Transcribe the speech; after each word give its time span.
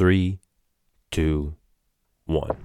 Three, 0.00 0.38
two, 1.10 1.56
one. 2.24 2.56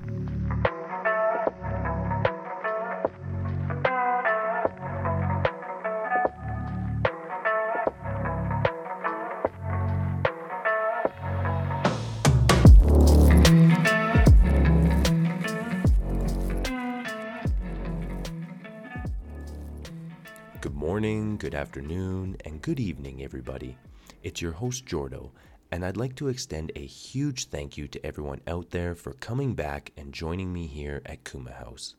Good 20.62 20.74
morning, 20.74 21.36
good 21.36 21.54
afternoon, 21.54 22.38
and 22.46 22.62
good 22.62 22.80
evening, 22.80 23.22
everybody. 23.22 23.78
It's 24.24 24.42
your 24.42 24.54
host, 24.54 24.86
Jordo, 24.86 25.32
and 25.72 25.86
I'd 25.86 25.98
like 25.98 26.16
to 26.16 26.28
extend 26.28 26.72
a 26.76 26.86
huge 26.86 27.46
thank 27.46 27.78
you 27.78 27.88
to 27.88 28.06
everyone 28.06 28.42
out 28.48 28.72
there 28.72 28.96
for 28.96 29.14
coming 29.14 29.54
back 29.54 29.92
and 29.98 30.14
joining 30.14 30.54
me 30.54 30.68
here 30.68 31.02
at 31.06 31.24
Kuma 31.24 31.52
House. 31.52 31.96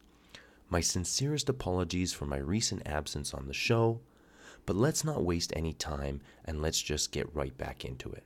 My 0.69 0.81
sincerest 0.81 1.49
apologies 1.49 2.13
for 2.13 2.27
my 2.27 2.39
recent 2.39 2.83
absence 2.87 3.33
on 3.33 3.47
the 3.47 3.55
show, 3.55 4.01
but 4.65 4.77
let's 4.77 5.05
not 5.05 5.25
waste 5.25 5.53
any 5.55 5.73
time 5.73 6.21
and 6.45 6.61
let's 6.61 6.81
just 6.81 7.13
get 7.13 7.35
right 7.35 7.57
back 7.57 7.85
into 7.85 8.11
it. 8.11 8.25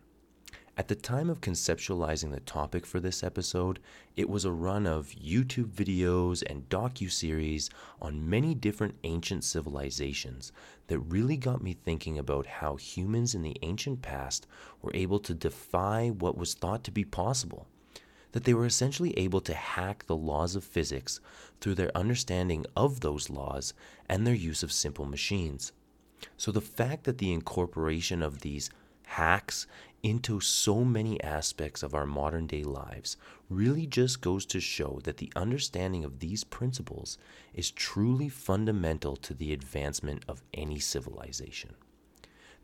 At 0.81 0.89
the 0.89 0.95
time 0.95 1.29
of 1.29 1.43
conceptualizing 1.43 2.31
the 2.31 2.41
topic 2.41 2.87
for 2.87 3.01
this 3.01 3.23
episode, 3.23 3.81
it 4.17 4.31
was 4.31 4.47
a 4.47 4.51
run 4.51 4.87
of 4.87 5.11
YouTube 5.11 5.73
videos 5.73 6.43
and 6.49 6.67
docu-series 6.71 7.69
on 8.01 8.31
many 8.31 8.55
different 8.55 8.95
ancient 9.05 9.45
civilizations 9.45 10.53
that 10.87 10.99
really 11.01 11.37
got 11.37 11.63
me 11.63 11.75
thinking 11.75 12.19
about 12.19 12.47
how 12.47 12.77
humans 12.77 13.35
in 13.35 13.43
the 13.43 13.59
ancient 13.61 14.01
past 14.01 14.47
were 14.81 14.91
able 14.95 15.19
to 15.19 15.35
defy 15.35 16.09
what 16.09 16.39
was 16.39 16.55
thought 16.55 16.83
to 16.85 16.91
be 16.91 17.05
possible. 17.05 17.67
That 18.33 18.45
they 18.45 18.55
were 18.55 18.65
essentially 18.65 19.13
able 19.19 19.43
to 19.43 19.53
hack 19.53 20.07
the 20.07 20.17
laws 20.17 20.57
of 20.57 20.65
physics 20.65 21.21
through 21.61 21.75
their 21.75 21.95
understanding 21.95 22.65
of 22.75 23.01
those 23.01 23.29
laws 23.29 23.75
and 24.09 24.27
their 24.27 24.33
use 24.33 24.63
of 24.63 24.73
simple 24.73 25.05
machines. 25.05 25.73
So 26.39 26.51
the 26.51 26.63
fact 26.63 27.05
that 27.05 27.19
the 27.19 27.35
incorporation 27.35 28.23
of 28.23 28.41
these 28.41 28.71
hacks 29.05 29.67
into 30.03 30.41
so 30.41 30.85
many 30.85 31.23
aspects 31.23 31.83
of 31.83 31.95
our 31.95 32.07
modern 32.07 32.47
day 32.47 32.63
lives 32.63 33.17
really 33.49 33.87
just 33.87 34.21
goes 34.21 34.47
to 34.47 34.61
show 34.61 35.01
that 35.05 35.19
the 35.19 35.33
understanding 35.37 36.05
of 36.05 36.21
these 36.21 36.45
principles 36.45 37.19
is 37.55 37.71
truly 37.71 38.29
fundamental 38.29 39.17
to 39.17 39.35
the 39.35 39.53
advancement 39.53 40.25
of 40.29 40.43
any 40.55 40.79
civilization. 40.79 41.75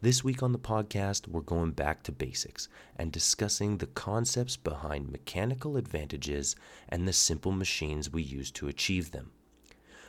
This 0.03 0.23
week 0.23 0.43
on 0.43 0.53
the 0.53 0.59
podcast, 0.59 1.27
we're 1.27 1.41
going 1.41 1.73
back 1.73 2.03
to 2.03 2.13
basics 2.13 2.69
and 2.97 3.11
discussing 3.11 3.79
the 3.79 3.87
concepts 3.87 4.57
behind 4.57 5.11
mechanical 5.11 5.77
advantages 5.77 6.55
and 6.89 7.09
the 7.09 7.13
simple 7.15 7.53
machines 7.53 8.11
we 8.11 8.23
use 8.23 8.51
to 8.53 8.69
achieve 8.69 9.11
them. 9.11 9.31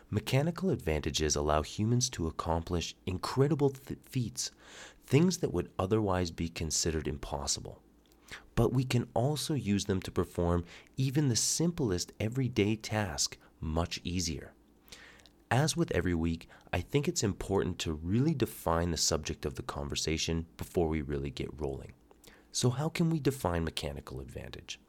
Mechanical 0.09 0.69
advantages 0.69 1.35
allow 1.35 1.61
humans 1.61 2.09
to 2.09 2.27
accomplish 2.27 2.95
incredible 3.05 3.69
th- 3.69 3.99
feats, 4.05 4.51
things 5.07 5.37
that 5.37 5.53
would 5.53 5.71
otherwise 5.79 6.31
be 6.31 6.49
considered 6.49 7.07
impossible. 7.07 7.81
But 8.55 8.73
we 8.73 8.83
can 8.83 9.07
also 9.13 9.53
use 9.53 9.85
them 9.85 10.01
to 10.01 10.11
perform 10.11 10.65
even 10.97 11.29
the 11.29 11.35
simplest 11.35 12.11
everyday 12.19 12.75
task 12.75 13.37
much 13.61 14.01
easier. 14.03 14.53
As 15.49 15.77
with 15.77 15.91
every 15.91 16.13
week, 16.13 16.49
I 16.73 16.81
think 16.81 17.07
it's 17.07 17.23
important 17.23 17.79
to 17.79 17.93
really 17.93 18.33
define 18.33 18.91
the 18.91 18.97
subject 18.97 19.45
of 19.45 19.55
the 19.55 19.63
conversation 19.63 20.45
before 20.57 20.89
we 20.89 21.01
really 21.01 21.29
get 21.29 21.59
rolling. 21.59 21.93
So, 22.51 22.69
how 22.69 22.89
can 22.89 23.09
we 23.09 23.19
define 23.19 23.63
mechanical 23.63 24.19
advantage? 24.19 24.79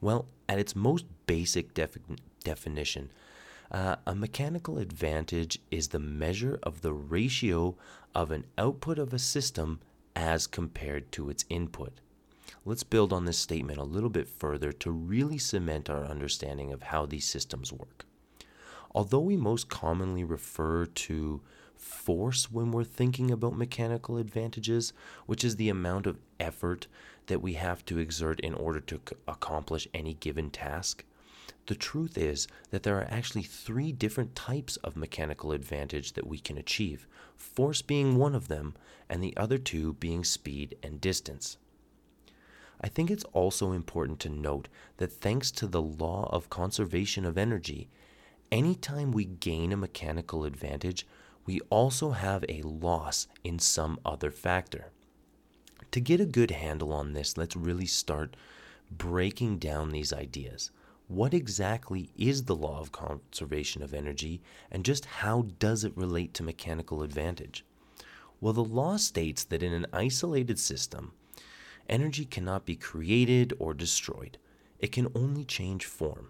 Well, 0.00 0.26
at 0.48 0.58
its 0.58 0.76
most 0.76 1.06
basic 1.26 1.72
defi- 1.72 2.00
definition, 2.44 3.10
uh, 3.70 3.96
a 4.06 4.14
mechanical 4.14 4.78
advantage 4.78 5.58
is 5.70 5.88
the 5.88 5.98
measure 5.98 6.58
of 6.62 6.80
the 6.80 6.92
ratio 6.92 7.76
of 8.14 8.30
an 8.30 8.44
output 8.56 8.98
of 8.98 9.12
a 9.12 9.18
system 9.18 9.80
as 10.16 10.46
compared 10.46 11.12
to 11.12 11.30
its 11.30 11.44
input. 11.48 12.00
Let's 12.64 12.82
build 12.82 13.12
on 13.12 13.24
this 13.24 13.38
statement 13.38 13.78
a 13.78 13.84
little 13.84 14.10
bit 14.10 14.28
further 14.28 14.72
to 14.72 14.90
really 14.90 15.38
cement 15.38 15.88
our 15.88 16.04
understanding 16.04 16.72
of 16.72 16.82
how 16.82 17.06
these 17.06 17.26
systems 17.26 17.72
work. 17.72 18.04
Although 18.94 19.20
we 19.20 19.36
most 19.36 19.68
commonly 19.68 20.24
refer 20.24 20.86
to 20.86 21.40
force 21.76 22.50
when 22.50 22.72
we're 22.72 22.84
thinking 22.84 23.30
about 23.30 23.56
mechanical 23.56 24.16
advantages, 24.16 24.92
which 25.26 25.44
is 25.44 25.56
the 25.56 25.68
amount 25.68 26.06
of 26.06 26.18
effort 26.40 26.88
that 27.26 27.40
we 27.40 27.52
have 27.54 27.84
to 27.84 27.98
exert 27.98 28.40
in 28.40 28.54
order 28.54 28.80
to 28.80 29.00
c- 29.08 29.16
accomplish 29.28 29.86
any 29.94 30.14
given 30.14 30.50
task, 30.50 31.04
the 31.68 31.74
truth 31.74 32.18
is 32.18 32.48
that 32.70 32.82
there 32.82 32.98
are 32.98 33.06
actually 33.10 33.42
three 33.42 33.92
different 33.92 34.34
types 34.34 34.76
of 34.78 34.96
mechanical 34.96 35.52
advantage 35.52 36.14
that 36.14 36.26
we 36.26 36.38
can 36.38 36.58
achieve, 36.58 37.06
force 37.36 37.82
being 37.82 38.16
one 38.16 38.34
of 38.34 38.48
them, 38.48 38.74
and 39.08 39.22
the 39.22 39.36
other 39.36 39.58
two 39.58 39.92
being 39.94 40.24
speed 40.24 40.76
and 40.82 41.00
distance. 41.00 41.58
I 42.80 42.88
think 42.88 43.10
it's 43.10 43.24
also 43.32 43.72
important 43.72 44.18
to 44.20 44.28
note 44.28 44.68
that 44.96 45.12
thanks 45.12 45.50
to 45.52 45.66
the 45.66 45.82
law 45.82 46.28
of 46.32 46.50
conservation 46.50 47.24
of 47.24 47.36
energy, 47.36 47.88
anytime 48.50 49.12
we 49.12 49.24
gain 49.24 49.72
a 49.72 49.76
mechanical 49.76 50.44
advantage, 50.44 51.06
we 51.44 51.60
also 51.70 52.10
have 52.10 52.44
a 52.48 52.62
loss 52.62 53.26
in 53.44 53.58
some 53.58 53.98
other 54.04 54.30
factor. 54.30 54.90
To 55.90 56.00
get 56.00 56.20
a 56.20 56.26
good 56.26 56.50
handle 56.50 56.92
on 56.92 57.12
this, 57.12 57.36
let's 57.36 57.56
really 57.56 57.86
start 57.86 58.36
breaking 58.90 59.58
down 59.58 59.90
these 59.90 60.12
ideas. 60.12 60.70
What 61.08 61.32
exactly 61.32 62.10
is 62.18 62.44
the 62.44 62.54
law 62.54 62.80
of 62.80 62.92
conservation 62.92 63.82
of 63.82 63.94
energy, 63.94 64.42
and 64.70 64.84
just 64.84 65.06
how 65.06 65.46
does 65.58 65.82
it 65.82 65.96
relate 65.96 66.34
to 66.34 66.42
mechanical 66.42 67.02
advantage? 67.02 67.64
Well, 68.42 68.52
the 68.52 68.62
law 68.62 68.98
states 68.98 69.42
that 69.44 69.62
in 69.62 69.72
an 69.72 69.86
isolated 69.90 70.58
system, 70.58 71.12
energy 71.88 72.26
cannot 72.26 72.66
be 72.66 72.76
created 72.76 73.54
or 73.58 73.72
destroyed, 73.72 74.36
it 74.78 74.92
can 74.92 75.08
only 75.14 75.46
change 75.46 75.86
form. 75.86 76.28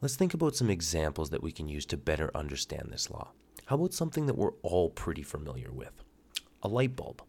Let's 0.00 0.16
think 0.16 0.34
about 0.34 0.56
some 0.56 0.70
examples 0.70 1.30
that 1.30 1.42
we 1.42 1.52
can 1.52 1.68
use 1.68 1.86
to 1.86 1.96
better 1.96 2.32
understand 2.34 2.88
this 2.90 3.10
law. 3.10 3.28
How 3.66 3.76
about 3.76 3.94
something 3.94 4.26
that 4.26 4.36
we're 4.36 4.54
all 4.62 4.90
pretty 4.90 5.22
familiar 5.22 5.70
with? 5.70 6.02
A 6.64 6.68
light 6.68 6.96
bulb. 6.96 7.22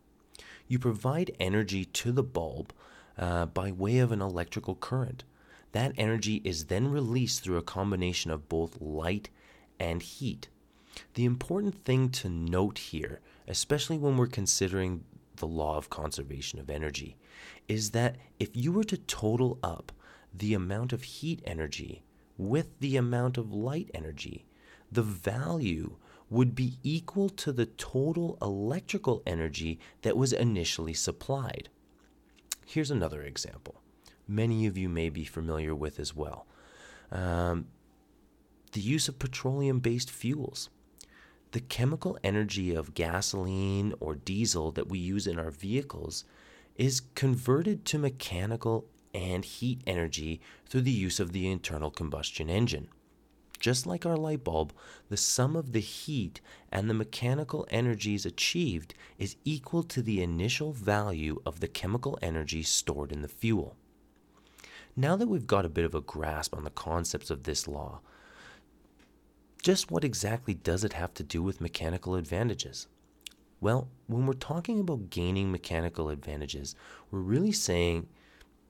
You 0.68 0.80
provide 0.80 1.36
energy 1.40 1.86
to 1.86 2.12
the 2.12 2.24
bulb 2.24 2.74
uh, 3.20 3.46
by 3.46 3.72
way 3.72 4.00
of 4.00 4.12
an 4.12 4.22
electrical 4.22 4.74
current. 4.74 5.24
That 5.72 5.94
energy 5.98 6.42
is 6.44 6.66
then 6.66 6.90
released 6.90 7.44
through 7.44 7.58
a 7.58 7.64
combination 7.64 8.32
of 8.32 8.50
both 8.50 8.82
light 8.82 9.30
and 9.80 10.02
heat. 10.02 10.50
The 11.14 11.26
important 11.26 11.86
thing 11.86 12.10
to 12.10 12.30
note 12.30 12.78
here, 12.78 13.22
especially 13.48 13.98
when 13.98 14.18
we're 14.18 14.28
considering 14.28 15.04
the 15.36 15.48
law 15.48 15.78
of 15.78 15.90
conservation 15.90 16.60
of 16.60 16.70
energy, 16.70 17.16
is 17.68 17.92
that 17.92 18.18
if 18.40 18.56
you 18.56 18.72
were 18.72 18.84
to 18.86 18.98
total 18.98 19.60
up 19.64 19.92
the 20.34 20.54
amount 20.54 20.94
of 20.94 21.04
heat 21.04 21.42
energy 21.46 22.04
with 22.38 22.80
the 22.80 22.98
amount 22.98 23.38
of 23.38 23.54
light 23.54 23.90
energy, 23.94 24.46
the 24.92 25.04
value 25.04 25.98
would 26.30 26.56
be 26.56 26.78
equal 26.84 27.30
to 27.30 27.52
the 27.52 27.66
total 27.66 28.38
electrical 28.42 29.22
energy 29.26 29.80
that 30.02 30.18
was 30.18 30.34
initially 30.34 30.94
supplied. 30.94 31.70
Here's 32.66 32.92
another 32.92 33.22
example 33.24 33.82
many 34.30 34.66
of 34.66 34.78
you 34.78 34.88
may 34.88 35.10
be 35.10 35.26
familiar 35.26 35.76
with 35.76 36.00
as 36.00 36.16
well. 36.16 36.46
Um, 37.12 37.68
the 38.72 38.82
use 38.82 39.08
of 39.08 39.20
petroleum 39.20 39.80
based 39.80 40.12
fuels. 40.12 40.70
The 41.52 41.60
chemical 41.60 42.18
energy 42.24 42.76
of 42.76 42.94
gasoline 42.94 43.96
or 44.00 44.14
diesel 44.14 44.72
that 44.74 44.88
we 44.88 45.00
use 45.00 45.26
in 45.26 45.40
our 45.40 45.50
vehicles 45.50 46.24
is 46.76 47.02
converted 47.16 47.84
to 47.86 47.98
mechanical 47.98 48.86
and 49.14 49.44
heat 49.44 49.82
energy 49.88 50.40
through 50.68 50.82
the 50.82 50.92
use 50.92 51.20
of 51.20 51.32
the 51.32 51.50
internal 51.50 51.90
combustion 51.90 52.50
engine. 52.50 52.88
Just 53.60 53.86
like 53.86 54.06
our 54.06 54.16
light 54.16 54.44
bulb, 54.44 54.72
the 55.10 55.18
sum 55.18 55.56
of 55.56 55.74
the 55.74 55.82
heat 55.82 56.40
and 56.72 56.90
the 56.90 56.94
mechanical 56.94 57.68
energies 57.70 58.26
achieved 58.26 58.94
is 59.18 59.36
equal 59.44 59.84
to 59.84 60.02
the 60.02 60.24
initial 60.24 60.72
value 60.72 61.42
of 61.46 61.60
the 61.60 61.68
chemical 61.68 62.18
energy 62.22 62.64
stored 62.64 63.12
in 63.12 63.22
the 63.22 63.28
fuel. 63.28 63.76
Now 65.00 65.16
that 65.16 65.30
we've 65.30 65.48
got 65.48 65.64
a 65.64 65.70
bit 65.70 65.86
of 65.86 65.96
a 65.96 66.02
grasp 66.02 66.54
on 66.54 66.66
the 66.66 66.70
concepts 66.70 67.30
of 67.30 67.44
this 67.44 67.70
law, 67.70 68.02
just 69.64 69.90
what 69.90 70.04
exactly 70.04 70.54
does 70.54 70.84
it 70.84 70.92
have 70.92 71.14
to 71.14 71.24
do 71.24 71.42
with 71.42 71.62
mechanical 71.62 72.16
advantages? 72.16 72.86
Well, 73.62 73.88
when 74.08 74.26
we're 74.26 74.34
talking 74.34 74.78
about 74.78 75.10
gaining 75.10 75.54
mechanical 75.54 76.10
advantages, 76.10 76.76
we're 77.12 77.22
really 77.22 77.54
saying 77.54 78.08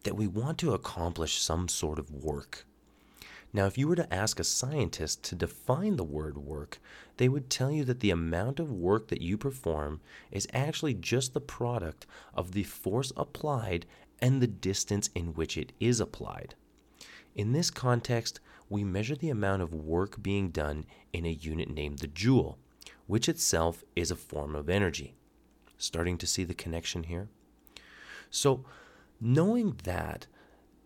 that 0.03 0.15
we 0.15 0.27
want 0.27 0.59
to 0.59 0.75
accomplish 0.75 1.41
some 1.41 1.67
sort 1.67 1.97
of 1.97 2.13
work. 2.13 2.63
Now, 3.51 3.65
if 3.65 3.79
you 3.79 3.87
were 3.87 3.95
to 3.95 4.13
ask 4.13 4.39
a 4.39 4.43
scientist 4.43 5.23
to 5.23 5.35
define 5.35 5.95
the 5.95 6.03
word 6.03 6.37
work, 6.37 6.77
they 7.17 7.27
would 7.27 7.49
tell 7.49 7.71
you 7.71 7.83
that 7.85 8.01
the 8.01 8.11
amount 8.11 8.59
of 8.59 8.71
work 8.71 9.07
that 9.07 9.23
you 9.23 9.35
perform 9.35 9.99
is 10.29 10.47
actually 10.53 10.93
just 10.93 11.33
the 11.33 11.41
product 11.41 12.05
of 12.35 12.51
the 12.51 12.61
force 12.61 13.11
applied 13.17 13.87
and 14.21 14.41
the 14.41 14.47
distance 14.47 15.09
in 15.15 15.33
which 15.33 15.57
it 15.57 15.71
is 15.79 15.99
applied. 15.99 16.55
In 17.35 17.53
this 17.53 17.71
context, 17.71 18.39
we 18.69 18.83
measure 18.83 19.15
the 19.15 19.29
amount 19.29 19.61
of 19.61 19.73
work 19.73 20.21
being 20.21 20.49
done 20.49 20.85
in 21.13 21.25
a 21.25 21.29
unit 21.29 21.69
named 21.69 21.99
the 21.99 22.07
joule, 22.07 22.57
which 23.07 23.29
itself 23.29 23.83
is 23.95 24.11
a 24.11 24.15
form 24.15 24.55
of 24.55 24.69
energy. 24.69 25.15
Starting 25.77 26.17
to 26.17 26.27
see 26.27 26.43
the 26.43 26.53
connection 26.53 27.03
here? 27.03 27.29
So, 28.29 28.65
knowing 29.19 29.79
that 29.83 30.27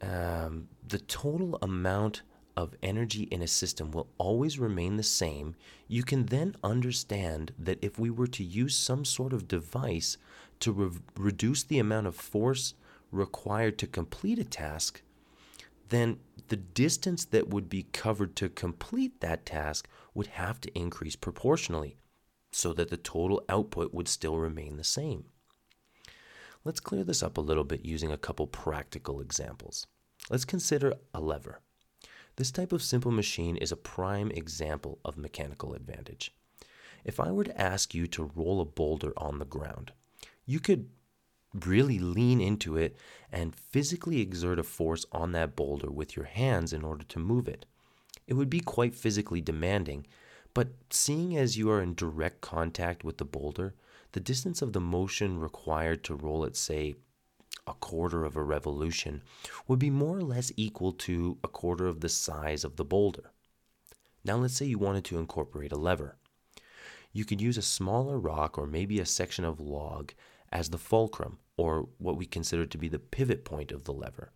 um, 0.01 0.67
the 0.87 0.99
total 0.99 1.57
amount 1.61 2.21
of 2.55 2.75
energy 2.83 3.23
in 3.23 3.41
a 3.41 3.47
system 3.47 3.91
will 3.91 4.07
always 4.17 4.59
remain 4.59 4.97
the 4.97 5.03
same, 5.03 5.55
you 5.87 6.03
can 6.03 6.27
then 6.27 6.55
understand 6.63 7.51
that 7.57 7.79
if 7.81 7.97
we 7.97 8.09
were 8.09 8.27
to 8.27 8.43
use 8.43 8.75
some 8.75 9.03
sort 9.03 9.33
of 9.33 9.47
device 9.47 10.17
to 10.59 10.71
re- 10.71 10.99
reduce 11.17 11.63
the 11.63 11.79
amount 11.79 12.07
of 12.07 12.15
force 12.15 12.75
required 13.13 13.77
to 13.79 13.87
complete 13.87 14.39
a 14.39 14.43
task, 14.43 15.01
then 15.89 16.19
the 16.47 16.55
distance 16.55 17.25
that 17.25 17.49
would 17.49 17.69
be 17.69 17.83
covered 17.83 18.35
to 18.37 18.49
complete 18.49 19.21
that 19.21 19.45
task 19.45 19.87
would 20.13 20.27
have 20.27 20.59
to 20.61 20.77
increase 20.77 21.15
proportionally 21.15 21.97
so 22.51 22.73
that 22.73 22.89
the 22.89 22.97
total 22.97 23.43
output 23.49 23.93
would 23.93 24.07
still 24.07 24.37
remain 24.37 24.77
the 24.77 24.83
same. 24.83 25.25
Let's 26.63 26.79
clear 26.79 27.03
this 27.03 27.21
up 27.21 27.37
a 27.37 27.41
little 27.41 27.63
bit 27.63 27.85
using 27.85 28.11
a 28.11 28.17
couple 28.17 28.47
practical 28.47 29.19
examples. 29.19 29.85
Let's 30.29 30.45
consider 30.45 30.93
a 31.13 31.19
lever. 31.19 31.59
This 32.37 32.51
type 32.51 32.71
of 32.71 32.81
simple 32.81 33.11
machine 33.11 33.57
is 33.57 33.71
a 33.71 33.77
prime 33.77 34.31
example 34.31 34.99
of 35.03 35.17
mechanical 35.17 35.73
advantage. 35.73 36.33
If 37.03 37.19
I 37.19 37.31
were 37.31 37.43
to 37.43 37.61
ask 37.61 37.93
you 37.93 38.07
to 38.07 38.31
roll 38.33 38.61
a 38.61 38.65
boulder 38.65 39.13
on 39.17 39.39
the 39.39 39.45
ground, 39.45 39.91
you 40.45 40.59
could 40.59 40.89
really 41.53 41.99
lean 41.99 42.41
into 42.41 42.77
it 42.77 42.95
and 43.31 43.55
physically 43.55 44.21
exert 44.21 44.59
a 44.59 44.63
force 44.63 45.05
on 45.11 45.31
that 45.33 45.55
boulder 45.55 45.91
with 45.91 46.15
your 46.15 46.25
hands 46.25 46.73
in 46.73 46.83
order 46.83 47.03
to 47.03 47.19
move 47.19 47.47
it. 47.47 47.65
It 48.27 48.33
would 48.33 48.49
be 48.49 48.59
quite 48.59 48.95
physically 48.95 49.41
demanding, 49.41 50.07
but 50.53 50.69
seeing 50.89 51.35
as 51.37 51.57
you 51.57 51.69
are 51.71 51.81
in 51.81 51.95
direct 51.95 52.41
contact 52.41 53.03
with 53.03 53.17
the 53.17 53.25
boulder, 53.25 53.73
the 54.13 54.19
distance 54.19 54.61
of 54.61 54.73
the 54.73 54.79
motion 54.79 55.39
required 55.39 56.03
to 56.05 56.15
roll 56.15 56.43
it, 56.45 56.55
say, 56.55 56.95
a 57.67 57.73
quarter 57.73 58.23
of 58.23 58.35
a 58.35 58.43
revolution, 58.43 59.21
would 59.67 59.79
be 59.79 59.89
more 59.89 60.17
or 60.17 60.23
less 60.23 60.51
equal 60.55 60.91
to 60.91 61.37
a 61.43 61.47
quarter 61.47 61.87
of 61.87 62.01
the 62.01 62.09
size 62.09 62.63
of 62.63 62.75
the 62.75 62.85
boulder. 62.85 63.31
Now, 64.23 64.37
let's 64.37 64.55
say 64.55 64.65
you 64.65 64.77
wanted 64.77 65.05
to 65.05 65.17
incorporate 65.17 65.71
a 65.71 65.77
lever. 65.77 66.17
You 67.11 67.25
could 67.25 67.41
use 67.41 67.57
a 67.57 67.61
smaller 67.61 68.17
rock 68.17 68.57
or 68.57 68.65
maybe 68.65 68.99
a 68.99 69.05
section 69.05 69.45
of 69.45 69.59
log 69.59 70.13
as 70.51 70.69
the 70.69 70.77
fulcrum, 70.77 71.39
or 71.57 71.87
what 71.97 72.17
we 72.17 72.25
consider 72.25 72.65
to 72.65 72.77
be 72.77 72.87
the 72.87 72.99
pivot 72.99 73.45
point 73.45 73.71
of 73.71 73.83
the 73.83 73.93
lever, 73.93 74.31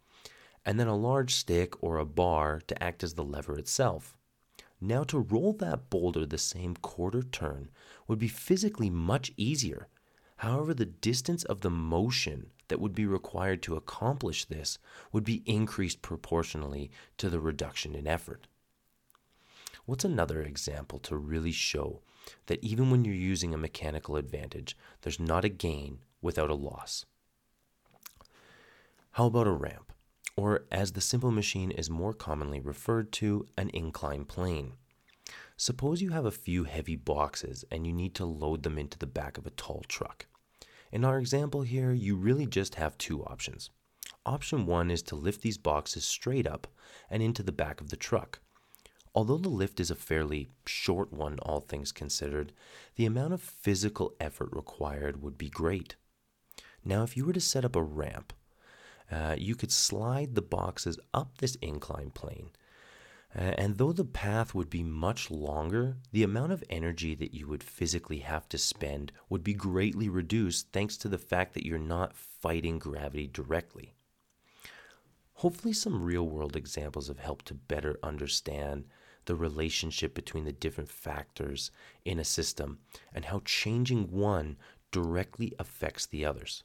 and 0.65 0.79
then 0.79 0.87
a 0.87 0.95
large 0.95 1.33
stick 1.33 1.81
or 1.81 1.97
a 1.97 2.05
bar 2.05 2.61
to 2.67 2.83
act 2.83 3.03
as 3.03 3.13
the 3.13 3.23
lever 3.23 3.57
itself. 3.57 4.15
Now, 4.79 5.03
to 5.05 5.19
roll 5.19 5.53
that 5.53 5.89
boulder 5.89 6.25
the 6.25 6.37
same 6.37 6.75
quarter 6.75 7.23
turn 7.23 7.69
would 8.07 8.19
be 8.19 8.27
physically 8.27 8.89
much 8.89 9.31
easier. 9.35 9.87
However, 10.37 10.73
the 10.73 10.85
distance 10.85 11.43
of 11.45 11.61
the 11.61 11.71
motion 11.71 12.51
that 12.67 12.79
would 12.79 12.93
be 12.93 13.07
required 13.07 13.63
to 13.63 13.75
accomplish 13.75 14.45
this 14.45 14.77
would 15.11 15.23
be 15.23 15.41
increased 15.45 16.03
proportionally 16.03 16.91
to 17.17 17.29
the 17.29 17.39
reduction 17.39 17.95
in 17.95 18.05
effort. 18.05 18.45
What's 19.85 20.05
another 20.05 20.41
example 20.43 20.99
to 20.99 21.15
really 21.15 21.53
show 21.53 22.01
that 22.47 22.63
even 22.63 22.91
when 22.91 23.05
you're 23.05 23.15
using 23.15 23.53
a 23.53 23.57
mechanical 23.57 24.17
advantage, 24.17 24.77
there's 25.01 25.19
not 25.19 25.45
a 25.45 25.49
gain 25.49 25.99
without 26.27 26.49
a 26.49 26.53
loss. 26.53 27.05
How 29.11 29.27
about 29.27 29.47
a 29.47 29.51
ramp, 29.51 29.93
or 30.35 30.65
as 30.69 30.91
the 30.91 30.99
simple 30.99 31.31
machine 31.31 31.71
is 31.71 31.89
more 31.89 32.13
commonly 32.13 32.59
referred 32.59 33.13
to, 33.13 33.47
an 33.57 33.71
incline 33.73 34.25
plane? 34.25 34.73
Suppose 35.55 36.01
you 36.01 36.09
have 36.09 36.25
a 36.25 36.41
few 36.45 36.65
heavy 36.65 36.97
boxes 36.97 37.63
and 37.71 37.87
you 37.87 37.93
need 37.93 38.13
to 38.15 38.25
load 38.25 38.63
them 38.63 38.77
into 38.77 38.99
the 38.99 39.07
back 39.07 39.37
of 39.37 39.47
a 39.47 39.51
tall 39.51 39.85
truck. 39.87 40.27
In 40.91 41.05
our 41.05 41.17
example 41.17 41.61
here, 41.61 41.93
you 41.93 42.17
really 42.17 42.45
just 42.45 42.75
have 42.75 42.97
two 42.97 43.23
options. 43.23 43.69
Option 44.25 44.65
one 44.65 44.91
is 44.91 45.01
to 45.03 45.15
lift 45.15 45.41
these 45.41 45.57
boxes 45.57 46.03
straight 46.03 46.45
up 46.45 46.67
and 47.09 47.23
into 47.23 47.41
the 47.41 47.53
back 47.53 47.79
of 47.79 47.89
the 47.89 47.95
truck. 47.95 48.39
Although 49.15 49.37
the 49.37 49.49
lift 49.49 49.79
is 49.79 49.89
a 49.89 49.95
fairly 49.95 50.49
short 50.65 51.11
one, 51.11 51.39
all 51.39 51.61
things 51.61 51.91
considered, 51.91 52.51
the 52.97 53.05
amount 53.05 53.33
of 53.33 53.41
physical 53.41 54.13
effort 54.19 54.49
required 54.51 55.23
would 55.23 55.37
be 55.37 55.49
great. 55.49 55.95
Now, 56.83 57.03
if 57.03 57.17
you 57.17 57.25
were 57.25 57.33
to 57.33 57.41
set 57.41 57.65
up 57.65 57.75
a 57.75 57.83
ramp, 57.83 58.33
uh, 59.11 59.35
you 59.37 59.55
could 59.55 59.71
slide 59.71 60.35
the 60.35 60.41
boxes 60.41 60.99
up 61.13 61.37
this 61.37 61.55
incline 61.55 62.11
plane. 62.11 62.51
Uh, 63.35 63.53
and 63.57 63.77
though 63.77 63.91
the 63.91 64.05
path 64.05 64.55
would 64.55 64.69
be 64.69 64.83
much 64.83 65.29
longer, 65.29 65.97
the 66.11 66.23
amount 66.23 66.51
of 66.51 66.63
energy 66.69 67.13
that 67.13 67.33
you 67.33 67.47
would 67.47 67.63
physically 67.63 68.19
have 68.19 68.47
to 68.49 68.57
spend 68.57 69.11
would 69.29 69.43
be 69.43 69.53
greatly 69.53 70.09
reduced 70.09 70.71
thanks 70.71 70.97
to 70.97 71.09
the 71.09 71.17
fact 71.17 71.53
that 71.53 71.65
you're 71.65 71.77
not 71.77 72.15
fighting 72.15 72.79
gravity 72.79 73.27
directly. 73.27 73.93
Hopefully, 75.33 75.73
some 75.73 76.01
real 76.01 76.27
world 76.27 76.55
examples 76.55 77.09
have 77.09 77.19
helped 77.19 77.45
to 77.45 77.53
better 77.53 77.99
understand 78.01 78.85
the 79.25 79.35
relationship 79.35 80.15
between 80.15 80.45
the 80.45 80.51
different 80.51 80.89
factors 80.89 81.69
in 82.05 82.17
a 82.17 82.23
system 82.23 82.79
and 83.13 83.25
how 83.25 83.41
changing 83.45 84.09
one 84.09 84.57
directly 84.91 85.53
affects 85.59 86.05
the 86.07 86.25
others. 86.25 86.63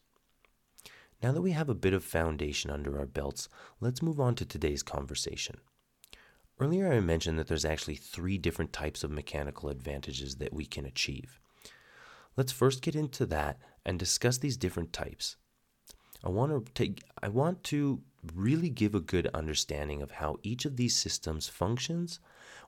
Now 1.22 1.30
that 1.32 1.42
we 1.42 1.52
have 1.52 1.68
a 1.68 1.74
bit 1.74 1.92
of 1.92 2.02
foundation 2.02 2.70
under 2.70 2.98
our 2.98 3.06
belts, 3.06 3.48
let's 3.80 4.02
move 4.02 4.18
on 4.18 4.34
to 4.36 4.44
today's 4.44 4.82
conversation. 4.82 5.60
Earlier, 6.58 6.92
I 6.92 7.00
mentioned 7.00 7.38
that 7.38 7.46
there's 7.46 7.64
actually 7.64 7.94
three 7.94 8.38
different 8.38 8.72
types 8.72 9.04
of 9.04 9.10
mechanical 9.10 9.68
advantages 9.68 10.36
that 10.36 10.52
we 10.52 10.66
can 10.66 10.84
achieve. 10.84 11.38
Let's 12.36 12.52
first 12.52 12.82
get 12.82 12.96
into 12.96 13.24
that 13.26 13.58
and 13.84 13.98
discuss 13.98 14.38
these 14.38 14.56
different 14.56 14.92
types. 14.92 15.36
I 16.24 16.28
want 16.28 16.66
to 16.66 16.72
take 16.72 17.02
I 17.22 17.28
want 17.28 17.62
to 17.64 18.02
really 18.34 18.70
give 18.70 18.94
a 18.94 19.00
good 19.00 19.28
understanding 19.34 20.02
of 20.02 20.12
how 20.12 20.38
each 20.42 20.64
of 20.64 20.76
these 20.76 20.96
systems 20.96 21.48
functions, 21.48 22.20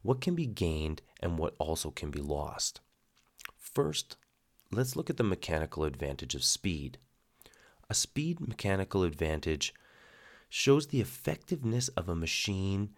what 0.02 0.20
can 0.20 0.34
be 0.34 0.46
gained 0.46 1.02
and 1.20 1.38
what 1.38 1.54
also 1.58 1.90
can 1.90 2.10
be 2.10 2.20
lost. 2.20 2.80
First, 3.56 4.16
let's 4.72 4.96
look 4.96 5.08
at 5.08 5.16
the 5.16 5.24
mechanical 5.24 5.84
advantage 5.84 6.34
of 6.34 6.44
speed. 6.44 6.98
A 7.90 7.94
speed 7.94 8.40
mechanical 8.40 9.02
advantage 9.02 9.74
shows 10.48 10.86
the 10.86 11.00
effectiveness 11.00 11.88
of 11.88 12.08
a 12.08 12.14
machine 12.14 12.90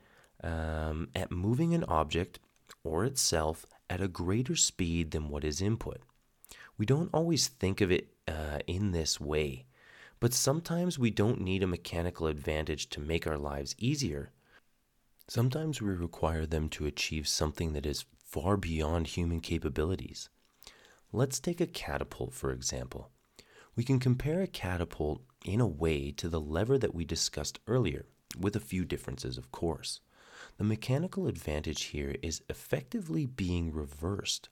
um, 0.42 1.08
at 1.14 1.30
moving 1.30 1.74
an 1.74 1.84
object 1.84 2.38
or 2.84 3.04
itself 3.04 3.66
at 3.88 4.00
a 4.00 4.08
greater 4.08 4.56
speed 4.56 5.10
than 5.10 5.28
what 5.28 5.44
is 5.44 5.60
input. 5.60 6.00
We 6.78 6.86
don't 6.86 7.10
always 7.12 7.48
think 7.48 7.80
of 7.80 7.90
it 7.90 8.08
uh, 8.28 8.58
in 8.66 8.92
this 8.92 9.20
way, 9.20 9.66
but 10.20 10.34
sometimes 10.34 10.98
we 10.98 11.10
don't 11.10 11.40
need 11.40 11.62
a 11.62 11.66
mechanical 11.66 12.26
advantage 12.26 12.88
to 12.90 13.00
make 13.00 13.26
our 13.26 13.38
lives 13.38 13.74
easier. 13.78 14.32
Sometimes 15.28 15.80
we 15.80 15.88
require 15.88 16.46
them 16.46 16.68
to 16.70 16.86
achieve 16.86 17.26
something 17.26 17.72
that 17.72 17.86
is 17.86 18.04
far 18.18 18.56
beyond 18.56 19.08
human 19.08 19.40
capabilities. 19.40 20.28
Let's 21.12 21.40
take 21.40 21.60
a 21.60 21.66
catapult, 21.66 22.34
for 22.34 22.50
example. 22.50 23.10
We 23.76 23.84
can 23.84 24.00
compare 24.00 24.40
a 24.40 24.46
catapult 24.46 25.20
in 25.44 25.60
a 25.60 25.66
way 25.66 26.10
to 26.12 26.30
the 26.30 26.40
lever 26.40 26.78
that 26.78 26.94
we 26.94 27.04
discussed 27.04 27.60
earlier, 27.66 28.06
with 28.38 28.56
a 28.56 28.60
few 28.60 28.86
differences, 28.86 29.36
of 29.36 29.52
course. 29.52 30.00
The 30.56 30.64
mechanical 30.64 31.26
advantage 31.26 31.84
here 31.84 32.16
is 32.22 32.42
effectively 32.48 33.26
being 33.26 33.72
reversed. 33.72 34.48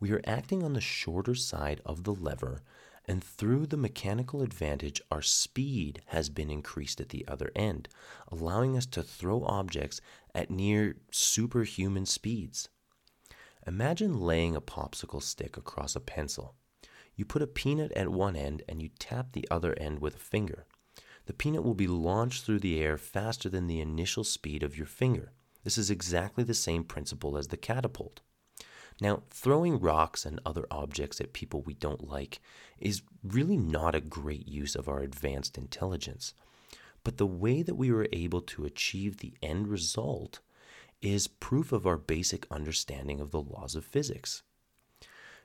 We 0.00 0.10
are 0.12 0.22
acting 0.24 0.62
on 0.62 0.72
the 0.72 0.80
shorter 0.80 1.34
side 1.34 1.82
of 1.84 2.04
the 2.04 2.14
lever, 2.14 2.62
and 3.04 3.22
through 3.22 3.66
the 3.66 3.76
mechanical 3.76 4.40
advantage, 4.40 5.02
our 5.10 5.22
speed 5.22 6.00
has 6.06 6.30
been 6.30 6.50
increased 6.50 7.00
at 7.00 7.10
the 7.10 7.28
other 7.28 7.52
end, 7.54 7.88
allowing 8.28 8.76
us 8.76 8.86
to 8.86 9.02
throw 9.02 9.44
objects 9.44 10.00
at 10.34 10.50
near 10.50 10.96
superhuman 11.10 12.06
speeds. 12.06 12.70
Imagine 13.66 14.18
laying 14.18 14.56
a 14.56 14.60
popsicle 14.62 15.22
stick 15.22 15.56
across 15.56 15.94
a 15.94 16.00
pencil. 16.00 16.54
You 17.16 17.24
put 17.24 17.42
a 17.42 17.46
peanut 17.46 17.92
at 17.92 18.10
one 18.10 18.36
end 18.36 18.62
and 18.68 18.80
you 18.80 18.90
tap 18.98 19.32
the 19.32 19.48
other 19.50 19.74
end 19.78 20.00
with 20.00 20.16
a 20.16 20.18
finger. 20.18 20.66
The 21.24 21.32
peanut 21.32 21.64
will 21.64 21.74
be 21.74 21.88
launched 21.88 22.44
through 22.44 22.60
the 22.60 22.80
air 22.80 22.96
faster 22.96 23.48
than 23.48 23.66
the 23.66 23.80
initial 23.80 24.22
speed 24.22 24.62
of 24.62 24.76
your 24.76 24.86
finger. 24.86 25.32
This 25.64 25.78
is 25.78 25.90
exactly 25.90 26.44
the 26.44 26.54
same 26.54 26.84
principle 26.84 27.36
as 27.36 27.48
the 27.48 27.56
catapult. 27.56 28.20
Now, 29.00 29.24
throwing 29.30 29.80
rocks 29.80 30.24
and 30.24 30.40
other 30.46 30.66
objects 30.70 31.20
at 31.20 31.32
people 31.32 31.62
we 31.62 31.74
don't 31.74 32.08
like 32.08 32.40
is 32.78 33.02
really 33.22 33.56
not 33.56 33.94
a 33.94 34.00
great 34.00 34.46
use 34.46 34.74
of 34.76 34.88
our 34.88 35.00
advanced 35.00 35.58
intelligence. 35.58 36.32
But 37.02 37.18
the 37.18 37.26
way 37.26 37.62
that 37.62 37.74
we 37.74 37.90
were 37.90 38.08
able 38.12 38.40
to 38.42 38.64
achieve 38.64 39.18
the 39.18 39.34
end 39.42 39.68
result 39.68 40.40
is 41.02 41.28
proof 41.28 41.72
of 41.72 41.86
our 41.86 41.98
basic 41.98 42.46
understanding 42.50 43.20
of 43.20 43.32
the 43.32 43.40
laws 43.40 43.74
of 43.74 43.84
physics. 43.84 44.42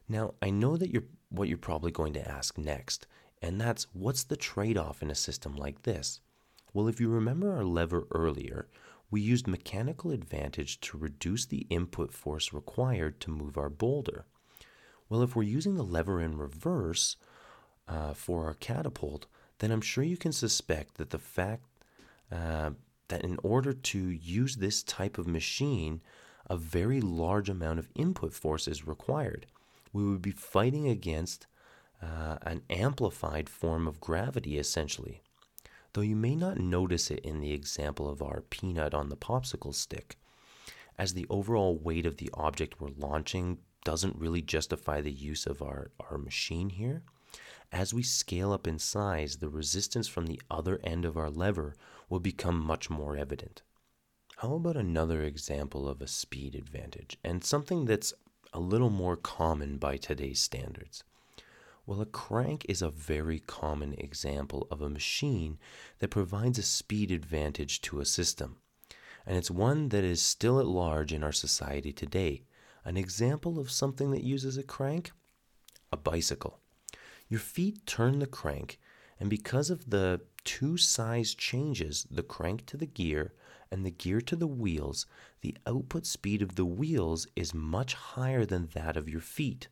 Now, 0.08 0.36
I 0.42 0.50
know 0.50 0.78
that 0.78 0.92
you're 0.92 1.04
what 1.32 1.48
you're 1.48 1.58
probably 1.58 1.92
going 1.92 2.14
to 2.14 2.30
ask 2.30 2.58
next 2.58 3.08
and 3.42 3.60
that's 3.60 3.88
what's 3.94 4.24
the 4.24 4.38
trade 4.38 4.78
off 4.78 5.02
in 5.02 5.10
a 5.10 5.16
system 5.16 5.56
like 5.56 5.84
this? 5.84 6.22
Well, 6.74 6.88
if 6.88 7.00
you 7.02 7.10
remember 7.10 7.52
our 7.52 7.64
lever 7.64 8.08
earlier, 8.12 8.68
we 9.10 9.20
used 9.20 9.48
mechanical 9.48 10.12
advantage 10.12 10.80
to 10.82 10.98
reduce 10.98 11.46
the 11.46 11.66
input 11.70 12.14
force 12.14 12.54
required 12.54 13.20
to 13.22 13.32
move 13.32 13.58
our 13.58 13.70
boulder. 13.70 14.26
Well, 15.10 15.22
if 15.22 15.36
we're 15.36 15.44
using 15.44 15.76
the 15.76 15.84
lever 15.84 16.22
in 16.22 16.38
reverse 16.38 17.18
uh, 17.88 18.14
for 18.14 18.46
our 18.46 18.54
catapult, 18.54 19.26
then 19.60 19.72
I'm 19.72 19.82
sure 19.82 20.04
you 20.04 20.18
can 20.18 20.32
suspect 20.32 20.96
that 20.96 21.10
the 21.10 21.20
fact 21.20 21.66
uh, 22.32 22.72
that 23.10 23.26
in 23.26 23.38
order 23.44 23.74
to 23.74 23.98
use 23.98 24.56
this 24.56 24.84
type 24.84 25.18
of 25.18 25.28
machine, 25.28 26.02
a 26.50 26.56
very 26.56 27.02
large 27.02 27.50
amount 27.50 27.80
of 27.80 27.90
input 27.96 28.34
force 28.34 28.68
is 28.68 28.88
required. 28.88 29.48
We 29.94 30.04
would 30.04 30.22
be 30.22 30.32
fighting 30.32 30.88
against 30.88 31.48
uh, 32.02 32.38
an 32.44 32.64
amplified 32.70 33.50
form 33.50 33.88
of 33.88 34.00
gravity, 34.02 34.58
essentially. 34.58 35.22
Though 35.94 36.02
you 36.02 36.16
may 36.16 36.36
not 36.36 36.58
notice 36.58 37.12
it 37.12 37.20
in 37.20 37.42
the 37.42 37.52
example 37.52 38.10
of 38.10 38.22
our 38.22 38.42
peanut 38.42 38.94
on 38.94 39.10
the 39.10 39.18
popsicle 39.18 39.76
stick, 39.76 40.18
as 40.98 41.14
the 41.14 41.28
overall 41.30 41.78
weight 41.78 42.06
of 42.06 42.18
the 42.18 42.30
object 42.34 42.80
we're 42.80 42.90
launching 42.98 43.58
doesn't 43.84 44.16
really 44.16 44.42
justify 44.42 45.02
the 45.02 45.12
use 45.12 45.46
of 45.46 45.62
our, 45.62 45.92
our 46.10 46.18
machine 46.18 46.70
here. 46.70 47.04
As 47.72 47.94
we 47.94 48.04
scale 48.04 48.52
up 48.52 48.68
in 48.68 48.80
size, 48.80 49.38
the 49.38 49.50
resistance 49.50 50.08
from 50.08 50.28
the 50.28 50.42
other 50.50 50.80
end 50.84 51.06
of 51.06 51.18
our 51.18 51.30
lever 51.30 51.76
will 52.10 52.20
become 52.20 52.60
much 52.60 52.90
more 52.90 53.16
evident. 53.16 53.62
How 54.38 54.56
about 54.56 54.78
another 54.78 55.24
example 55.24 55.88
of 55.88 56.02
a 56.02 56.08
speed 56.08 56.56
advantage 56.56 57.18
and 57.24 57.44
something 57.44 57.86
that's 57.86 58.14
a 58.54 58.60
little 58.60 58.90
more 58.90 59.16
common 59.16 59.78
by 59.78 59.98
today's 59.98 60.40
standards? 60.40 61.04
Well, 61.86 62.02
a 62.02 62.06
crank 62.06 62.66
is 62.70 62.82
a 62.82 62.90
very 62.90 63.40
common 63.40 63.96
example 63.98 64.68
of 64.70 64.82
a 64.82 64.90
machine 64.90 65.58
that 66.00 66.10
provides 66.10 66.60
a 66.60 66.64
speed 66.64 67.12
advantage 67.12 67.82
to 67.82 68.00
a 68.00 68.06
system. 68.06 68.58
And 69.26 69.38
it's 69.38 69.52
one 69.52 69.90
that 69.90 70.04
is 70.04 70.22
still 70.22 70.60
at 70.60 70.66
large 70.66 71.14
in 71.14 71.24
our 71.24 71.32
society 71.32 71.92
today. 71.92 72.44
An 72.86 72.98
example 72.98 73.60
of 73.60 73.72
something 73.72 74.12
that 74.12 74.24
uses 74.24 74.58
a 74.58 74.64
crank? 74.64 75.12
A 75.92 75.98
bicycle. 75.98 76.60
Your 77.30 77.40
feet 77.40 77.86
turn 77.86 78.20
the 78.20 78.28
crank, 78.28 78.80
and 79.20 79.30
because 79.30 79.70
of 79.70 79.90
the 79.90 80.22
two 80.44 80.78
size 80.78 81.36
changes, 81.36 82.08
the 82.10 82.24
crank 82.24 82.66
to 82.66 82.78
the 82.78 82.88
gear 82.88 83.34
and 83.72 83.86
the 83.86 83.92
gear 83.92 84.22
to 84.22 84.36
the 84.36 84.48
wheels, 84.48 85.06
the 85.42 85.56
output 85.66 86.06
speed 86.06 86.42
of 86.42 86.56
the 86.56 86.66
wheels 86.66 87.28
is 87.36 87.54
much 87.54 87.94
higher 87.94 88.46
than 88.46 88.70
that 88.74 88.98
of 88.98 89.10
your 89.10 89.22
feet. 89.22 89.68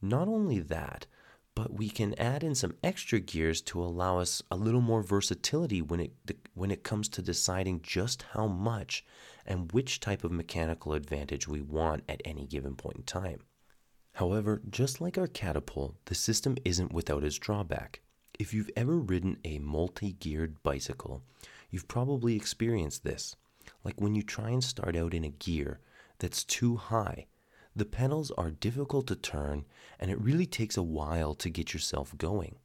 Not 0.00 0.28
only 0.28 0.60
that, 0.60 1.06
but 1.54 1.74
we 1.74 1.88
can 1.88 2.14
add 2.20 2.44
in 2.44 2.54
some 2.54 2.76
extra 2.84 3.18
gears 3.18 3.60
to 3.62 3.82
allow 3.82 4.20
us 4.20 4.40
a 4.48 4.56
little 4.56 4.80
more 4.80 5.02
versatility 5.02 5.82
when 5.82 5.98
it 5.98 6.12
when 6.54 6.70
it 6.70 6.84
comes 6.84 7.08
to 7.08 7.20
deciding 7.20 7.82
just 7.82 8.22
how 8.34 8.46
much 8.46 9.04
and 9.44 9.72
which 9.72 9.98
type 9.98 10.22
of 10.22 10.30
mechanical 10.30 10.92
advantage 10.92 11.48
we 11.48 11.60
want 11.60 12.04
at 12.08 12.22
any 12.24 12.46
given 12.46 12.76
point 12.76 12.98
in 12.98 13.02
time. 13.02 13.40
However, 14.12 14.62
just 14.70 15.00
like 15.00 15.18
our 15.18 15.26
catapult, 15.26 15.96
the 16.04 16.14
system 16.14 16.56
isn't 16.64 16.92
without 16.92 17.24
its 17.24 17.38
drawback. 17.38 18.02
If 18.38 18.54
you've 18.54 18.70
ever 18.76 18.96
ridden 18.96 19.38
a 19.44 19.58
multi-geared 19.58 20.62
bicycle, 20.62 21.24
you've 21.70 21.88
probably 21.88 22.36
experienced 22.36 23.04
this. 23.04 23.36
Like 23.84 24.00
when 24.00 24.14
you 24.14 24.22
try 24.22 24.50
and 24.50 24.62
start 24.62 24.96
out 24.96 25.14
in 25.14 25.24
a 25.24 25.30
gear 25.30 25.80
that's 26.18 26.44
too 26.44 26.76
high, 26.76 27.26
the 27.76 27.84
pedals 27.84 28.30
are 28.32 28.50
difficult 28.50 29.06
to 29.06 29.16
turn, 29.16 29.64
and 30.00 30.10
it 30.10 30.20
really 30.20 30.46
takes 30.46 30.76
a 30.76 30.82
while 30.82 31.34
to 31.34 31.50
get 31.50 31.72
yourself 31.72 32.16
going. 32.18 32.56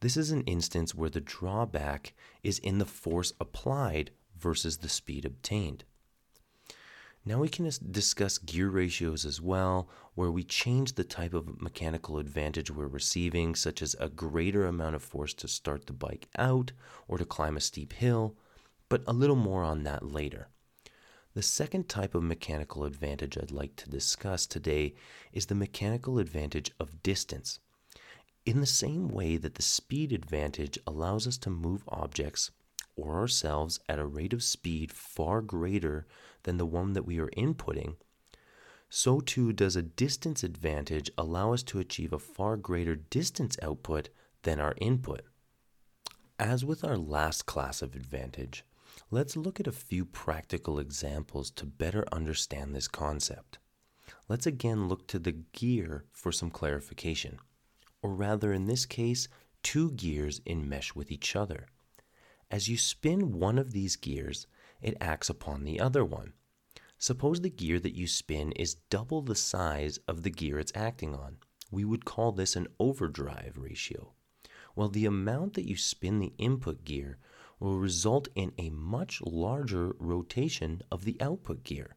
This 0.00 0.16
is 0.16 0.30
an 0.30 0.42
instance 0.42 0.94
where 0.94 1.10
the 1.10 1.20
drawback 1.20 2.12
is 2.42 2.58
in 2.58 2.78
the 2.78 2.84
force 2.84 3.32
applied 3.40 4.10
versus 4.36 4.78
the 4.78 4.88
speed 4.88 5.24
obtained. 5.24 5.84
Now 7.24 7.38
we 7.38 7.48
can 7.48 7.70
discuss 7.92 8.38
gear 8.38 8.68
ratios 8.68 9.24
as 9.24 9.40
well, 9.40 9.88
where 10.14 10.32
we 10.32 10.42
change 10.42 10.94
the 10.94 11.04
type 11.04 11.34
of 11.34 11.62
mechanical 11.62 12.18
advantage 12.18 12.68
we're 12.68 12.88
receiving, 12.88 13.54
such 13.54 13.80
as 13.80 13.94
a 14.00 14.08
greater 14.08 14.66
amount 14.66 14.96
of 14.96 15.04
force 15.04 15.32
to 15.34 15.46
start 15.46 15.86
the 15.86 15.92
bike 15.92 16.28
out 16.36 16.72
or 17.06 17.18
to 17.18 17.24
climb 17.24 17.56
a 17.56 17.60
steep 17.60 17.92
hill, 17.92 18.36
but 18.88 19.04
a 19.06 19.12
little 19.12 19.36
more 19.36 19.62
on 19.62 19.84
that 19.84 20.04
later. 20.04 20.48
The 21.34 21.42
second 21.42 21.88
type 21.88 22.16
of 22.16 22.24
mechanical 22.24 22.84
advantage 22.84 23.38
I'd 23.38 23.52
like 23.52 23.76
to 23.76 23.88
discuss 23.88 24.44
today 24.44 24.94
is 25.32 25.46
the 25.46 25.54
mechanical 25.54 26.18
advantage 26.18 26.72
of 26.80 27.04
distance. 27.04 27.60
In 28.44 28.58
the 28.58 28.66
same 28.66 29.06
way 29.06 29.36
that 29.36 29.54
the 29.54 29.62
speed 29.62 30.12
advantage 30.12 30.76
allows 30.88 31.28
us 31.28 31.38
to 31.38 31.50
move 31.50 31.84
objects 31.86 32.50
or 32.96 33.14
ourselves 33.14 33.78
at 33.88 34.00
a 34.00 34.06
rate 34.06 34.32
of 34.32 34.42
speed 34.42 34.92
far 34.92 35.40
greater 35.40 36.06
than 36.44 36.58
the 36.58 36.66
one 36.66 36.92
that 36.92 37.06
we 37.06 37.18
are 37.18 37.30
inputting, 37.36 37.96
so 38.88 39.20
too 39.20 39.52
does 39.52 39.76
a 39.76 39.82
distance 39.82 40.42
advantage 40.42 41.10
allow 41.16 41.52
us 41.52 41.62
to 41.62 41.78
achieve 41.78 42.12
a 42.12 42.18
far 42.18 42.56
greater 42.56 42.94
distance 42.94 43.56
output 43.62 44.10
than 44.42 44.60
our 44.60 44.74
input. 44.78 45.22
As 46.38 46.64
with 46.64 46.84
our 46.84 46.98
last 46.98 47.46
class 47.46 47.80
of 47.80 47.94
advantage, 47.94 48.64
Let's 49.10 49.36
look 49.36 49.60
at 49.60 49.66
a 49.66 49.72
few 49.72 50.04
practical 50.04 50.78
examples 50.78 51.50
to 51.52 51.66
better 51.66 52.04
understand 52.12 52.74
this 52.74 52.88
concept. 52.88 53.58
Let's 54.28 54.46
again 54.46 54.88
look 54.88 55.06
to 55.08 55.18
the 55.18 55.32
gear 55.32 56.04
for 56.12 56.32
some 56.32 56.50
clarification, 56.50 57.38
or 58.02 58.14
rather, 58.14 58.52
in 58.52 58.66
this 58.66 58.86
case, 58.86 59.28
two 59.62 59.92
gears 59.92 60.40
in 60.44 60.68
mesh 60.68 60.94
with 60.94 61.10
each 61.10 61.36
other. 61.36 61.66
As 62.50 62.68
you 62.68 62.76
spin 62.76 63.32
one 63.32 63.58
of 63.58 63.72
these 63.72 63.96
gears, 63.96 64.46
it 64.82 64.96
acts 65.00 65.30
upon 65.30 65.64
the 65.64 65.80
other 65.80 66.04
one. 66.04 66.32
Suppose 66.98 67.40
the 67.40 67.50
gear 67.50 67.80
that 67.80 67.96
you 67.96 68.06
spin 68.06 68.52
is 68.52 68.76
double 68.90 69.22
the 69.22 69.34
size 69.34 69.98
of 70.06 70.22
the 70.22 70.30
gear 70.30 70.58
it's 70.58 70.72
acting 70.74 71.14
on. 71.14 71.38
We 71.70 71.84
would 71.84 72.04
call 72.04 72.32
this 72.32 72.54
an 72.54 72.68
overdrive 72.78 73.56
ratio. 73.56 74.12
Well, 74.76 74.88
the 74.88 75.06
amount 75.06 75.54
that 75.54 75.68
you 75.68 75.76
spin 75.76 76.18
the 76.18 76.32
input 76.38 76.84
gear 76.84 77.18
will 77.58 77.78
result 77.78 78.28
in 78.34 78.52
a 78.58 78.70
much 78.70 79.20
larger 79.22 79.94
rotation 79.98 80.82
of 80.90 81.04
the 81.04 81.16
output 81.20 81.64
gear. 81.64 81.96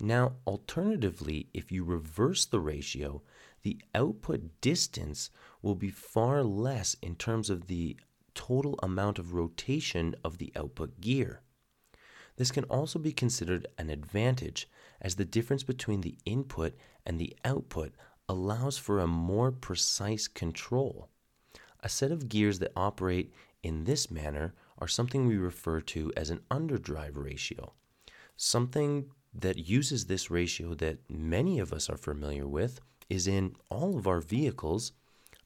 Now, 0.00 0.36
alternatively, 0.46 1.48
if 1.52 1.70
you 1.70 1.84
reverse 1.84 2.46
the 2.46 2.60
ratio, 2.60 3.22
the 3.62 3.80
output 3.94 4.60
distance 4.60 5.30
will 5.60 5.74
be 5.74 5.90
far 5.90 6.42
less 6.42 6.96
in 7.02 7.16
terms 7.16 7.50
of 7.50 7.66
the 7.66 7.96
total 8.34 8.78
amount 8.82 9.18
of 9.18 9.34
rotation 9.34 10.14
of 10.24 10.38
the 10.38 10.52
output 10.56 11.00
gear. 11.00 11.42
This 12.40 12.50
can 12.50 12.64
also 12.70 12.98
be 12.98 13.12
considered 13.12 13.66
an 13.76 13.90
advantage, 13.90 14.66
as 15.02 15.16
the 15.16 15.26
difference 15.26 15.62
between 15.62 16.00
the 16.00 16.16
input 16.24 16.74
and 17.04 17.20
the 17.20 17.36
output 17.44 17.92
allows 18.30 18.78
for 18.78 18.98
a 18.98 19.06
more 19.06 19.52
precise 19.52 20.26
control. 20.26 21.10
A 21.80 21.90
set 21.90 22.10
of 22.10 22.30
gears 22.30 22.58
that 22.60 22.72
operate 22.74 23.34
in 23.62 23.84
this 23.84 24.10
manner 24.10 24.54
are 24.78 24.88
something 24.88 25.26
we 25.26 25.36
refer 25.36 25.82
to 25.82 26.14
as 26.16 26.30
an 26.30 26.40
underdrive 26.50 27.22
ratio. 27.22 27.74
Something 28.38 29.10
that 29.34 29.58
uses 29.68 30.06
this 30.06 30.30
ratio 30.30 30.72
that 30.76 31.10
many 31.10 31.58
of 31.58 31.74
us 31.74 31.90
are 31.90 31.98
familiar 31.98 32.48
with 32.48 32.80
is 33.10 33.26
in 33.26 33.54
all 33.68 33.98
of 33.98 34.06
our 34.06 34.22
vehicles 34.22 34.92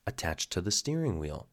attached 0.06 0.52
to 0.52 0.60
the 0.60 0.70
steering 0.70 1.18
wheel. 1.18 1.48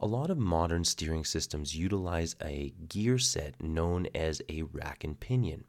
A 0.00 0.06
lot 0.06 0.30
of 0.30 0.38
modern 0.38 0.84
steering 0.84 1.24
systems 1.24 1.76
utilize 1.76 2.34
a 2.42 2.72
gear 2.88 3.18
set 3.18 3.62
known 3.62 4.08
as 4.14 4.42
a 4.48 4.62
rack 4.62 5.04
and 5.04 5.20
pinion, 5.20 5.64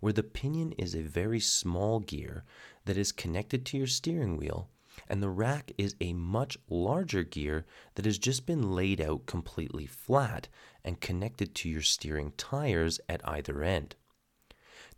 where 0.00 0.12
the 0.12 0.22
pinion 0.22 0.72
is 0.72 0.94
a 0.94 1.02
very 1.02 1.40
small 1.40 2.00
gear 2.00 2.44
that 2.84 2.98
is 2.98 3.12
connected 3.12 3.64
to 3.66 3.78
your 3.78 3.86
steering 3.86 4.36
wheel 4.36 4.68
and 5.08 5.22
the 5.22 5.28
rack 5.28 5.72
is 5.76 5.96
a 6.00 6.12
much 6.12 6.56
larger 6.68 7.24
gear 7.24 7.64
that 7.94 8.04
has 8.04 8.18
just 8.18 8.46
been 8.46 8.74
laid 8.74 9.00
out 9.00 9.26
completely 9.26 9.86
flat 9.86 10.48
and 10.84 11.00
connected 11.00 11.54
to 11.54 11.68
your 11.68 11.82
steering 11.82 12.32
tires 12.36 13.00
at 13.08 13.26
either 13.28 13.62
end. 13.62 13.96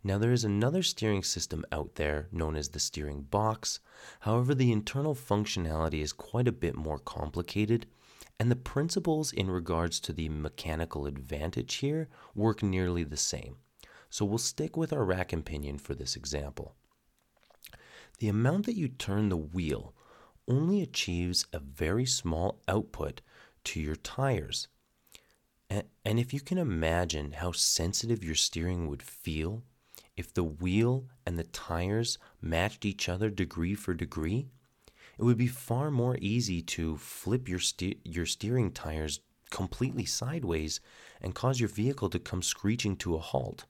Now, 0.03 0.17
there 0.17 0.31
is 0.31 0.43
another 0.43 0.83
steering 0.83 1.23
system 1.23 1.65
out 1.71 1.95
there 1.95 2.27
known 2.31 2.55
as 2.55 2.69
the 2.69 2.79
steering 2.79 3.23
box. 3.23 3.79
However, 4.21 4.53
the 4.53 4.71
internal 4.71 5.15
functionality 5.15 6.01
is 6.01 6.13
quite 6.13 6.47
a 6.47 6.51
bit 6.51 6.75
more 6.75 6.99
complicated, 6.99 7.87
and 8.39 8.51
the 8.51 8.55
principles 8.55 9.31
in 9.31 9.49
regards 9.49 9.99
to 10.01 10.13
the 10.13 10.29
mechanical 10.29 11.05
advantage 11.05 11.75
here 11.75 12.07
work 12.35 12.61
nearly 12.61 13.03
the 13.03 13.17
same. 13.17 13.57
So, 14.09 14.25
we'll 14.25 14.37
stick 14.37 14.77
with 14.77 14.93
our 14.93 15.03
rack 15.03 15.33
and 15.33 15.45
pinion 15.45 15.77
for 15.77 15.93
this 15.93 16.15
example. 16.15 16.75
The 18.19 18.29
amount 18.29 18.65
that 18.65 18.77
you 18.77 18.87
turn 18.87 19.29
the 19.29 19.37
wheel 19.37 19.93
only 20.47 20.81
achieves 20.81 21.45
a 21.51 21.59
very 21.59 22.05
small 22.05 22.61
output 22.67 23.21
to 23.65 23.81
your 23.81 23.97
tires. 23.97 24.67
And 25.69 26.19
if 26.19 26.33
you 26.33 26.39
can 26.39 26.57
imagine 26.57 27.33
how 27.33 27.51
sensitive 27.51 28.23
your 28.23 28.35
steering 28.35 28.87
would 28.87 29.03
feel 29.03 29.63
if 30.15 30.33
the 30.33 30.43
wheel 30.43 31.05
and 31.25 31.37
the 31.37 31.43
tires 31.43 32.17
matched 32.41 32.85
each 32.85 33.09
other 33.09 33.29
degree 33.29 33.75
for 33.75 33.93
degree, 33.93 34.47
It 35.17 35.23
would 35.23 35.37
be 35.37 35.47
far 35.47 35.89
more 35.89 36.17
easy 36.21 36.61
to 36.61 36.97
flip 36.97 37.49
your, 37.49 37.59
ste- 37.59 37.99
your 38.03 38.25
steering 38.25 38.71
tires 38.71 39.19
completely 39.49 40.05
sideways 40.05 40.79
and 41.21 41.33
cause 41.33 41.59
your 41.59 41.69
vehicle 41.69 42.09
to 42.09 42.19
come 42.19 42.41
screeching 42.41 42.95
to 42.97 43.15
a 43.15 43.19
halt. 43.19 43.65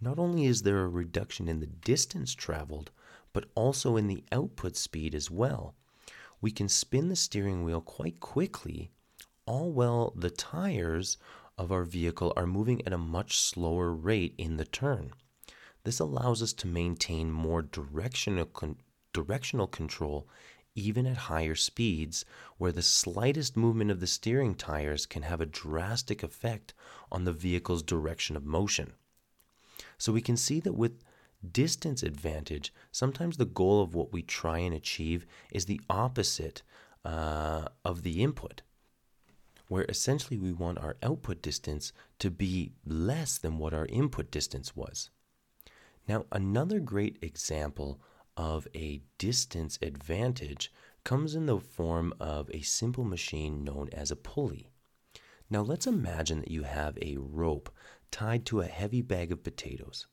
Not 0.00 0.18
only 0.18 0.44
is 0.44 0.62
there 0.62 0.82
a 0.82 0.88
reduction 0.88 1.48
in 1.48 1.60
the 1.60 1.66
distance 1.66 2.34
traveled, 2.34 2.90
but 3.32 3.46
also 3.54 3.96
in 3.96 4.06
the 4.06 4.22
output 4.30 4.76
speed 4.76 5.14
as 5.14 5.30
well. 5.30 5.74
We 6.40 6.50
can 6.50 6.68
spin 6.68 7.08
the 7.08 7.16
steering 7.16 7.64
wheel 7.64 7.80
quite 7.80 8.20
quickly, 8.20 8.90
all 9.46 9.72
while 9.72 10.12
the 10.14 10.30
tires 10.30 11.16
of 11.56 11.72
our 11.72 11.84
vehicle 11.84 12.32
are 12.36 12.46
moving 12.46 12.86
at 12.86 12.92
a 12.92 12.98
much 12.98 13.38
slower 13.38 13.92
rate 13.92 14.34
in 14.38 14.56
the 14.56 14.64
turn. 14.64 15.12
This 15.84 16.00
allows 16.00 16.42
us 16.42 16.52
to 16.54 16.66
maintain 16.66 17.30
more 17.30 17.62
directional, 17.62 18.46
directional 19.14 19.66
control 19.66 20.28
even 20.74 21.06
at 21.06 21.16
higher 21.16 21.54
speeds, 21.54 22.24
where 22.58 22.72
the 22.72 22.82
slightest 22.82 23.56
movement 23.56 23.90
of 23.90 24.00
the 24.00 24.06
steering 24.06 24.54
tires 24.54 25.06
can 25.06 25.22
have 25.22 25.40
a 25.40 25.46
drastic 25.46 26.22
effect 26.22 26.74
on 27.12 27.24
the 27.24 27.32
vehicle's 27.32 27.82
direction 27.82 28.36
of 28.36 28.44
motion. 28.44 28.92
So 29.98 30.12
we 30.12 30.20
can 30.20 30.36
see 30.36 30.60
that 30.60 30.74
with 30.74 31.04
distance 31.52 32.02
advantage, 32.02 32.72
sometimes 32.90 33.36
the 33.36 33.44
goal 33.44 33.82
of 33.82 33.94
what 33.94 34.12
we 34.12 34.22
try 34.22 34.58
and 34.58 34.74
achieve 34.74 35.26
is 35.52 35.66
the 35.66 35.80
opposite 35.88 36.62
uh, 37.04 37.66
of 37.84 38.02
the 38.02 38.22
input, 38.22 38.62
where 39.68 39.84
essentially 39.88 40.38
we 40.38 40.52
want 40.52 40.78
our 40.78 40.96
output 41.02 41.42
distance 41.42 41.92
to 42.18 42.30
be 42.30 42.72
less 42.84 43.38
than 43.38 43.58
what 43.58 43.74
our 43.74 43.86
input 43.86 44.30
distance 44.30 44.74
was. 44.74 45.10
Now, 46.08 46.26
another 46.32 46.80
great 46.80 47.18
example 47.22 48.00
of 48.36 48.66
a 48.74 49.02
distance 49.18 49.78
advantage 49.82 50.72
comes 51.04 51.34
in 51.34 51.46
the 51.46 51.60
form 51.60 52.14
of 52.18 52.50
a 52.50 52.62
simple 52.62 53.04
machine 53.04 53.62
known 53.62 53.88
as 53.92 54.10
a 54.10 54.16
pulley. 54.16 54.70
Now, 55.50 55.60
let's 55.60 55.86
imagine 55.86 56.40
that 56.40 56.50
you 56.50 56.62
have 56.62 56.98
a 57.00 57.16
rope 57.18 57.72
tied 58.10 58.46
to 58.46 58.60
a 58.60 58.66
heavy 58.66 59.02
bag 59.02 59.30
of 59.30 59.44
potatoes. 59.44 60.06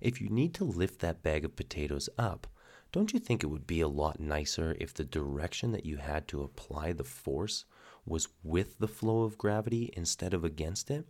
If 0.00 0.20
you 0.20 0.28
need 0.28 0.54
to 0.54 0.64
lift 0.64 1.00
that 1.00 1.22
bag 1.22 1.44
of 1.44 1.56
potatoes 1.56 2.08
up, 2.16 2.46
don't 2.92 3.12
you 3.12 3.20
think 3.20 3.44
it 3.44 3.48
would 3.48 3.66
be 3.66 3.80
a 3.80 3.88
lot 3.88 4.18
nicer 4.18 4.76
if 4.80 4.94
the 4.94 5.04
direction 5.04 5.70
that 5.72 5.86
you 5.86 5.98
had 5.98 6.26
to 6.28 6.42
apply 6.42 6.92
the 6.92 7.04
force 7.04 7.64
was 8.04 8.28
with 8.42 8.78
the 8.78 8.88
flow 8.88 9.22
of 9.22 9.38
gravity 9.38 9.92
instead 9.96 10.34
of 10.34 10.44
against 10.44 10.90
it? 10.90 11.06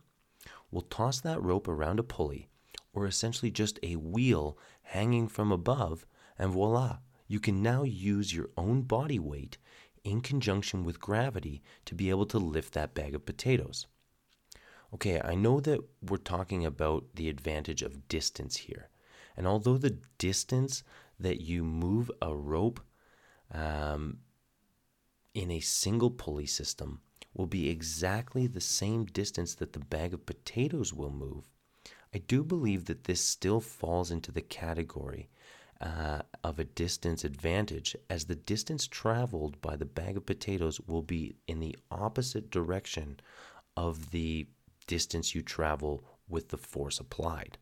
We'll 0.71 0.83
toss 0.83 1.21
that 1.21 1.43
rope 1.43 1.69
around 1.69 1.99
a 1.99 2.03
pulley, 2.03 2.49
or 2.93 3.07
essentially 3.07 3.51
just 3.51 3.79
a 3.83 3.97
wheel 3.97 4.59
hanging 4.83 5.29
from 5.29 5.53
above, 5.53 6.05
and 6.41 6.53
voila, 6.53 7.01
you 7.29 7.39
can 7.39 7.63
now 7.63 7.83
use 7.83 8.35
your 8.35 8.49
own 8.57 8.81
body 8.83 9.19
weight 9.19 9.59
in 10.03 10.23
conjunction 10.23 10.85
with 10.85 10.99
gravity 10.99 11.63
to 11.85 11.95
be 11.95 12.09
able 12.09 12.25
to 12.25 12.39
lift 12.39 12.73
that 12.73 12.95
bag 12.95 13.15
of 13.15 13.27
potatoes. 13.27 13.87
Okay, 14.95 15.21
I 15.23 15.35
know 15.35 15.61
that 15.61 15.81
we're 16.03 16.17
talking 16.17 16.65
about 16.65 17.05
the 17.15 17.29
advantage 17.29 17.83
of 17.83 18.09
distance 18.09 18.57
here. 18.57 18.89
And 19.37 19.47
although 19.47 19.77
the 19.77 19.99
distance 20.17 20.83
that 21.21 21.43
you 21.43 21.63
move 21.63 22.11
a 22.23 22.35
rope 22.35 22.81
um, 23.53 24.21
in 25.35 25.51
a 25.51 25.61
single 25.61 26.11
pulley 26.11 26.47
system 26.47 27.03
will 27.35 27.47
be 27.47 27.69
exactly 27.69 28.47
the 28.47 28.63
same 28.63 29.05
distance 29.05 29.55
that 29.57 29.75
the 29.75 29.79
bag 29.79 30.15
of 30.15 30.25
potatoes 30.25 30.95
will 30.95 31.13
move, 31.13 31.51
I 32.15 32.19
do 32.19 32.43
believe 32.43 32.87
that 32.87 33.05
this 33.05 33.21
still 33.21 33.61
falls 33.61 34.11
into 34.11 34.33
the 34.33 34.41
category 34.41 35.29
uh, 35.81 36.21
of 36.45 36.59
a 36.59 36.65
distance 36.65 37.25
advantage, 37.25 37.97
as 38.09 38.25
the 38.25 38.35
distance 38.35 38.87
traveled 38.87 39.61
by 39.61 39.77
the 39.77 39.85
bag 39.85 40.17
of 40.17 40.27
potatoes 40.27 40.81
will 40.87 41.03
be 41.03 41.37
in 41.47 41.61
the 41.61 41.77
opposite 41.91 42.51
direction 42.51 43.19
of 43.77 44.11
the 44.11 44.47
distance 44.87 45.35
you 45.35 45.43
travel 45.43 46.05
with 46.29 46.49
the 46.49 46.57
force 46.57 47.01
applied. 47.01 47.59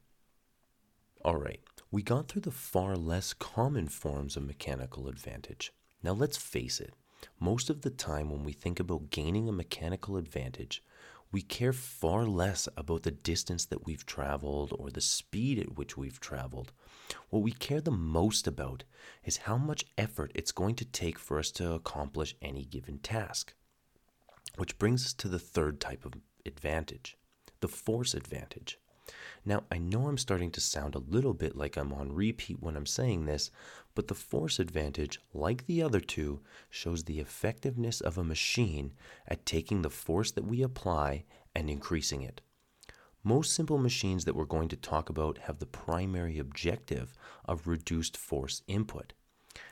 All 1.25 1.37
right, 1.37 1.61
we 1.91 2.03
got 2.03 2.29
through 2.29 2.43
the 2.43 2.51
far 2.51 2.97
less 2.97 3.33
common 3.33 3.89
forms 3.89 4.37
of 4.37 4.47
mechanical 4.47 5.09
advantage. 5.09 5.73
Now 6.03 6.13
let's 6.13 6.37
face 6.37 6.81
it, 6.81 6.95
most 7.41 7.71
of 7.71 7.83
the 7.83 7.91
time 7.91 8.31
when 8.31 8.45
we 8.45 8.53
think 8.53 8.81
about 8.81 9.11
gaining 9.11 9.49
a 9.49 9.53
mechanical 9.53 10.17
advantage, 10.17 10.83
we 11.31 11.43
care 11.43 11.73
far 11.73 12.25
less 12.25 12.69
about 12.77 13.03
the 13.03 13.11
distance 13.11 13.67
that 13.67 13.85
we've 13.85 14.07
traveled 14.07 14.73
or 14.79 14.91
the 14.91 15.01
speed 15.01 15.59
at 15.59 15.77
which 15.77 15.97
we've 15.97 16.21
traveled. 16.21 16.73
What 17.31 17.43
we 17.43 17.53
care 17.53 17.81
the 17.81 17.91
most 17.91 18.47
about 18.47 18.85
is 19.25 19.39
how 19.39 19.57
much 19.57 19.87
effort 19.97 20.33
it's 20.35 20.53
going 20.53 20.75
to 20.77 20.85
take 20.85 21.19
for 21.19 21.39
us 21.39 21.51
to 21.53 21.73
accomplish 21.73 22.35
any 22.43 22.65
given 22.65 22.99
task. 22.99 23.55
Which 24.57 24.79
brings 24.79 25.05
us 25.05 25.13
to 25.15 25.29
the 25.29 25.39
third 25.39 25.81
type 25.81 26.05
of 26.05 26.15
advantage 26.45 27.17
the 27.61 27.69
force 27.69 28.15
advantage. 28.15 28.79
Now, 29.45 29.65
I 29.71 29.79
know 29.79 30.07
I'm 30.07 30.19
starting 30.19 30.51
to 30.53 30.61
sound 30.61 30.95
a 30.95 30.99
little 31.01 31.33
bit 31.33 31.57
like 31.57 31.77
I'm 31.77 31.93
on 31.93 32.13
repeat 32.13 32.61
when 32.61 32.77
I'm 32.77 32.87
saying 32.87 33.25
this, 33.25 33.51
but 33.95 34.09
the 34.09 34.15
force 34.15 34.59
advantage, 34.59 35.19
like 35.33 35.67
the 35.67 35.83
other 35.83 36.01
two, 36.01 36.41
shows 36.69 37.05
the 37.05 37.19
effectiveness 37.19 38.01
of 38.01 38.19
a 38.19 38.25
machine 38.25 38.93
at 39.27 39.47
taking 39.47 39.83
the 39.83 39.91
force 39.91 40.31
that 40.33 40.45
we 40.45 40.63
apply 40.63 41.25
and 41.55 41.71
increasing 41.71 42.23
it. 42.23 42.43
Most 43.23 43.55
simple 43.55 43.79
machines 43.79 44.25
that 44.25 44.35
we're 44.35 44.45
going 44.45 44.69
to 44.69 44.77
talk 44.77 45.09
about 45.09 45.39
have 45.39 45.59
the 45.59 45.67
primary 45.67 46.39
objective 46.39 47.13
of 47.45 47.67
reduced 47.67 48.17
force 48.17 48.63
input. 48.67 49.13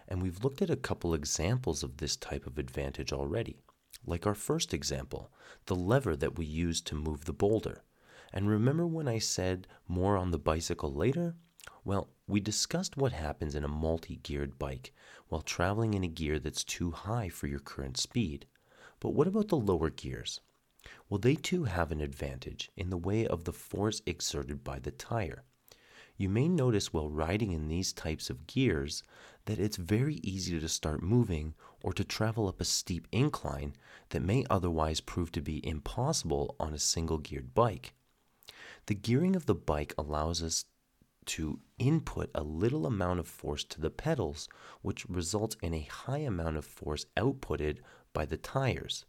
And 0.09 0.23
we've 0.23 0.43
looked 0.43 0.63
at 0.63 0.71
a 0.71 0.77
couple 0.77 1.15
examples 1.15 1.83
of 1.83 1.97
this 1.97 2.17
type 2.17 2.47
of 2.47 2.59
advantage 2.59 3.13
already 3.13 3.57
like 4.07 4.27
our 4.27 4.35
first 4.35 4.73
example, 4.73 5.31
the 5.67 5.75
lever 5.75 6.15
that 6.17 6.39
we 6.39 6.47
used 6.47 6.87
to 6.87 6.95
move 6.95 7.25
the 7.25 7.33
boulder. 7.33 7.83
And 8.33 8.49
remember 8.49 8.87
when 8.87 9.09
I 9.09 9.19
said 9.19 9.67
more 9.89 10.17
on 10.17 10.31
the 10.31 10.39
bicycle 10.39 10.93
later? 10.93 11.35
Well, 11.85 12.09
we 12.27 12.41
discussed 12.41 12.97
what 12.97 13.13
happens 13.13 13.55
in 13.55 13.65
a 13.65 13.69
multi 13.69 14.17
geared 14.17 14.59
bike 14.59 14.93
while 15.29 15.43
traveling 15.43 15.95
in 15.95 16.05
a 16.05 16.09
gear 16.09 16.39
that's 16.39 16.65
too 16.65 16.93
high 16.93 17.29
for 17.29 17.47
your 17.47 17.59
current 17.59 17.97
speed. 17.97 18.47
But 19.01 19.11
what 19.11 19.27
about 19.27 19.49
the 19.49 19.57
lower 19.57 19.91
gears? 19.91 20.41
Well, 21.09 21.19
they 21.19 21.35
too 21.35 21.65
have 21.65 21.93
an 21.93 22.01
advantage 22.01 22.71
in 22.77 22.91
the 22.91 22.97
way 22.97 23.27
of 23.27 23.45
the 23.45 23.53
force 23.53 24.03
exerted 24.07 24.63
by 24.63 24.79
the 24.79 24.91
tire. 24.91 25.45
You 26.17 26.29
may 26.29 26.49
notice 26.49 26.93
while 26.93 27.11
riding 27.11 27.53
in 27.53 27.69
these 27.69 27.93
types 27.93 28.31
of 28.31 28.47
gears 28.47 29.03
that 29.45 29.59
it's 29.59 29.77
very 29.77 30.15
easy 30.17 30.59
to 30.59 30.69
start 30.69 31.03
moving 31.03 31.55
or 31.83 31.93
to 31.93 32.05
travel 32.05 32.49
up 32.49 32.61
a 32.61 32.65
steep 32.65 33.07
incline 33.13 33.75
that 34.11 34.23
may 34.23 34.45
otherwise 34.49 35.01
prove 35.01 35.31
to 35.33 35.43
be 35.43 35.67
impossible 35.67 36.57
on 36.59 36.73
a 36.73 36.79
single 36.79 37.19
geared 37.19 37.55
bike. 37.55 37.93
The 38.87 38.95
gearing 38.95 39.37
of 39.37 39.47
the 39.47 39.55
bike 39.55 39.95
allows 39.99 40.43
us 40.43 40.65
to 41.27 41.61
input 41.79 42.31
a 42.35 42.43
little 42.43 42.87
amount 42.87 43.21
of 43.21 43.29
force 43.29 43.65
to 43.65 43.81
the 43.81 43.91
pedals, 43.91 44.49
which 44.81 45.07
results 45.07 45.57
in 45.61 45.75
a 45.75 45.89
high 45.91 46.19
amount 46.19 46.57
of 46.57 46.65
force 46.65 47.05
outputted 47.17 47.79
by 48.13 48.25
the 48.25 48.37
tires. 48.37 49.05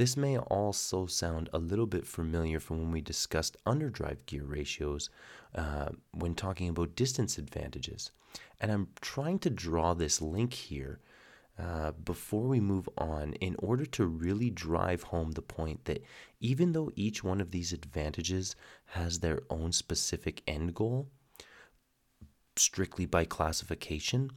This 0.00 0.16
may 0.16 0.38
also 0.38 1.04
sound 1.04 1.50
a 1.52 1.58
little 1.58 1.84
bit 1.84 2.06
familiar 2.06 2.58
from 2.58 2.78
when 2.78 2.90
we 2.90 3.02
discussed 3.02 3.58
underdrive 3.66 4.24
gear 4.24 4.44
ratios 4.44 5.10
uh, 5.54 5.90
when 6.12 6.34
talking 6.34 6.70
about 6.70 6.96
distance 6.96 7.36
advantages. 7.36 8.10
And 8.62 8.72
I'm 8.72 8.88
trying 9.02 9.40
to 9.40 9.50
draw 9.50 9.92
this 9.92 10.22
link 10.22 10.54
here 10.54 11.00
uh, 11.58 11.90
before 11.92 12.48
we 12.48 12.60
move 12.60 12.88
on 12.96 13.34
in 13.42 13.56
order 13.58 13.84
to 13.84 14.06
really 14.06 14.48
drive 14.48 15.02
home 15.02 15.32
the 15.32 15.42
point 15.42 15.84
that 15.84 16.02
even 16.40 16.72
though 16.72 16.90
each 16.96 17.22
one 17.22 17.42
of 17.42 17.50
these 17.50 17.74
advantages 17.74 18.56
has 18.86 19.18
their 19.18 19.42
own 19.50 19.70
specific 19.70 20.42
end 20.48 20.74
goal, 20.74 21.10
strictly 22.56 23.04
by 23.04 23.26
classification, 23.26 24.30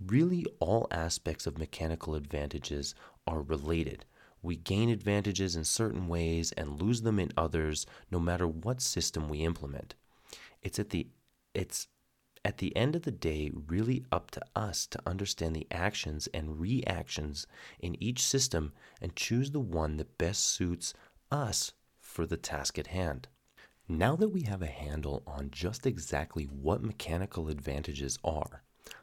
really 0.00 0.46
all 0.58 0.86
aspects 0.90 1.46
of 1.46 1.58
mechanical 1.58 2.14
advantages 2.14 2.94
are 3.26 3.42
related. 3.42 4.06
We 4.42 4.56
gain 4.56 4.90
advantages 4.90 5.54
in 5.54 5.64
certain 5.64 6.08
ways 6.08 6.52
and 6.52 6.82
lose 6.82 7.02
them 7.02 7.18
in 7.20 7.32
others, 7.36 7.86
no 8.10 8.18
matter 8.18 8.46
what 8.46 8.82
system 8.82 9.28
we 9.28 9.38
implement. 9.40 9.94
It's 10.62 10.78
at 10.78 10.90
the 10.90 11.06
it's 11.54 11.86
at 12.44 12.58
the 12.58 12.74
end 12.76 12.96
of 12.96 13.02
the 13.02 13.12
day 13.12 13.52
really 13.54 14.04
up 14.10 14.32
to 14.32 14.42
us 14.56 14.86
to 14.88 15.00
understand 15.06 15.54
the 15.54 15.68
actions 15.70 16.26
and 16.34 16.58
reactions 16.58 17.46
in 17.78 18.02
each 18.02 18.20
system 18.20 18.72
and 19.00 19.14
choose 19.14 19.52
the 19.52 19.60
one 19.60 19.96
that 19.98 20.18
best 20.18 20.44
suits 20.44 20.92
us 21.30 21.72
for 22.00 22.26
the 22.26 22.36
task 22.36 22.78
at 22.78 22.88
hand. 22.88 23.28
Now 23.88 24.16
that 24.16 24.30
we 24.30 24.42
have 24.42 24.62
a 24.62 24.66
handle 24.66 25.22
on 25.26 25.50
just 25.50 25.86
exactly 25.86 26.44
what 26.44 26.82
mechanical 26.82 27.48
advantages 27.48 28.18
are, 28.24 28.62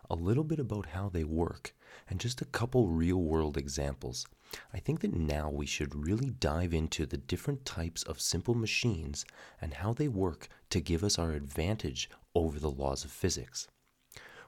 a 0.10 0.16
little 0.16 0.44
bit 0.44 0.60
about 0.60 0.88
how 0.88 1.08
they 1.08 1.24
work, 1.24 1.74
and 2.10 2.20
just 2.20 2.42
a 2.42 2.46
couple 2.46 2.88
real 2.88 3.22
world 3.22 3.58
examples, 3.58 4.26
I 4.74 4.80
think 4.80 5.02
that 5.02 5.14
now 5.14 5.50
we 5.50 5.66
should 5.66 5.96
really 5.96 6.30
dive 6.30 6.74
into 6.74 7.06
the 7.06 7.18
different 7.18 7.66
types 7.66 8.04
of 8.04 8.20
simple 8.20 8.56
machines 8.56 9.26
and 9.62 9.76
how 9.76 9.94
they 9.94 10.08
work 10.08 10.50
to 10.72 10.80
give 10.82 11.04
us 11.04 11.20
our 11.20 11.34
advantage 11.34 12.10
over 12.34 12.60
the 12.60 12.72
laws 12.72 13.04
of 13.04 13.12
physics. 13.12 13.68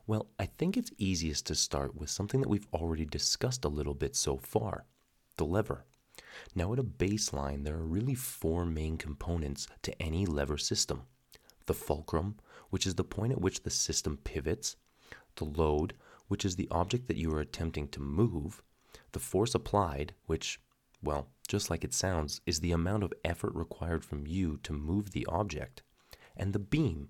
Well, 0.07 0.27
I 0.39 0.45
think 0.45 0.75
it's 0.75 0.91
easiest 0.97 1.45
to 1.47 1.55
start 1.55 1.95
with 1.95 2.09
something 2.09 2.41
that 2.41 2.49
we've 2.49 2.67
already 2.73 3.05
discussed 3.05 3.63
a 3.63 3.69
little 3.69 3.93
bit 3.93 4.15
so 4.15 4.37
far 4.37 4.85
the 5.37 5.45
lever. 5.45 5.85
Now, 6.53 6.73
at 6.73 6.79
a 6.79 6.83
baseline, 6.83 7.63
there 7.63 7.75
are 7.75 7.85
really 7.85 8.15
four 8.15 8.65
main 8.65 8.97
components 8.97 9.67
to 9.83 10.01
any 10.01 10.25
lever 10.25 10.57
system 10.57 11.03
the 11.67 11.73
fulcrum, 11.73 12.35
which 12.69 12.85
is 12.85 12.95
the 12.95 13.03
point 13.03 13.31
at 13.31 13.41
which 13.41 13.63
the 13.63 13.69
system 13.69 14.17
pivots, 14.23 14.75
the 15.35 15.45
load, 15.45 15.93
which 16.27 16.43
is 16.43 16.55
the 16.55 16.67
object 16.71 17.07
that 17.07 17.17
you 17.17 17.33
are 17.33 17.39
attempting 17.39 17.87
to 17.89 18.01
move, 18.01 18.61
the 19.12 19.19
force 19.19 19.54
applied, 19.56 20.13
which, 20.26 20.60
well, 21.02 21.30
just 21.47 21.69
like 21.69 21.84
it 21.84 21.93
sounds, 21.93 22.41
is 22.45 22.60
the 22.60 22.71
amount 22.71 23.04
of 23.04 23.13
effort 23.26 23.54
required 23.54 24.06
from 24.06 24.26
you 24.26 24.58
to 24.63 24.74
move 24.74 25.12
the 25.12 25.26
object, 25.28 25.84
and 26.36 26.54
the 26.54 26.60
beam, 26.60 27.10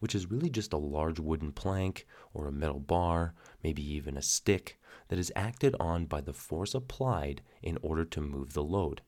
which 0.00 0.14
is 0.14 0.30
really 0.30 0.50
just 0.50 0.72
a 0.72 0.78
large 0.78 1.20
wooden 1.20 1.52
plank 1.52 2.06
or 2.32 2.46
a 2.46 2.52
metal 2.52 2.80
bar, 2.80 3.34
maybe 3.62 3.82
even 3.82 4.16
a 4.16 4.22
stick, 4.22 4.80
that 5.08 5.18
is 5.18 5.32
acted 5.36 5.76
on 5.78 6.06
by 6.06 6.20
the 6.20 6.32
force 6.32 6.74
applied 6.74 7.42
in 7.62 7.78
order 7.82 8.04
to 8.04 8.20
move 8.20 8.52
the 8.52 8.62
load. 8.62 9.02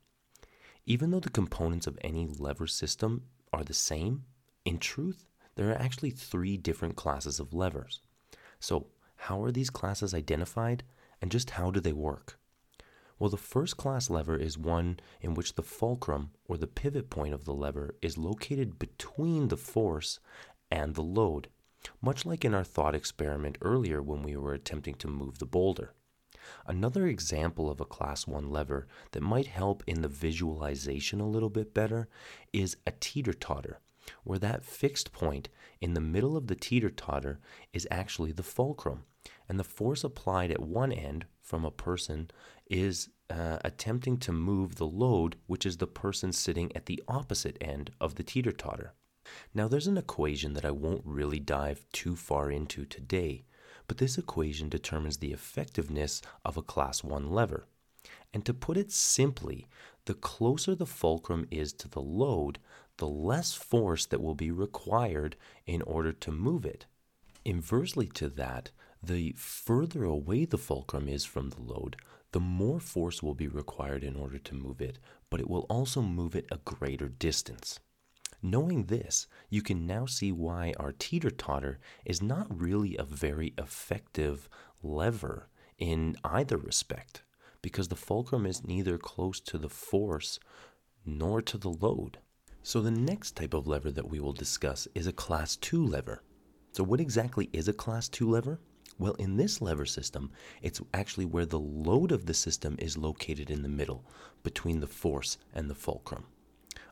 Even 0.86 1.10
though 1.10 1.20
the 1.20 1.30
components 1.30 1.86
of 1.86 1.98
any 2.02 2.26
lever 2.26 2.66
system 2.66 3.22
are 3.52 3.64
the 3.64 3.74
same, 3.74 4.24
in 4.64 4.78
truth, 4.78 5.26
there 5.54 5.70
are 5.70 5.80
actually 5.80 6.10
three 6.10 6.56
different 6.56 6.96
classes 6.96 7.40
of 7.40 7.54
levers. 7.54 8.00
So, 8.60 8.88
how 9.16 9.42
are 9.42 9.52
these 9.52 9.70
classes 9.70 10.12
identified, 10.12 10.84
and 11.20 11.30
just 11.30 11.50
how 11.50 11.70
do 11.70 11.80
they 11.80 11.92
work? 11.92 12.38
Well, 13.18 13.30
the 13.30 13.36
first 13.36 13.76
class 13.76 14.10
lever 14.10 14.36
is 14.36 14.58
one 14.58 14.98
in 15.20 15.34
which 15.34 15.54
the 15.54 15.62
fulcrum, 15.62 16.30
or 16.46 16.56
the 16.56 16.66
pivot 16.66 17.10
point 17.10 17.32
of 17.32 17.44
the 17.44 17.54
lever, 17.54 17.94
is 18.02 18.18
located 18.18 18.78
between 18.78 19.48
the 19.48 19.56
force 19.56 20.18
and 20.70 20.94
the 20.94 21.02
load, 21.02 21.48
much 22.02 22.26
like 22.26 22.44
in 22.44 22.54
our 22.54 22.64
thought 22.64 22.94
experiment 22.94 23.56
earlier 23.62 24.02
when 24.02 24.22
we 24.22 24.36
were 24.36 24.52
attempting 24.52 24.94
to 24.96 25.08
move 25.08 25.38
the 25.38 25.46
boulder. 25.46 25.94
Another 26.66 27.06
example 27.06 27.70
of 27.70 27.80
a 27.80 27.86
class 27.86 28.26
1 28.26 28.50
lever 28.50 28.86
that 29.12 29.22
might 29.22 29.46
help 29.46 29.82
in 29.86 30.02
the 30.02 30.08
visualization 30.08 31.20
a 31.20 31.28
little 31.28 31.48
bit 31.48 31.72
better 31.72 32.08
is 32.52 32.76
a 32.86 32.92
teeter 33.00 33.32
totter, 33.32 33.80
where 34.24 34.38
that 34.38 34.64
fixed 34.64 35.12
point 35.12 35.48
in 35.80 35.94
the 35.94 36.00
middle 36.00 36.36
of 36.36 36.48
the 36.48 36.54
teeter 36.54 36.90
totter 36.90 37.38
is 37.72 37.88
actually 37.90 38.32
the 38.32 38.42
fulcrum, 38.42 39.04
and 39.48 39.58
the 39.58 39.64
force 39.64 40.04
applied 40.04 40.50
at 40.50 40.60
one 40.60 40.92
end 40.92 41.26
from 41.40 41.64
a 41.64 41.70
person 41.70 42.30
is 42.66 43.10
uh, 43.30 43.58
attempting 43.64 44.16
to 44.18 44.32
move 44.32 44.76
the 44.76 44.86
load, 44.86 45.36
which 45.46 45.66
is 45.66 45.76
the 45.78 45.86
person 45.86 46.32
sitting 46.32 46.74
at 46.74 46.86
the 46.86 47.02
opposite 47.08 47.56
end 47.60 47.90
of 48.00 48.14
the 48.14 48.22
teeter 48.22 48.52
totter. 48.52 48.94
Now, 49.54 49.68
there's 49.68 49.86
an 49.86 49.98
equation 49.98 50.52
that 50.52 50.64
I 50.64 50.70
won't 50.70 51.02
really 51.04 51.40
dive 51.40 51.84
too 51.92 52.16
far 52.16 52.50
into 52.50 52.84
today, 52.84 53.44
but 53.88 53.98
this 53.98 54.18
equation 54.18 54.68
determines 54.68 55.18
the 55.18 55.32
effectiveness 55.32 56.22
of 56.44 56.56
a 56.56 56.62
class 56.62 57.02
1 57.02 57.30
lever. 57.30 57.66
And 58.32 58.44
to 58.44 58.52
put 58.52 58.76
it 58.76 58.92
simply, 58.92 59.66
the 60.06 60.14
closer 60.14 60.74
the 60.74 60.86
fulcrum 60.86 61.46
is 61.50 61.72
to 61.74 61.88
the 61.88 62.02
load, 62.02 62.58
the 62.98 63.08
less 63.08 63.54
force 63.54 64.06
that 64.06 64.20
will 64.20 64.34
be 64.34 64.50
required 64.50 65.36
in 65.66 65.82
order 65.82 66.12
to 66.12 66.30
move 66.30 66.66
it. 66.66 66.86
Inversely 67.44 68.06
to 68.08 68.28
that, 68.30 68.70
the 69.06 69.34
further 69.36 70.04
away 70.04 70.44
the 70.44 70.58
fulcrum 70.58 71.08
is 71.08 71.24
from 71.24 71.50
the 71.50 71.60
load, 71.60 71.96
the 72.32 72.40
more 72.40 72.80
force 72.80 73.22
will 73.22 73.34
be 73.34 73.48
required 73.48 74.02
in 74.02 74.16
order 74.16 74.38
to 74.38 74.54
move 74.54 74.80
it, 74.80 74.98
but 75.30 75.40
it 75.40 75.48
will 75.48 75.66
also 75.70 76.02
move 76.02 76.34
it 76.34 76.46
a 76.50 76.58
greater 76.64 77.08
distance. 77.08 77.80
Knowing 78.42 78.84
this, 78.84 79.26
you 79.48 79.62
can 79.62 79.86
now 79.86 80.04
see 80.04 80.30
why 80.30 80.74
our 80.78 80.92
teeter 80.92 81.30
totter 81.30 81.78
is 82.04 82.20
not 82.20 82.60
really 82.60 82.96
a 82.96 83.04
very 83.04 83.54
effective 83.56 84.48
lever 84.82 85.48
in 85.78 86.16
either 86.24 86.58
respect, 86.58 87.22
because 87.62 87.88
the 87.88 87.96
fulcrum 87.96 88.44
is 88.44 88.66
neither 88.66 88.98
close 88.98 89.40
to 89.40 89.56
the 89.56 89.70
force 89.70 90.38
nor 91.06 91.40
to 91.40 91.56
the 91.56 91.70
load. 91.70 92.18
So, 92.62 92.80
the 92.80 92.90
next 92.90 93.36
type 93.36 93.54
of 93.54 93.66
lever 93.66 93.90
that 93.92 94.08
we 94.08 94.20
will 94.20 94.32
discuss 94.32 94.88
is 94.94 95.06
a 95.06 95.12
class 95.12 95.56
2 95.56 95.84
lever. 95.84 96.22
So, 96.72 96.82
what 96.82 97.00
exactly 97.00 97.48
is 97.52 97.68
a 97.68 97.72
class 97.72 98.08
2 98.08 98.30
lever? 98.30 98.58
Well, 98.98 99.14
in 99.14 99.36
this 99.36 99.60
lever 99.60 99.86
system, 99.86 100.30
it's 100.62 100.80
actually 100.92 101.24
where 101.24 101.46
the 101.46 101.58
load 101.58 102.12
of 102.12 102.26
the 102.26 102.34
system 102.34 102.76
is 102.78 102.96
located 102.96 103.50
in 103.50 103.62
the 103.62 103.68
middle, 103.68 104.04
between 104.42 104.80
the 104.80 104.86
force 104.86 105.36
and 105.52 105.68
the 105.68 105.74
fulcrum. 105.74 106.26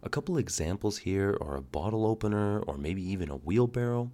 A 0.03 0.09
couple 0.09 0.37
examples 0.37 0.99
here 0.99 1.39
are 1.41 1.57
a 1.57 1.63
bottle 1.63 2.05
opener 2.05 2.61
or 2.61 2.77
maybe 2.77 3.03
even 3.03 3.31
a 3.31 3.37
wheelbarrow. 3.37 4.11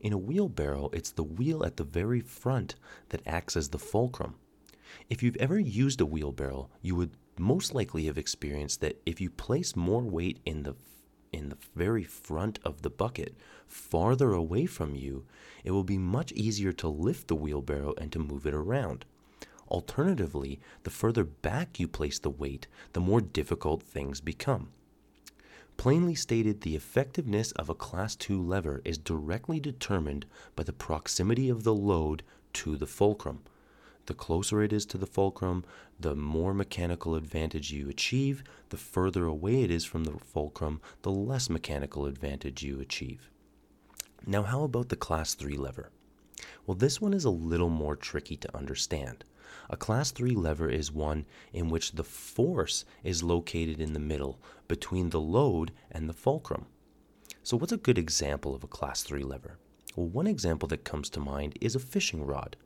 In 0.00 0.12
a 0.12 0.18
wheelbarrow, 0.18 0.90
it's 0.92 1.12
the 1.12 1.22
wheel 1.22 1.64
at 1.64 1.76
the 1.76 1.84
very 1.84 2.20
front 2.20 2.74
that 3.10 3.24
acts 3.24 3.56
as 3.56 3.68
the 3.68 3.78
fulcrum. 3.78 4.34
If 5.08 5.22
you've 5.22 5.36
ever 5.36 5.60
used 5.60 6.00
a 6.00 6.06
wheelbarrow, 6.06 6.70
you 6.80 6.96
would 6.96 7.16
most 7.38 7.72
likely 7.72 8.06
have 8.06 8.18
experienced 8.18 8.80
that 8.80 9.00
if 9.06 9.20
you 9.20 9.30
place 9.30 9.76
more 9.76 10.02
weight 10.02 10.40
in 10.44 10.64
the 10.64 10.74
in 11.32 11.48
the 11.48 11.58
very 11.74 12.04
front 12.04 12.58
of 12.64 12.82
the 12.82 12.90
bucket, 12.90 13.34
farther 13.66 14.32
away 14.32 14.66
from 14.66 14.94
you, 14.94 15.24
it 15.64 15.70
will 15.70 15.84
be 15.84 15.98
much 15.98 16.32
easier 16.32 16.72
to 16.72 16.88
lift 16.88 17.28
the 17.28 17.34
wheelbarrow 17.34 17.94
and 17.96 18.12
to 18.12 18.18
move 18.18 18.46
it 18.46 18.54
around. 18.54 19.04
Alternatively, 19.68 20.60
the 20.82 20.90
further 20.90 21.24
back 21.24 21.80
you 21.80 21.88
place 21.88 22.18
the 22.18 22.30
weight, 22.30 22.66
the 22.92 23.00
more 23.00 23.20
difficult 23.20 23.82
things 23.82 24.20
become. 24.20 24.68
Plainly 25.78 26.14
stated, 26.14 26.60
the 26.60 26.76
effectiveness 26.76 27.52
of 27.52 27.70
a 27.70 27.74
Class 27.74 28.14
2 28.14 28.40
lever 28.40 28.82
is 28.84 28.98
directly 28.98 29.58
determined 29.58 30.26
by 30.54 30.62
the 30.62 30.72
proximity 30.72 31.48
of 31.48 31.64
the 31.64 31.74
load 31.74 32.22
to 32.52 32.76
the 32.76 32.86
fulcrum. 32.86 33.40
The 34.06 34.14
closer 34.14 34.62
it 34.62 34.72
is 34.72 34.84
to 34.86 34.98
the 34.98 35.06
fulcrum, 35.06 35.64
the 36.00 36.16
more 36.16 36.52
mechanical 36.52 37.14
advantage 37.14 37.70
you 37.70 37.88
achieve. 37.88 38.42
The 38.70 38.76
further 38.76 39.26
away 39.26 39.62
it 39.62 39.70
is 39.70 39.84
from 39.84 40.04
the 40.04 40.18
fulcrum, 40.18 40.80
the 41.02 41.12
less 41.12 41.48
mechanical 41.48 42.06
advantage 42.06 42.62
you 42.62 42.80
achieve. 42.80 43.30
Now, 44.26 44.42
how 44.42 44.64
about 44.64 44.88
the 44.88 44.96
Class 44.96 45.34
3 45.34 45.56
lever? 45.56 45.90
Well, 46.66 46.76
this 46.76 47.00
one 47.00 47.14
is 47.14 47.24
a 47.24 47.30
little 47.30 47.68
more 47.68 47.96
tricky 47.96 48.36
to 48.36 48.56
understand. 48.56 49.24
A 49.68 49.76
class 49.76 50.10
3 50.10 50.34
lever 50.34 50.68
is 50.68 50.90
one 50.90 51.26
in 51.52 51.68
which 51.68 51.92
the 51.92 52.04
force 52.04 52.84
is 53.04 53.22
located 53.22 53.80
in 53.80 53.92
the 53.92 54.00
middle 54.00 54.40
between 54.66 55.10
the 55.10 55.20
load 55.20 55.72
and 55.90 56.08
the 56.08 56.14
fulcrum. 56.14 56.66
So, 57.42 57.56
what's 57.56 57.72
a 57.72 57.76
good 57.76 57.98
example 57.98 58.54
of 58.54 58.64
a 58.64 58.68
class 58.68 59.02
3 59.02 59.22
lever? 59.22 59.58
Well, 59.94 60.08
one 60.08 60.26
example 60.26 60.68
that 60.68 60.84
comes 60.84 61.10
to 61.10 61.20
mind 61.20 61.58
is 61.60 61.74
a 61.74 61.80
fishing 61.80 62.24
rod, 62.24 62.56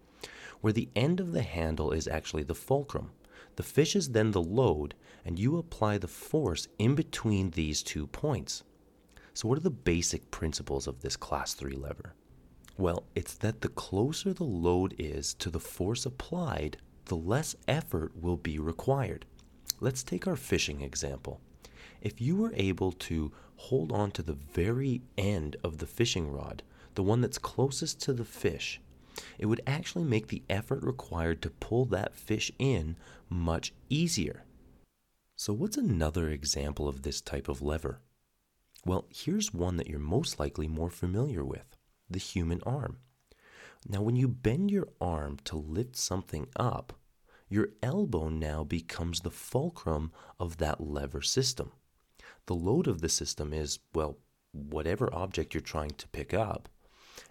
where 0.66 0.72
the 0.72 0.88
end 0.96 1.20
of 1.20 1.30
the 1.30 1.42
handle 1.42 1.92
is 1.92 2.08
actually 2.08 2.42
the 2.42 2.52
fulcrum. 2.52 3.12
The 3.54 3.62
fish 3.62 3.94
is 3.94 4.08
then 4.08 4.32
the 4.32 4.42
load, 4.42 4.96
and 5.24 5.38
you 5.38 5.58
apply 5.58 5.96
the 5.98 6.08
force 6.08 6.66
in 6.76 6.96
between 6.96 7.50
these 7.50 7.84
two 7.84 8.08
points. 8.08 8.64
So, 9.32 9.46
what 9.46 9.58
are 9.58 9.60
the 9.60 9.70
basic 9.70 10.28
principles 10.32 10.88
of 10.88 11.02
this 11.02 11.16
class 11.16 11.54
3 11.54 11.76
lever? 11.76 12.14
Well, 12.76 13.04
it's 13.14 13.34
that 13.34 13.60
the 13.60 13.68
closer 13.68 14.32
the 14.32 14.42
load 14.42 14.96
is 14.98 15.34
to 15.34 15.50
the 15.50 15.60
force 15.60 16.04
applied, 16.04 16.78
the 17.04 17.16
less 17.16 17.54
effort 17.68 18.16
will 18.16 18.36
be 18.36 18.58
required. 18.58 19.24
Let's 19.78 20.02
take 20.02 20.26
our 20.26 20.34
fishing 20.34 20.80
example. 20.80 21.40
If 22.00 22.20
you 22.20 22.34
were 22.34 22.52
able 22.56 22.90
to 22.90 23.30
hold 23.54 23.92
on 23.92 24.10
to 24.10 24.22
the 24.24 24.32
very 24.52 25.02
end 25.16 25.54
of 25.62 25.78
the 25.78 25.86
fishing 25.86 26.28
rod, 26.28 26.64
the 26.96 27.04
one 27.04 27.20
that's 27.20 27.38
closest 27.38 28.00
to 28.00 28.12
the 28.12 28.24
fish, 28.24 28.80
it 29.38 29.46
would 29.46 29.60
actually 29.66 30.04
make 30.04 30.28
the 30.28 30.42
effort 30.48 30.82
required 30.82 31.42
to 31.42 31.50
pull 31.50 31.84
that 31.86 32.14
fish 32.14 32.50
in 32.58 32.96
much 33.28 33.72
easier. 33.88 34.44
So, 35.34 35.52
what's 35.52 35.76
another 35.76 36.28
example 36.28 36.88
of 36.88 37.02
this 37.02 37.20
type 37.20 37.48
of 37.48 37.62
lever? 37.62 38.00
Well, 38.84 39.06
here's 39.10 39.52
one 39.52 39.76
that 39.76 39.88
you're 39.88 39.98
most 39.98 40.38
likely 40.38 40.68
more 40.68 40.90
familiar 40.90 41.44
with 41.44 41.76
the 42.08 42.18
human 42.18 42.62
arm. 42.64 42.98
Now, 43.88 44.00
when 44.02 44.16
you 44.16 44.28
bend 44.28 44.70
your 44.70 44.88
arm 45.00 45.38
to 45.44 45.56
lift 45.56 45.96
something 45.96 46.48
up, 46.56 46.94
your 47.48 47.68
elbow 47.82 48.28
now 48.28 48.64
becomes 48.64 49.20
the 49.20 49.30
fulcrum 49.30 50.12
of 50.40 50.56
that 50.56 50.80
lever 50.80 51.22
system. 51.22 51.72
The 52.46 52.54
load 52.54 52.86
of 52.86 53.00
the 53.00 53.08
system 53.08 53.52
is, 53.52 53.78
well, 53.94 54.18
whatever 54.52 55.12
object 55.12 55.54
you're 55.54 55.60
trying 55.60 55.90
to 55.90 56.08
pick 56.08 56.32
up. 56.32 56.68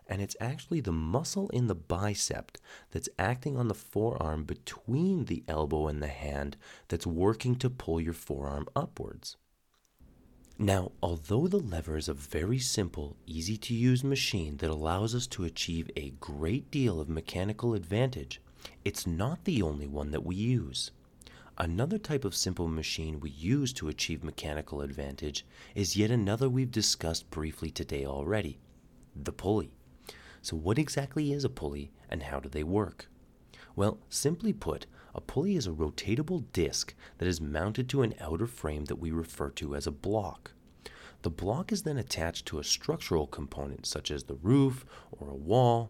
And 0.08 0.22
it's 0.22 0.36
actually 0.39 0.82
the 0.82 0.91
muscle 0.91 1.50
in 1.50 1.68
the 1.68 1.76
bicep 1.76 2.58
that's 2.91 3.10
acting 3.18 3.58
on 3.58 3.68
the 3.68 3.74
forearm 3.74 4.44
between 4.44 5.26
the 5.26 5.44
elbow 5.48 5.88
and 5.88 6.02
the 6.02 6.08
hand 6.08 6.58
that's 6.88 7.08
working 7.08 7.56
to 7.56 7.70
pull 7.70 8.00
your 8.00 8.13
forearm 8.13 8.68
upwards. 8.76 9.36
Now, 10.58 10.94
although 11.04 11.48
the 11.48 11.60
lever 11.60 11.98
is 11.98 12.08
a 12.08 12.13
very 12.13 12.60
simple, 12.60 13.18
easy 13.26 13.58
to 13.58 13.74
use 13.74 14.04
machine 14.04 14.58
that 14.58 14.70
allows 14.70 15.13
us 15.13 15.28
to 15.28 15.44
achieve 15.44 15.89
a 15.96 16.12
great 16.22 16.72
deal 16.72 17.02
of 17.02 17.10
mechanical 17.10 17.74
advantage, 17.74 18.39
it's 18.86 19.06
not 19.06 19.44
the 19.44 19.62
only 19.62 19.88
one 19.88 20.12
that 20.12 20.26
we 20.26 20.36
use. 20.36 20.91
Another 21.58 21.98
type 21.98 22.24
of 22.24 22.36
simple 22.36 22.68
machine 22.68 23.20
we 23.20 23.32
use 23.32 23.74
to 23.74 23.89
achieve 23.89 24.24
mechanical 24.24 24.82
advantage 24.82 25.46
is 25.74 25.98
yet 25.98 26.12
another 26.12 26.50
we've 26.50 26.72
discussed 26.72 27.30
briefly 27.32 27.70
today 27.70 28.06
already 28.06 28.60
the 29.15 29.32
pulley. 29.32 29.75
So, 30.46 30.56
what 30.56 30.78
exactly 30.78 31.34
is 31.34 31.44
a 31.44 31.50
pulley 31.50 31.90
and 32.08 32.22
how 32.22 32.40
do 32.40 32.48
they 32.48 32.64
work? 32.64 33.08
Well, 33.76 33.98
simply 34.10 34.54
put, 34.54 34.86
a 35.16 35.20
pulley 35.20 35.56
is 35.56 35.66
a 35.66 35.72
rotatable 35.72 36.46
disc 36.54 36.94
that 37.18 37.28
is 37.28 37.42
mounted 37.42 37.90
to 37.90 38.04
an 38.04 38.14
outer 38.22 38.46
frame 38.46 38.86
that 38.86 38.98
we 38.98 39.10
refer 39.10 39.50
to 39.50 39.76
as 39.76 39.88
a 39.88 39.92
block. 39.92 40.52
The 41.24 41.32
block 41.32 41.72
is 41.72 41.82
then 41.82 41.98
attached 41.98 42.46
to 42.46 42.60
a 42.60 42.64
structural 42.64 43.26
component 43.26 43.88
such 43.88 44.12
as 44.12 44.26
the 44.26 44.36
roof 44.36 44.86
or 45.12 45.32
a 45.32 45.36
wall. 45.36 45.90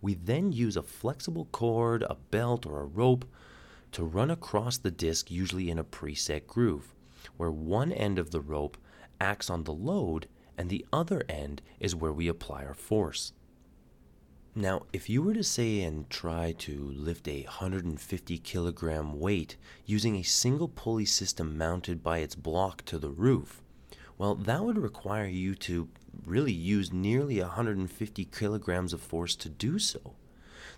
We 0.00 0.14
then 0.14 0.50
use 0.50 0.78
a 0.78 0.82
flexible 0.82 1.48
cord, 1.52 2.02
a 2.04 2.14
belt, 2.14 2.64
or 2.64 2.80
a 2.80 2.86
rope 2.86 3.26
to 3.92 4.02
run 4.02 4.30
across 4.30 4.78
the 4.78 4.90
disc, 4.90 5.30
usually 5.30 5.68
in 5.68 5.78
a 5.78 5.84
preset 5.84 6.46
groove, 6.46 6.94
where 7.36 7.50
one 7.50 7.92
end 7.92 8.18
of 8.18 8.30
the 8.30 8.40
rope 8.40 8.78
acts 9.20 9.50
on 9.50 9.64
the 9.64 9.74
load 9.74 10.26
and 10.56 10.70
the 10.70 10.86
other 10.90 11.22
end 11.28 11.60
is 11.78 11.94
where 11.94 12.14
we 12.14 12.28
apply 12.28 12.64
our 12.64 12.72
force. 12.72 13.34
Now, 14.60 14.82
if 14.92 15.08
you 15.08 15.22
were 15.22 15.32
to 15.32 15.42
say 15.42 15.80
and 15.80 16.10
try 16.10 16.52
to 16.58 16.92
lift 16.94 17.26
a 17.26 17.44
150 17.44 18.38
kilogram 18.40 19.18
weight 19.18 19.56
using 19.86 20.16
a 20.16 20.22
single 20.22 20.68
pulley 20.68 21.06
system 21.06 21.56
mounted 21.56 22.02
by 22.02 22.18
its 22.18 22.34
block 22.34 22.84
to 22.84 22.98
the 22.98 23.08
roof, 23.08 23.62
well, 24.18 24.34
that 24.34 24.62
would 24.62 24.76
require 24.76 25.26
you 25.26 25.54
to 25.54 25.88
really 26.26 26.52
use 26.52 26.92
nearly 26.92 27.40
150 27.40 28.26
kilograms 28.26 28.92
of 28.92 29.00
force 29.00 29.34
to 29.36 29.48
do 29.48 29.78
so. 29.78 30.12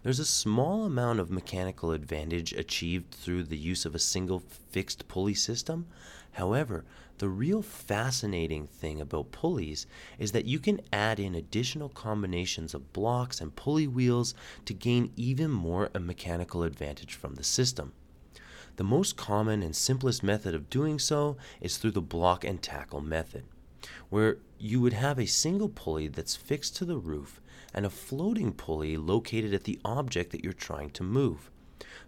There's 0.05 0.21
a 0.21 0.25
small 0.25 0.85
amount 0.85 1.18
of 1.18 1.33
mechanical 1.33 1.90
advantage 1.90 2.53
achieved 2.53 3.12
through 3.12 3.42
the 3.42 3.59
use 3.59 3.85
of 3.85 3.97
a 3.97 3.99
single 3.99 4.45
fixed 4.71 5.09
pulley 5.09 5.35
system. 5.35 5.88
However, 6.31 6.85
the 7.18 7.29
real 7.29 7.62
fascinating 7.62 8.66
thing 8.66 9.01
about 9.01 9.33
pulleys 9.33 9.87
is 10.18 10.33
that 10.33 10.44
you 10.44 10.59
can 10.59 10.81
add 10.92 11.20
in 11.20 11.35
additional 11.35 11.88
combinations 11.88 12.75
of 12.75 12.92
blocks 12.92 13.40
and 13.40 13.55
pulley 13.55 13.87
wheels 13.87 14.35
to 14.64 14.75
gain 14.75 15.12
even 15.16 15.51
more 15.51 15.90
a 15.94 16.01
mechanical 16.01 16.62
advantage 16.62 17.14
from 17.14 17.35
the 17.35 17.44
system. 17.44 17.92
The 18.77 18.85
most 18.85 19.16
common 19.16 19.62
and 19.62 19.77
simplest 19.77 20.22
method 20.22 20.55
of 20.55 20.70
doing 20.70 20.98
so 20.98 21.37
is 21.61 21.77
through 21.77 21.90
the 21.90 22.01
block 22.01 22.44
and 22.44 22.62
tackle 22.62 23.01
method, 23.01 23.44
where 24.09 24.38
you 24.59 24.81
would 24.81 24.94
have 24.94 25.18
a 25.18 25.27
single 25.27 25.68
pulley 25.68 26.09
that's 26.09 26.37
fixed 26.37 26.77
to 26.77 26.85
the 26.85 26.96
roof 26.96 27.40
and 27.75 27.85
a 27.85 27.90
floating 27.90 28.53
pulley 28.53 28.96
located 28.96 29.53
at 29.53 29.64
the 29.64 29.79
object 29.85 30.31
that 30.31 30.42
you're 30.42 30.53
trying 30.53 30.90
to 30.90 31.03
move. 31.03 31.51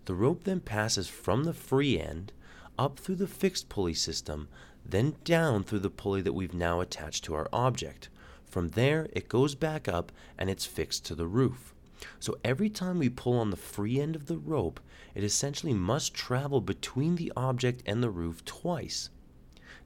The 0.06 0.14
rope 0.14 0.44
then 0.44 0.60
passes 0.60 1.08
from 1.08 1.44
the 1.44 1.54
free 1.54 2.00
end 2.00 2.32
up 2.78 2.98
through 2.98 3.16
the 3.16 3.26
fixed 3.26 3.68
pulley 3.68 3.94
system, 3.94 4.48
then 4.84 5.16
down 5.24 5.64
through 5.64 5.80
the 5.80 5.90
pulley 5.90 6.20
that 6.22 6.34
we've 6.34 6.54
now 6.54 6.80
attached 6.80 7.24
to 7.24 7.34
our 7.34 7.48
object. 7.52 8.08
From 8.46 8.68
there, 8.70 9.08
it 9.12 9.28
goes 9.28 9.54
back 9.54 9.88
up 9.88 10.12
and 10.38 10.48
it's 10.50 10.66
fixed 10.66 11.04
to 11.06 11.14
the 11.14 11.26
roof. 11.26 11.74
So 12.20 12.36
every 12.44 12.68
time 12.68 12.98
we 12.98 13.08
pull 13.08 13.38
on 13.38 13.50
the 13.50 13.56
free 13.56 14.00
end 14.00 14.14
of 14.14 14.26
the 14.26 14.36
rope, 14.36 14.80
it 15.14 15.24
essentially 15.24 15.72
must 15.72 16.12
travel 16.12 16.60
between 16.60 17.16
the 17.16 17.32
object 17.36 17.82
and 17.86 18.02
the 18.02 18.10
roof 18.10 18.44
twice. 18.44 19.10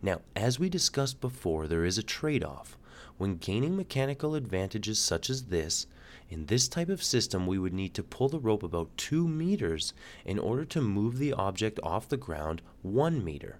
Now, 0.02 0.20
as 0.34 0.58
we 0.58 0.68
discussed 0.68 1.20
before, 1.20 1.66
there 1.66 1.84
is 1.84 1.98
a 1.98 2.02
trade 2.02 2.44
off. 2.44 2.76
When 3.16 3.37
gaining 3.37 3.76
mechanical 3.76 4.34
advantages 4.34 4.98
such 4.98 5.28
as 5.28 5.44
this, 5.44 5.87
in 6.30 6.46
this 6.46 6.68
type 6.68 6.88
of 6.88 7.02
system, 7.02 7.46
we 7.46 7.58
would 7.58 7.72
need 7.72 7.94
to 7.94 8.02
pull 8.02 8.28
the 8.28 8.38
rope 8.38 8.62
about 8.62 8.96
2 8.96 9.26
meters 9.26 9.94
in 10.24 10.38
order 10.38 10.64
to 10.66 10.80
move 10.80 11.18
the 11.18 11.32
object 11.32 11.80
off 11.82 12.08
the 12.08 12.16
ground 12.16 12.62
1 12.82 13.24
meter. 13.24 13.58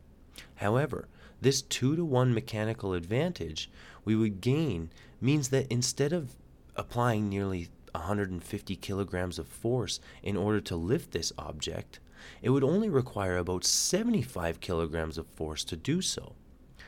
However, 0.57 1.09
this 1.41 1.63
2 1.63 1.97
to 1.97 2.05
1 2.05 2.35
mechanical 2.35 2.93
advantage 2.93 3.71
we 4.05 4.17
would 4.17 4.41
gain 4.41 4.91
means 5.21 5.49
that 5.49 5.71
instead 5.71 6.13
of 6.13 6.37
applying 6.77 7.29
nearly 7.29 7.69
150 7.93 8.77
kilograms 8.77 9.39
of 9.39 9.47
force 9.47 10.01
in 10.23 10.37
order 10.37 10.61
to 10.61 10.77
lift 10.77 11.11
this 11.13 11.33
object, 11.39 12.01
it 12.43 12.51
would 12.51 12.65
only 12.65 12.89
require 12.89 13.37
about 13.37 13.65
75 13.65 14.61
kilograms 14.61 15.19
of 15.19 15.27
force 15.27 15.65
to 15.65 15.77
do 15.77 16.01
so. 16.01 16.35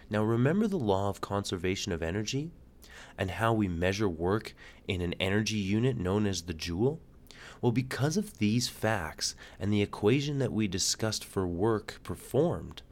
Now, 0.08 0.22
remember 0.22 0.66
the 0.66 0.78
law 0.78 1.08
of 1.08 1.20
conservation 1.20 1.92
of 1.92 2.02
energy? 2.02 2.50
and 3.20 3.32
how 3.32 3.52
we 3.52 3.68
measure 3.68 4.08
work 4.08 4.54
in 4.88 5.00
an 5.02 5.14
energy 5.20 5.56
unit 5.56 5.96
known 5.96 6.26
as 6.26 6.42
the 6.42 6.54
joule? 6.54 7.00
Well, 7.60 7.70
because 7.70 8.16
of 8.16 8.38
these 8.38 8.68
facts 8.68 9.34
and 9.58 9.70
the 9.70 9.82
equation 9.82 10.38
that 10.38 10.52
we 10.52 10.66
discussed 10.66 11.24
for 11.24 11.46
work 11.46 12.00
performed, 12.02 12.82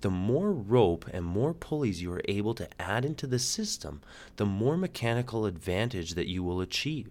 the 0.00 0.10
more 0.10 0.52
rope 0.52 1.06
and 1.12 1.24
more 1.24 1.54
pulleys 1.54 2.02
you 2.02 2.12
are 2.12 2.22
able 2.26 2.54
to 2.54 2.68
add 2.80 3.04
into 3.04 3.26
the 3.26 3.38
system, 3.38 4.00
the 4.36 4.46
more 4.46 4.76
mechanical 4.76 5.46
advantage 5.46 6.14
that 6.14 6.28
you 6.28 6.42
will 6.42 6.60
achieve. 6.60 7.10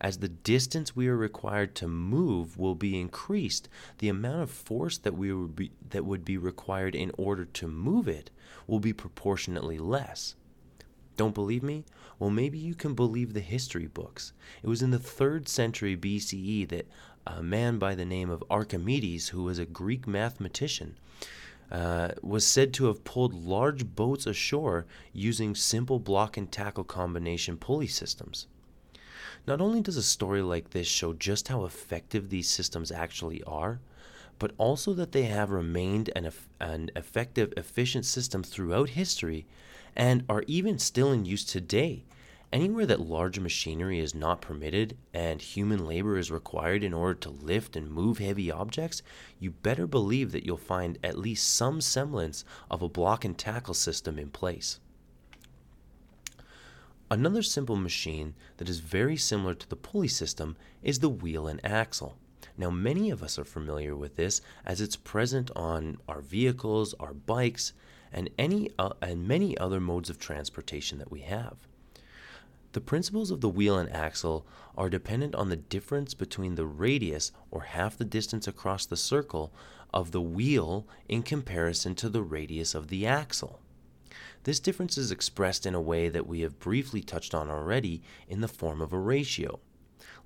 As 0.00 0.18
the 0.18 0.28
distance 0.28 0.96
we 0.96 1.06
are 1.08 1.16
required 1.16 1.74
to 1.76 1.88
move 1.88 2.58
will 2.58 2.74
be 2.74 2.98
increased, 2.98 3.68
the 3.98 4.08
amount 4.08 4.42
of 4.42 4.50
force 4.50 4.98
that 4.98 5.14
we 5.14 5.32
would 5.32 5.54
be, 5.54 5.70
that 5.90 6.04
would 6.04 6.24
be 6.24 6.36
required 6.36 6.94
in 6.94 7.12
order 7.16 7.44
to 7.44 7.68
move 7.68 8.08
it 8.08 8.30
will 8.66 8.80
be 8.80 8.92
proportionately 8.92 9.78
less. 9.78 10.34
Don't 11.16 11.34
believe 11.34 11.62
me? 11.62 11.84
Well, 12.18 12.30
maybe 12.30 12.58
you 12.58 12.74
can 12.74 12.94
believe 12.94 13.34
the 13.34 13.40
history 13.40 13.86
books. 13.86 14.32
It 14.62 14.68
was 14.68 14.82
in 14.82 14.90
the 14.90 14.98
3rd 14.98 15.48
century 15.48 15.96
BCE 15.96 16.68
that 16.68 16.88
a 17.26 17.42
man 17.42 17.78
by 17.78 17.94
the 17.94 18.04
name 18.04 18.30
of 18.30 18.44
Archimedes, 18.48 19.28
who 19.28 19.44
was 19.44 19.58
a 19.58 19.66
Greek 19.66 20.06
mathematician, 20.06 20.96
uh, 21.70 22.10
was 22.22 22.46
said 22.46 22.72
to 22.74 22.86
have 22.86 23.04
pulled 23.04 23.34
large 23.34 23.94
boats 23.94 24.26
ashore 24.26 24.86
using 25.12 25.54
simple 25.54 25.98
block 25.98 26.36
and 26.36 26.50
tackle 26.50 26.84
combination 26.84 27.56
pulley 27.56 27.86
systems. 27.86 28.46
Not 29.46 29.60
only 29.60 29.80
does 29.80 29.96
a 29.96 30.02
story 30.02 30.42
like 30.42 30.70
this 30.70 30.86
show 30.86 31.12
just 31.12 31.48
how 31.48 31.64
effective 31.64 32.28
these 32.28 32.48
systems 32.48 32.90
actually 32.90 33.42
are, 33.44 33.80
but 34.38 34.52
also 34.56 34.92
that 34.94 35.12
they 35.12 35.24
have 35.24 35.50
remained 35.50 36.10
an, 36.14 36.30
an 36.60 36.90
effective, 36.94 37.52
efficient 37.56 38.04
system 38.04 38.42
throughout 38.42 38.90
history 38.90 39.46
and 39.96 40.24
are 40.28 40.44
even 40.46 40.78
still 40.78 41.12
in 41.12 41.24
use 41.24 41.44
today. 41.44 42.04
Anywhere 42.50 42.86
that 42.86 43.00
large 43.00 43.38
machinery 43.38 43.98
is 43.98 44.14
not 44.14 44.40
permitted 44.40 44.96
and 45.12 45.42
human 45.42 45.84
labor 45.84 46.16
is 46.16 46.30
required 46.30 46.82
in 46.82 46.94
order 46.94 47.14
to 47.14 47.28
lift 47.28 47.76
and 47.76 47.90
move 47.90 48.16
heavy 48.16 48.50
objects, 48.50 49.02
you 49.38 49.50
better 49.50 49.86
believe 49.86 50.32
that 50.32 50.46
you'll 50.46 50.56
find 50.56 50.98
at 51.04 51.18
least 51.18 51.46
some 51.46 51.82
semblance 51.82 52.46
of 52.70 52.80
a 52.80 52.88
block 52.88 53.22
and 53.22 53.36
tackle 53.36 53.74
system 53.74 54.18
in 54.18 54.30
place. 54.30 54.80
Another 57.10 57.42
simple 57.42 57.76
machine 57.76 58.34
that 58.56 58.68
is 58.68 58.80
very 58.80 59.16
similar 59.16 59.54
to 59.54 59.68
the 59.68 59.76
pulley 59.76 60.08
system 60.08 60.56
is 60.82 61.00
the 61.00 61.08
wheel 61.10 61.46
and 61.46 61.62
axle. 61.62 62.16
Now, 62.56 62.70
many 62.70 63.10
of 63.10 63.22
us 63.22 63.38
are 63.38 63.44
familiar 63.44 63.94
with 63.94 64.16
this 64.16 64.40
as 64.64 64.80
it's 64.80 64.96
present 64.96 65.50
on 65.54 65.98
our 66.08 66.22
vehicles, 66.22 66.94
our 66.94 67.12
bikes, 67.12 67.74
and 68.10 68.30
any 68.38 68.70
uh, 68.78 68.94
and 69.02 69.28
many 69.28 69.56
other 69.58 69.80
modes 69.80 70.08
of 70.08 70.18
transportation 70.18 70.96
that 70.98 71.10
we 71.10 71.20
have. 71.20 71.67
The 72.72 72.80
principles 72.82 73.30
of 73.30 73.40
the 73.40 73.48
wheel 73.48 73.78
and 73.78 73.90
axle 73.90 74.46
are 74.76 74.90
dependent 74.90 75.34
on 75.34 75.48
the 75.48 75.56
difference 75.56 76.12
between 76.12 76.54
the 76.54 76.66
radius 76.66 77.32
or 77.50 77.62
half 77.62 77.96
the 77.96 78.04
distance 78.04 78.46
across 78.46 78.84
the 78.84 78.96
circle 78.96 79.52
of 79.92 80.12
the 80.12 80.20
wheel 80.20 80.86
in 81.08 81.22
comparison 81.22 81.94
to 81.94 82.10
the 82.10 82.22
radius 82.22 82.74
of 82.74 82.88
the 82.88 83.06
axle. 83.06 83.60
This 84.44 84.60
difference 84.60 84.98
is 84.98 85.10
expressed 85.10 85.64
in 85.64 85.74
a 85.74 85.80
way 85.80 86.08
that 86.08 86.26
we 86.26 86.40
have 86.40 86.58
briefly 86.58 87.00
touched 87.00 87.34
on 87.34 87.50
already 87.50 88.02
in 88.28 88.42
the 88.42 88.48
form 88.48 88.82
of 88.82 88.92
a 88.92 88.98
ratio. 88.98 89.60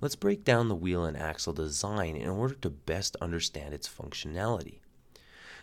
Let's 0.01 0.15
break 0.15 0.43
down 0.43 0.67
the 0.67 0.75
wheel 0.75 1.05
and 1.05 1.15
axle 1.15 1.53
design 1.53 2.17
in 2.17 2.27
order 2.27 2.55
to 2.55 2.69
best 2.69 3.15
understand 3.21 3.73
its 3.73 3.87
functionality. 3.87 4.79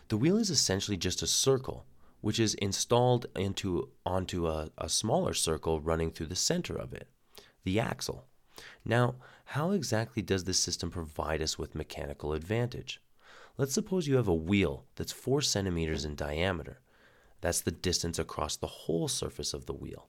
The 0.08 0.16
wheel 0.16 0.38
is 0.38 0.50
essentially 0.50 0.96
just 0.96 1.22
a 1.22 1.26
circle 1.26 1.84
which 2.20 2.38
is 2.38 2.54
installed 2.54 3.26
into 3.36 3.90
onto 4.04 4.46
a, 4.46 4.70
a 4.78 4.88
smaller 4.88 5.34
circle 5.34 5.80
running 5.80 6.10
through 6.10 6.26
the 6.26 6.36
center 6.36 6.76
of 6.76 6.92
it, 6.92 7.08
the 7.64 7.80
axle. 7.80 8.26
Now, 8.84 9.16
how 9.46 9.70
exactly 9.72 10.22
does 10.22 10.44
this 10.44 10.58
system 10.58 10.90
provide 10.90 11.42
us 11.42 11.58
with 11.58 11.74
mechanical 11.74 12.32
advantage? 12.32 13.00
Let's 13.56 13.74
suppose 13.74 14.06
you 14.06 14.16
have 14.16 14.28
a 14.28 14.34
wheel 14.34 14.84
that's 14.96 15.12
4 15.12 15.40
centimeters 15.42 16.04
in 16.04 16.14
diameter. 16.14 16.80
That's 17.40 17.60
the 17.60 17.70
distance 17.70 18.18
across 18.18 18.56
the 18.56 18.66
whole 18.66 19.08
surface 19.08 19.54
of 19.54 19.66
the 19.66 19.72
wheel. 19.72 20.08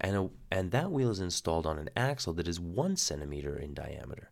And, 0.00 0.16
a, 0.16 0.30
and 0.50 0.70
that 0.72 0.90
wheel 0.90 1.10
is 1.10 1.20
installed 1.20 1.66
on 1.66 1.78
an 1.78 1.90
axle 1.96 2.32
that 2.34 2.48
is 2.48 2.60
1 2.60 2.96
centimeter 2.96 3.56
in 3.56 3.74
diameter. 3.74 4.30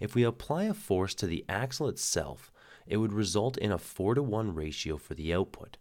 If 0.00 0.14
we 0.14 0.22
apply 0.22 0.64
a 0.64 0.74
force 0.74 1.14
to 1.16 1.26
the 1.26 1.44
axle 1.48 1.88
itself, 1.88 2.52
it 2.86 2.98
would 2.98 3.12
result 3.12 3.56
in 3.58 3.72
a 3.72 3.78
4 3.78 4.14
to 4.14 4.22
1 4.22 4.54
ratio 4.54 4.96
for 4.96 5.14
the 5.14 5.34
output. 5.34 5.76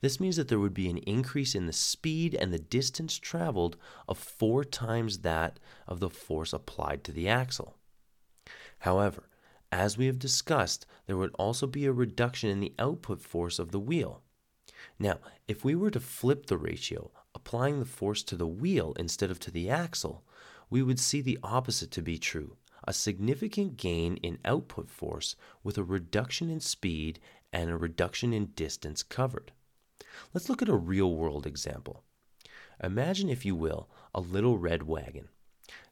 This 0.00 0.20
means 0.20 0.36
that 0.36 0.48
there 0.48 0.58
would 0.58 0.74
be 0.74 0.90
an 0.90 0.98
increase 0.98 1.54
in 1.54 1.66
the 1.66 1.72
speed 1.72 2.34
and 2.34 2.52
the 2.52 2.58
distance 2.58 3.18
traveled 3.18 3.76
of 4.08 4.18
four 4.18 4.64
times 4.64 5.18
that 5.18 5.58
of 5.86 6.00
the 6.00 6.10
force 6.10 6.52
applied 6.52 7.02
to 7.04 7.12
the 7.12 7.28
axle. 7.28 7.76
However, 8.80 9.28
as 9.72 9.98
we 9.98 10.06
have 10.06 10.18
discussed, 10.18 10.86
there 11.06 11.16
would 11.16 11.34
also 11.34 11.66
be 11.66 11.86
a 11.86 11.92
reduction 11.92 12.50
in 12.50 12.60
the 12.60 12.74
output 12.78 13.20
force 13.20 13.58
of 13.58 13.72
the 13.72 13.80
wheel. 13.80 14.22
Now, 14.98 15.18
if 15.48 15.64
we 15.64 15.74
were 15.74 15.90
to 15.90 16.00
flip 16.00 16.46
the 16.46 16.58
ratio, 16.58 17.10
applying 17.34 17.78
the 17.78 17.84
force 17.84 18.22
to 18.24 18.36
the 18.36 18.46
wheel 18.46 18.92
instead 18.98 19.30
of 19.30 19.40
to 19.40 19.50
the 19.50 19.70
axle, 19.70 20.24
we 20.70 20.82
would 20.82 21.00
see 21.00 21.20
the 21.20 21.38
opposite 21.42 21.90
to 21.92 22.02
be 22.02 22.18
true 22.18 22.56
a 22.88 22.92
significant 22.92 23.76
gain 23.76 24.16
in 24.18 24.38
output 24.44 24.88
force 24.88 25.34
with 25.64 25.76
a 25.76 25.82
reduction 25.82 26.48
in 26.48 26.60
speed 26.60 27.18
and 27.52 27.68
a 27.68 27.76
reduction 27.76 28.32
in 28.32 28.46
distance 28.54 29.02
covered. 29.02 29.50
Let's 30.34 30.48
look 30.48 30.62
at 30.62 30.68
a 30.68 30.76
real 30.76 31.14
world 31.14 31.46
example. 31.46 32.04
Imagine, 32.82 33.28
if 33.28 33.44
you 33.44 33.54
will, 33.54 33.88
a 34.14 34.20
little 34.20 34.58
red 34.58 34.82
wagon. 34.82 35.28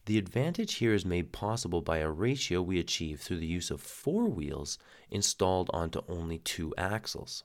The 0.07 0.19
advantage 0.19 0.75
here 0.75 0.93
is 0.93 1.07
made 1.07 1.33
possible 1.33 1.81
by 1.81 1.99
a 1.99 2.11
ratio 2.11 2.61
we 2.61 2.79
achieve 2.79 3.21
through 3.21 3.39
the 3.39 3.47
use 3.47 3.71
of 3.71 3.81
four 3.81 4.29
wheels 4.29 4.79
installed 5.11 5.71
onto 5.73 6.03
only 6.09 6.39
two 6.39 6.75
axles. 6.77 7.45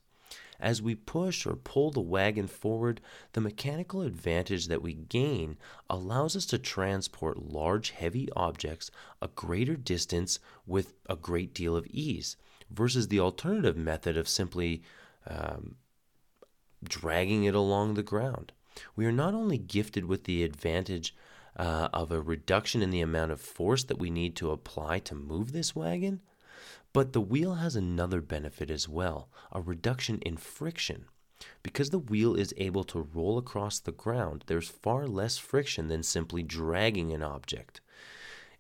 As 0.60 0.82
we 0.82 0.94
push 0.94 1.46
or 1.46 1.56
pull 1.56 1.90
the 1.90 2.02
wagon 2.02 2.48
forward, 2.48 3.00
the 3.32 3.40
mechanical 3.40 4.02
advantage 4.02 4.68
that 4.68 4.82
we 4.82 4.94
gain 4.94 5.58
allows 5.90 6.36
us 6.36 6.46
to 6.48 6.58
transport 6.60 7.42
large, 7.42 7.92
heavy 7.92 8.28
objects 8.36 8.92
a 9.22 9.30
greater 9.30 9.78
distance 9.78 10.38
with 10.68 10.96
a 11.08 11.16
great 11.16 11.54
deal 11.54 11.78
of 11.78 11.88
ease, 11.88 12.36
versus 12.70 13.08
the 13.08 13.22
alternative 13.22 13.78
method 13.78 14.18
of 14.18 14.28
simply 14.28 14.84
um, 15.26 15.78
dragging 16.84 17.44
it 17.44 17.56
along 17.56 17.94
the 17.94 18.04
ground. 18.04 18.52
We 18.96 19.06
are 19.06 19.12
not 19.12 19.34
only 19.34 19.58
gifted 19.58 20.06
with 20.06 20.24
the 20.24 20.44
advantage 20.44 21.16
uh, 21.56 21.90
of 21.94 22.12
a 22.12 22.22
reduction 22.22 22.82
in 22.82 22.90
the 22.90 23.02
amount 23.02 23.32
of 23.32 23.42
force 23.42 23.84
that 23.86 24.00
we 24.00 24.10
need 24.10 24.36
to 24.38 24.52
apply 24.52 25.00
to 25.00 25.16
move 25.16 25.52
this 25.52 25.76
wagon, 25.76 26.22
but 26.94 27.14
the 27.14 27.22
wheel 27.22 27.56
has 27.56 27.76
another 27.76 28.22
benefit 28.22 28.72
as 28.72 28.88
well 28.88 29.30
a 29.52 29.62
reduction 29.62 30.20
in 30.20 30.38
friction. 30.38 31.06
Because 31.64 31.90
the 31.90 32.00
wheel 32.00 32.36
is 32.36 32.54
able 32.58 32.84
to 32.86 33.08
roll 33.14 33.38
across 33.38 33.80
the 33.80 33.92
ground, 33.92 34.44
there's 34.48 34.68
far 34.68 35.08
less 35.08 35.38
friction 35.38 35.88
than 35.88 36.04
simply 36.04 36.44
dragging 36.44 37.14
an 37.14 37.24
object. 37.24 37.82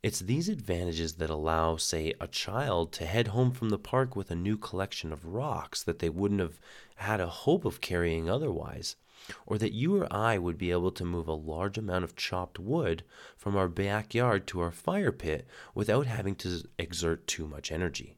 It's 0.01 0.21
these 0.21 0.47
advantages 0.47 1.15
that 1.15 1.29
allow, 1.29 1.75
say, 1.75 2.13
a 2.21 2.27
child 2.27 2.93
to 2.93 3.05
head 3.05 3.27
home 3.27 3.51
from 3.51 3.69
the 3.69 3.77
park 3.77 4.15
with 4.15 4.31
a 4.31 4.35
new 4.35 4.55
collection 4.55 5.11
of 5.11 5.25
rocks 5.25 5.83
that 5.83 5.99
they 5.99 6.07
wouldn't 6.09 6.39
have 6.39 6.61
had 6.95 7.19
a 7.19 7.27
hope 7.27 7.65
of 7.65 7.81
carrying 7.81 8.29
otherwise, 8.29 8.95
or 9.45 9.57
that 9.57 9.73
you 9.73 9.97
or 9.97 10.07
I 10.09 10.37
would 10.37 10.57
be 10.57 10.71
able 10.71 10.91
to 10.91 11.03
move 11.03 11.27
a 11.27 11.33
large 11.33 11.77
amount 11.77 12.05
of 12.05 12.15
chopped 12.15 12.57
wood 12.57 13.03
from 13.35 13.57
our 13.57 13.67
backyard 13.67 14.47
to 14.47 14.61
our 14.61 14.71
fire 14.71 15.11
pit 15.11 15.45
without 15.75 16.05
having 16.07 16.35
to 16.35 16.63
exert 16.77 17.27
too 17.27 17.45
much 17.45 17.69
energy. 17.69 18.15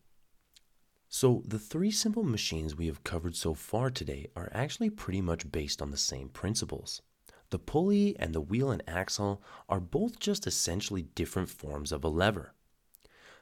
So, 1.09 1.41
the 1.47 1.59
three 1.59 1.91
simple 1.91 2.23
machines 2.23 2.75
we 2.75 2.85
have 2.85 3.03
covered 3.03 3.35
so 3.35 3.55
far 3.55 3.89
today 3.89 4.27
are 4.35 4.51
actually 4.53 4.91
pretty 4.91 5.21
much 5.21 5.51
based 5.51 5.81
on 5.81 5.89
the 5.89 5.97
same 5.97 6.29
principles. 6.29 7.01
The 7.51 7.59
pulley 7.59 8.15
and 8.17 8.33
the 8.33 8.41
wheel 8.41 8.71
and 8.71 8.81
axle 8.87 9.43
are 9.69 9.79
both 9.79 10.19
just 10.19 10.47
essentially 10.47 11.03
different 11.03 11.49
forms 11.49 11.91
of 11.91 12.03
a 12.03 12.07
lever. 12.07 12.53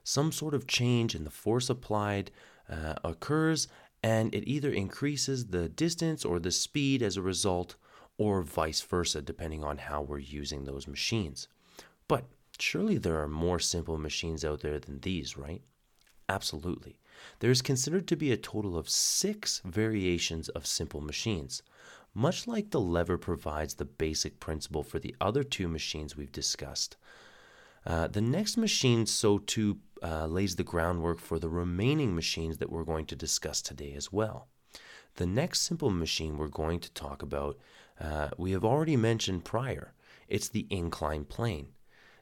Some 0.04 0.32
sort 0.32 0.54
of 0.54 0.68
change 0.68 1.16
in 1.16 1.24
the 1.24 1.30
force 1.30 1.70
applied 1.70 2.32
uh, 2.68 2.96
occurs, 3.04 3.68
and 4.02 4.34
it 4.34 4.48
either 4.48 4.72
increases 4.72 5.48
the 5.48 5.70
distance 5.70 6.26
or 6.26 6.40
the 6.40 6.52
speed 6.52 7.02
as 7.04 7.18
a 7.18 7.22
result, 7.22 7.76
or 8.18 8.42
vice 8.42 8.82
versa, 8.82 9.22
depending 9.22 9.64
on 9.64 9.78
how 9.78 10.02
we're 10.02 10.20
using 10.20 10.66
those 10.66 10.88
machines. 10.88 11.48
But 12.08 12.26
surely 12.60 12.98
there 12.98 13.22
are 13.22 13.28
more 13.28 13.60
simple 13.60 13.98
machines 13.98 14.44
out 14.44 14.62
there 14.62 14.80
than 14.80 15.00
these, 15.02 15.38
right? 15.38 15.62
Absolutely. 16.28 17.00
There 17.40 17.52
is 17.52 17.62
considered 17.62 18.08
to 18.08 18.16
be 18.16 18.32
a 18.32 18.38
total 18.38 18.78
of 18.78 18.90
six 18.90 19.62
variations 19.66 20.50
of 20.50 20.66
simple 20.66 21.02
machines. 21.02 21.64
Much 22.14 22.48
like 22.48 22.72
the 22.72 22.82
lever 22.82 23.18
provides 23.18 23.76
the 23.76 23.86
basic 23.86 24.40
principle 24.40 24.84
for 24.84 25.00
the 25.00 25.16
other 25.22 25.44
two 25.44 25.68
machines 25.68 26.18
we've 26.18 26.32
discussed, 26.32 26.98
uh, 27.86 28.08
the 28.08 28.22
next 28.22 28.58
machine 28.58 29.06
so 29.06 29.38
too 29.38 29.78
uh, 30.04 30.26
lays 30.26 30.56
the 30.56 30.64
groundwork 30.64 31.20
for 31.20 31.40
the 31.40 31.50
remaining 31.50 32.14
machines 32.16 32.58
that 32.58 32.72
we're 32.72 32.84
going 32.84 33.06
to 33.06 33.16
discuss 33.16 33.62
today 33.62 33.94
as 33.94 34.12
well. 34.12 34.48
The 35.16 35.26
next 35.26 35.62
simple 35.62 35.90
machine 35.90 36.38
we're 36.38 36.48
going 36.48 36.80
to 36.82 36.92
talk 36.94 37.22
about, 37.22 37.58
uh, 38.00 38.30
we 38.38 38.52
have 38.52 38.66
already 38.66 38.98
mentioned 38.98 39.46
prior. 39.46 39.94
It's 40.28 40.50
the 40.50 40.68
inclined 40.70 41.30
plane. 41.30 41.70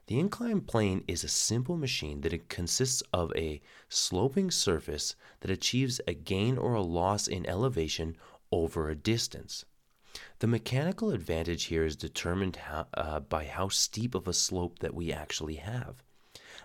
The 0.08 0.20
inclined 0.20 0.68
plane 0.68 1.04
is 1.08 1.24
a 1.24 1.30
simple 1.30 1.76
machine 1.76 2.22
that 2.22 2.34
it 2.34 2.50
consists 2.50 3.04
of 3.12 3.32
a 3.36 3.62
sloping 3.90 4.52
surface 4.52 5.16
that 5.42 5.52
achieves 5.52 6.00
a 6.08 6.14
gain 6.14 6.58
or 6.58 6.74
a 6.74 6.82
loss 6.82 7.28
in 7.28 7.46
elevation 7.46 8.16
over 8.52 8.90
a 8.90 8.96
distance. 8.96 9.66
The 10.40 10.48
mechanical 10.48 11.12
advantage 11.12 11.66
here 11.66 11.84
is 11.84 11.96
determined 11.96 12.56
how, 12.56 12.88
uh, 12.94 13.20
by 13.20 13.46
how 13.46 13.70
steep 13.70 14.16
of 14.16 14.28
a 14.28 14.34
slope 14.34 14.80
that 14.80 14.94
we 14.94 15.12
actually 15.14 15.56
have. 15.56 16.04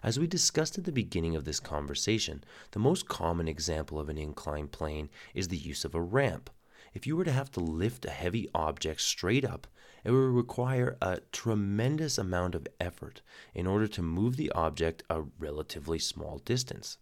As 0.02 0.18
we 0.18 0.26
discussed 0.26 0.78
at 0.78 0.84
the 0.84 0.92
beginning 0.92 1.36
of 1.36 1.44
this 1.44 1.60
conversation, 1.60 2.44
the 2.70 2.78
most 2.78 3.08
common 3.08 3.48
example 3.48 4.00
of 4.00 4.08
an 4.08 4.18
inclined 4.18 4.72
plane 4.72 5.10
is 5.34 5.48
the 5.48 5.56
use 5.56 5.84
of 5.84 5.94
a 5.94 6.00
ramp. 6.00 6.50
If 6.94 7.06
you 7.06 7.16
were 7.16 7.24
to 7.24 7.32
have 7.32 7.50
to 7.52 7.60
lift 7.60 8.04
a 8.04 8.10
heavy 8.10 8.48
object 8.54 9.00
straight 9.00 9.44
up, 9.44 9.66
it 10.04 10.10
would 10.10 10.16
require 10.16 10.96
a 11.00 11.20
tremendous 11.30 12.18
amount 12.18 12.54
of 12.54 12.66
effort 12.80 13.22
in 13.54 13.66
order 13.66 13.86
to 13.88 14.02
move 14.02 14.36
the 14.36 14.50
object 14.52 15.02
a 15.08 15.22
relatively 15.38 15.98
small 15.98 16.38
distance. 16.38 16.98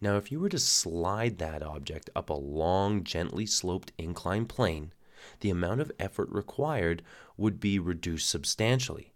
Now, 0.00 0.16
if 0.16 0.30
you 0.30 0.40
were 0.40 0.50
to 0.50 0.58
slide 0.58 1.38
that 1.38 1.62
object 1.62 2.10
up 2.14 2.28
a 2.28 2.34
long, 2.34 3.04
gently 3.04 3.46
sloped 3.46 3.92
inclined 3.96 4.48
plane, 4.48 4.92
the 5.40 5.50
amount 5.50 5.80
of 5.80 5.92
effort 5.98 6.28
required 6.30 7.02
would 7.36 7.60
be 7.60 7.78
reduced 7.78 8.28
substantially. 8.28 9.14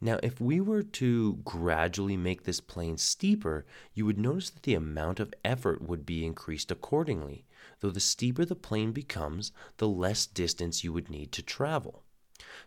Now, 0.00 0.18
if 0.22 0.40
we 0.40 0.60
were 0.60 0.82
to 0.82 1.34
gradually 1.44 2.16
make 2.16 2.42
this 2.42 2.60
plane 2.60 2.98
steeper, 2.98 3.64
you 3.94 4.04
would 4.04 4.18
notice 4.18 4.50
that 4.50 4.62
the 4.62 4.74
amount 4.74 5.20
of 5.20 5.32
effort 5.44 5.80
would 5.80 6.04
be 6.04 6.24
increased 6.24 6.70
accordingly, 6.70 7.46
though 7.80 7.90
the 7.90 8.00
steeper 8.00 8.44
the 8.44 8.56
plane 8.56 8.92
becomes, 8.92 9.52
the 9.78 9.88
less 9.88 10.26
distance 10.26 10.84
you 10.84 10.92
would 10.92 11.08
need 11.08 11.32
to 11.32 11.42
travel. 11.42 12.02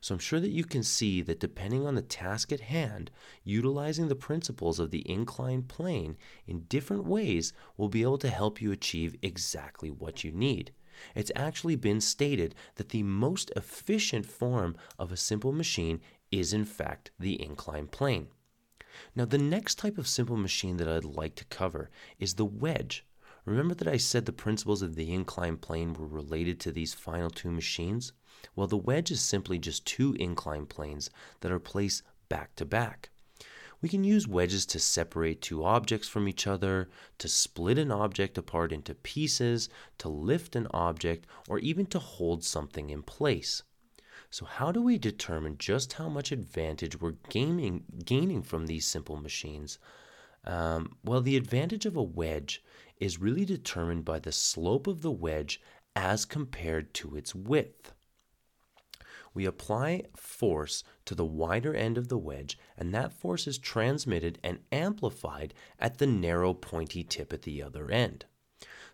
So 0.02 0.16
I'm 0.16 0.20
sure 0.20 0.40
that 0.40 0.50
you 0.50 0.64
can 0.64 0.82
see 0.82 1.22
that 1.22 1.40
depending 1.40 1.86
on 1.86 1.96
the 1.96 2.02
task 2.02 2.52
at 2.52 2.62
hand, 2.62 3.12
utilizing 3.44 4.08
the 4.08 4.16
principles 4.16 4.80
of 4.80 4.90
the 4.90 5.08
inclined 5.10 5.68
plane 5.68 6.18
in 6.48 6.62
different 6.62 7.06
ways 7.06 7.54
will 7.78 7.90
be 7.90 8.02
able 8.02 8.18
to 8.20 8.30
help 8.30 8.62
you 8.62 8.72
achieve 8.72 9.16
exactly 9.22 9.92
what 9.92 10.24
you 10.24 10.32
need. 10.32 10.72
It's 11.16 11.32
actually 11.36 11.76
been 11.76 12.02
stated 12.02 12.56
that 12.76 12.90
the 12.90 13.04
most 13.04 13.52
efficient 13.56 14.26
form 14.26 14.76
of 14.98 15.12
a 15.12 15.18
simple 15.18 15.52
machine 15.52 16.02
is, 16.32 16.54
in 16.54 16.66
fact, 16.66 17.12
the 17.20 17.42
inclined 17.42 17.92
plane. 17.92 18.28
Now, 19.16 19.26
the 19.26 19.38
next 19.38 19.76
type 19.76 19.98
of 19.98 20.08
simple 20.08 20.38
machine 20.38 20.78
that 20.78 20.88
I'd 20.88 21.06
like 21.06 21.36
to 21.36 21.46
cover 21.46 21.90
is 22.20 22.34
the 22.36 22.46
wedge. 22.46 23.06
Remember 23.46 23.74
that 23.76 23.88
I 23.88 23.98
said 23.98 24.26
the 24.26 24.34
principles 24.34 24.82
of 24.82 24.96
the 24.96 25.14
inclined 25.14 25.62
plane 25.62 25.94
were 25.94 26.08
related 26.08 26.60
to 26.62 26.72
these 26.72 26.94
final 26.94 27.30
two 27.30 27.52
machines? 27.52 28.12
Well, 28.56 28.68
the 28.68 28.78
wedge 28.78 29.12
is 29.12 29.22
simply 29.22 29.58
just 29.58 29.86
two 29.86 30.14
inclined 30.20 30.70
planes 30.70 31.10
that 31.42 31.52
are 31.52 31.60
placed 31.60 32.04
back 32.28 32.56
to 32.56 32.66
back. 32.66 33.10
We 33.82 33.90
can 33.90 34.04
use 34.04 34.28
wedges 34.28 34.66
to 34.68 34.80
separate 34.80 35.42
two 35.42 35.64
objects 35.64 36.08
from 36.08 36.28
each 36.28 36.48
other, 36.48 36.90
to 37.18 37.28
split 37.30 37.78
an 37.78 37.92
object 37.92 38.38
apart 38.38 38.74
into 38.74 38.94
pieces, 38.94 39.70
to 40.00 40.10
lift 40.10 40.56
an 40.56 40.68
object, 40.72 41.26
or 41.48 41.60
even 41.60 41.86
to 41.88 42.00
hold 42.00 42.44
something 42.44 42.90
in 42.90 43.04
place. 43.04 43.64
So, 44.30 44.46
how 44.46 44.72
do 44.72 44.82
we 44.82 44.98
determine 44.98 45.58
just 45.58 45.94
how 45.94 46.10
much 46.10 46.32
advantage 46.32 47.00
we're 47.00 47.16
gaining, 47.30 47.86
gaining 48.04 48.44
from 48.44 48.68
these 48.68 48.86
simple 48.86 49.18
machines? 49.18 49.80
Um, 50.44 50.98
well, 51.04 51.22
the 51.22 51.38
advantage 51.38 51.86
of 51.86 51.96
a 51.96 52.04
wedge 52.04 52.64
is 52.98 53.20
really 53.20 53.46
determined 53.46 54.06
by 54.06 54.20
the 54.20 54.32
slope 54.32 54.88
of 54.88 55.02
the 55.02 55.12
wedge 55.12 55.62
as 55.96 56.26
compared 56.26 56.94
to 56.96 57.16
its 57.16 57.34
width 57.34 57.94
we 59.34 59.46
apply 59.46 60.04
force 60.16 60.84
to 61.06 61.16
the 61.16 61.26
wider 61.26 61.74
end 61.74 61.98
of 61.98 62.08
the 62.08 62.18
wedge, 62.18 62.58
and 62.78 62.94
that 62.94 63.14
force 63.14 63.48
is 63.48 63.58
transmitted 63.58 64.40
and 64.44 64.60
amplified 64.72 65.54
at 65.80 65.98
the 65.98 66.08
narrow, 66.08 66.54
pointy 66.54 67.04
tip 67.04 67.32
at 67.34 67.44
the 67.44 67.62
other 67.62 67.90
end. 67.90 68.26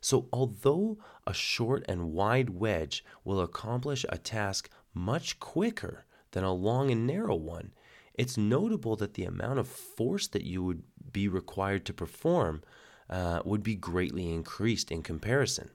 So, 0.01 0.29
although 0.31 0.97
a 1.25 1.33
short 1.33 1.83
and 1.87 2.11
wide 2.11 2.51
wedge 2.51 3.03
will 3.23 3.41
accomplish 3.41 4.05
a 4.09 4.17
task 4.17 4.69
much 4.93 5.39
quicker 5.39 6.05
than 6.31 6.43
a 6.43 6.53
long 6.53 6.91
and 6.91 7.07
narrow 7.07 7.35
one, 7.35 7.73
it's 8.13 8.37
notable 8.37 8.95
that 8.97 9.15
the 9.15 9.25
amount 9.25 9.59
of 9.59 9.67
force 9.67 10.27
that 10.27 10.43
you 10.43 10.63
would 10.63 10.83
be 11.11 11.27
required 11.27 11.85
to 11.85 11.93
perform 11.93 12.63
uh, 13.09 13.41
would 13.45 13.63
be 13.63 13.75
greatly 13.75 14.31
increased 14.31 14.91
in 14.91 15.01
comparison. 15.01 15.69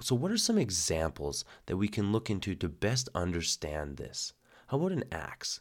So, 0.00 0.14
what 0.14 0.30
are 0.30 0.36
some 0.36 0.58
examples 0.58 1.44
that 1.66 1.76
we 1.76 1.88
can 1.88 2.12
look 2.12 2.30
into 2.30 2.54
to 2.54 2.68
best 2.68 3.08
understand 3.14 3.96
this? 3.96 4.32
How 4.68 4.78
about 4.78 4.92
an 4.92 5.04
axe? 5.10 5.60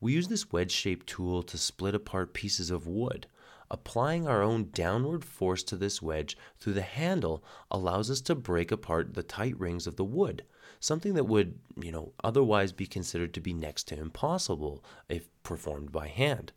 We 0.00 0.12
use 0.12 0.28
this 0.28 0.52
wedge 0.52 0.72
shaped 0.72 1.06
tool 1.06 1.42
to 1.44 1.56
split 1.56 1.94
apart 1.94 2.34
pieces 2.34 2.70
of 2.70 2.86
wood. 2.86 3.26
Applying 3.70 4.26
our 4.26 4.42
own 4.42 4.70
downward 4.72 5.24
force 5.24 5.62
to 5.64 5.76
this 5.76 6.02
wedge 6.02 6.36
through 6.58 6.74
the 6.74 6.82
handle 6.82 7.42
allows 7.70 8.10
us 8.10 8.20
to 8.22 8.34
break 8.34 8.70
apart 8.70 9.14
the 9.14 9.22
tight 9.22 9.58
rings 9.58 9.86
of 9.86 9.96
the 9.96 10.04
wood. 10.04 10.44
Something 10.84 11.14
that 11.14 11.24
would, 11.24 11.58
you 11.80 11.90
know, 11.90 12.12
otherwise 12.22 12.70
be 12.70 12.86
considered 12.86 13.32
to 13.32 13.40
be 13.40 13.54
next 13.54 13.84
to 13.84 13.98
impossible 13.98 14.84
if 15.08 15.28
performed 15.42 15.90
by 15.90 16.08
hand. 16.08 16.52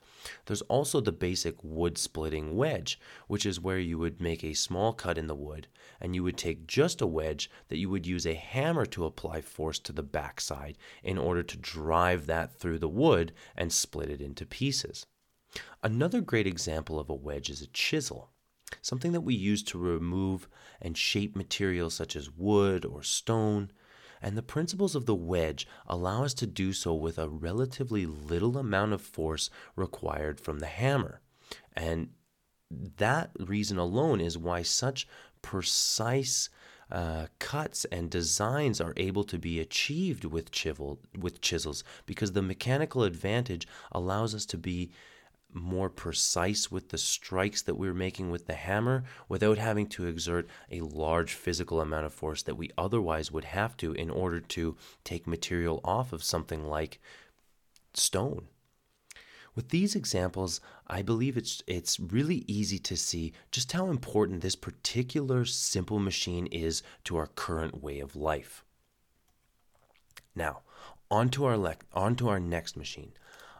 There's 0.46 0.64
also 0.64 1.00
the 1.00 1.14
basic 1.14 1.64
wood 1.64 1.98
splitting 1.98 2.58
wedge, 2.58 3.00
which 3.28 3.46
is 3.46 3.62
where 3.62 3.80
you 3.80 3.98
would 3.98 4.20
make 4.20 4.44
a 4.44 4.54
small 4.54 4.92
cut 4.92 5.18
in 5.18 5.28
the 5.28 5.36
wood 5.36 5.68
and 6.02 6.14
you 6.14 6.24
would 6.24 6.38
take 6.38 6.68
just 6.68 7.02
a 7.02 7.08
wedge 7.08 7.50
that 7.70 7.78
you 7.78 7.90
would 7.90 8.06
use 8.06 8.28
a 8.28 8.34
hammer 8.34 8.86
to 8.88 9.06
apply 9.06 9.40
force 9.40 9.80
to 9.80 9.94
the 9.94 10.04
backside 10.04 10.78
in 11.04 11.18
order 11.18 11.42
to 11.42 11.58
drive 11.58 12.26
that 12.26 12.54
through 12.54 12.80
the 12.80 12.90
wood 12.90 13.32
and 13.56 13.72
split 13.72 14.10
it 14.10 14.22
into 14.22 14.46
pieces. 14.46 15.06
Another 15.82 16.20
great 16.20 16.48
example 16.48 17.00
of 17.00 17.10
a 17.10 17.16
wedge 17.16 17.50
is 17.50 17.62
a 17.62 17.68
chisel 17.68 18.32
something 18.82 19.14
that 19.14 19.22
we 19.22 19.34
use 19.34 19.64
to 19.64 19.78
remove 19.78 20.48
and 20.82 20.98
shape 20.98 21.36
materials 21.38 21.94
such 21.94 22.18
as 22.18 22.30
wood 22.30 22.84
or 22.84 23.02
stone. 23.02 23.72
And 24.22 24.38
the 24.38 24.44
principles 24.44 24.96
of 24.96 25.06
the 25.06 25.16
wedge 25.16 25.68
allow 25.88 26.24
us 26.24 26.34
to 26.36 26.48
do 26.48 26.74
so 26.74 26.94
with 26.94 27.18
a 27.18 27.30
relatively 27.30 28.06
little 28.06 28.58
amount 28.58 28.94
of 28.94 29.02
force 29.02 29.50
required 29.76 30.40
from 30.40 30.60
the 30.60 30.68
hammer. 30.68 31.22
And 31.76 32.10
that 32.72 33.32
reason 33.40 33.78
alone 33.78 34.20
is 34.20 34.38
why 34.38 34.62
such 34.62 35.08
precise 35.42 36.50
uh, 36.92 37.28
cuts 37.40 37.86
and 37.86 38.10
designs 38.10 38.80
are 38.80 38.94
able 38.98 39.24
to 39.26 39.38
be 39.38 39.60
achieved 39.60 40.26
with, 40.26 40.52
chivel, 40.52 41.00
with 41.18 41.42
chisels 41.42 41.84
because 42.06 42.32
the 42.32 42.42
mechanical 42.42 43.04
advantage 43.04 43.68
allows 43.92 44.34
us 44.34 44.46
to 44.46 44.58
be 44.58 44.92
more 45.58 45.90
precise 45.90 46.72
with 46.72 46.90
the 46.90 46.98
strikes 46.98 47.62
that 47.62 47.76
we 47.76 47.88
are 47.88 47.94
making 47.94 48.32
with 48.32 48.48
the 48.48 48.54
hammer 48.54 49.04
without 49.28 49.58
having 49.58 49.88
to 49.88 50.06
exert 50.06 50.48
a 50.72 50.82
large 50.82 51.34
physical 51.34 51.82
amount 51.82 52.06
of 52.06 52.14
force 52.14 52.44
that 52.44 52.56
we 52.56 52.72
otherwise 52.78 53.32
would 53.32 53.46
have 53.46 53.76
to 53.78 53.94
in 53.94 54.10
order 54.10 54.40
to 54.40 54.76
take 55.04 55.28
material 55.28 55.82
off 55.84 56.14
of 56.14 56.24
something 56.24 56.66
like 56.66 57.00
stone. 57.94 58.48
With 59.56 59.70
these 59.70 59.96
examples, 59.96 60.62
I 60.86 61.02
believe 61.02 61.36
it's 61.36 61.64
it's 61.66 62.00
really 62.00 62.46
easy 62.48 62.78
to 62.78 62.96
see 62.96 63.34
just 63.52 63.72
how 63.72 63.90
important 63.90 64.42
this 64.42 64.56
particular 64.56 65.46
simple 65.46 65.98
machine 65.98 66.46
is 66.48 66.84
to 67.06 67.18
our 67.18 67.26
current 67.26 67.82
way 67.82 68.00
of 68.00 68.16
life. 68.16 68.64
Now, 70.36 70.62
onto 71.10 71.44
our 71.46 71.76
onto 71.94 72.28
our 72.28 72.40
next 72.40 72.78
machine. 72.78 73.14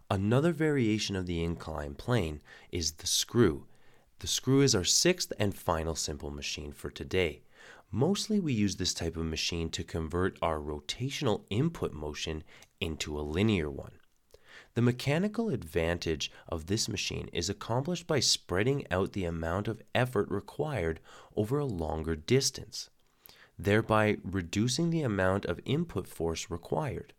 Another 0.10 0.54
variation 0.54 1.18
of 1.18 1.26
the 1.26 1.44
incline 1.44 1.94
plane 1.94 2.40
is 2.72 2.94
the 2.94 3.08
screw. 3.08 3.66
The 4.20 4.28
screw 4.28 4.62
is 4.62 4.74
our 4.74 4.86
sixth 4.86 5.34
and 5.38 5.54
final 5.54 5.96
simple 5.96 6.32
machine 6.32 6.72
for 6.72 6.90
today. 6.90 7.42
Mostly 7.92 8.40
we 8.40 8.54
use 8.54 8.78
this 8.78 8.94
type 8.94 9.18
of 9.18 9.26
machine 9.26 9.70
to 9.72 9.84
convert 9.84 10.38
our 10.42 10.60
rotational 10.60 11.44
input 11.50 11.92
motion 11.92 12.44
into 12.80 13.20
a 13.20 13.22
linear 13.22 13.70
one. 13.70 14.00
The 14.76 14.82
mechanical 14.82 15.50
advantage 15.50 16.32
of 16.48 16.68
this 16.68 16.88
machine 16.88 17.30
is 17.34 17.50
accomplished 17.50 18.08
by 18.08 18.22
spreading 18.22 18.86
out 18.90 19.12
the 19.12 19.26
amount 19.26 19.68
of 19.68 19.82
effort 19.94 20.30
required 20.30 21.02
over 21.36 21.60
a 21.60 21.66
longer 21.66 22.16
distance, 22.16 22.90
thereby 23.60 24.18
reducing 24.24 24.90
the 24.90 25.02
amount 25.02 25.46
of 25.46 25.60
input 25.66 26.08
force 26.08 26.50
required. 26.50 27.14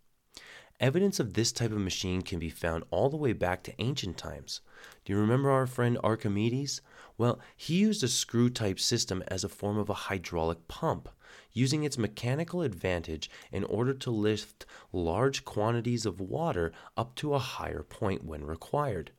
Evidence 0.80 1.18
of 1.18 1.34
this 1.34 1.50
type 1.50 1.72
of 1.72 1.80
machine 1.80 2.22
can 2.22 2.38
be 2.38 2.50
found 2.50 2.84
all 2.90 3.10
the 3.10 3.16
way 3.16 3.32
back 3.32 3.64
to 3.64 3.74
ancient 3.82 4.16
times. 4.16 4.60
Do 5.04 5.12
you 5.12 5.18
remember 5.18 5.50
our 5.50 5.66
friend 5.66 5.98
Archimedes? 6.04 6.82
Well, 7.16 7.40
he 7.56 7.78
used 7.78 8.04
a 8.04 8.08
screw 8.08 8.48
type 8.48 8.78
system 8.78 9.24
as 9.26 9.42
a 9.42 9.48
form 9.48 9.76
of 9.76 9.90
a 9.90 9.94
hydraulic 9.94 10.68
pump, 10.68 11.08
using 11.52 11.82
its 11.82 11.98
mechanical 11.98 12.62
advantage 12.62 13.28
in 13.50 13.64
order 13.64 13.92
to 13.92 14.10
lift 14.12 14.66
large 14.92 15.44
quantities 15.44 16.06
of 16.06 16.20
water 16.20 16.70
up 16.96 17.16
to 17.16 17.34
a 17.34 17.40
higher 17.40 17.82
point 17.82 18.22
when 18.22 18.44
required. 18.44 19.10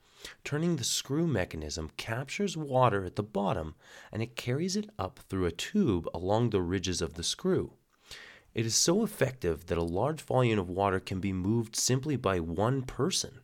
Turning 0.46 0.78
the 0.78 0.86
screw 0.86 1.28
mechanism 1.28 1.92
captures 1.98 2.56
water 2.56 3.04
at 3.04 3.18
the 3.18 3.24
bottom 3.24 3.76
and 4.14 4.22
it 4.22 4.38
carries 4.38 4.78
it 4.78 4.90
up 4.98 5.20
through 5.28 5.46
a 5.46 5.52
tube 5.52 6.08
along 6.14 6.50
the 6.50 6.62
ridges 6.62 7.02
of 7.02 7.16
the 7.16 7.24
screw. 7.24 7.74
It 8.54 8.66
is 8.66 8.76
so 8.76 9.04
effective 9.04 9.68
that 9.68 9.78
a 9.78 9.84
large 9.84 10.22
volume 10.22 10.60
of 10.60 10.70
water 10.70 11.00
can 11.00 11.20
be 11.20 11.34
moved 11.34 11.76
simply 11.76 12.16
by 12.16 12.40
one 12.40 12.82
person. 12.82 13.42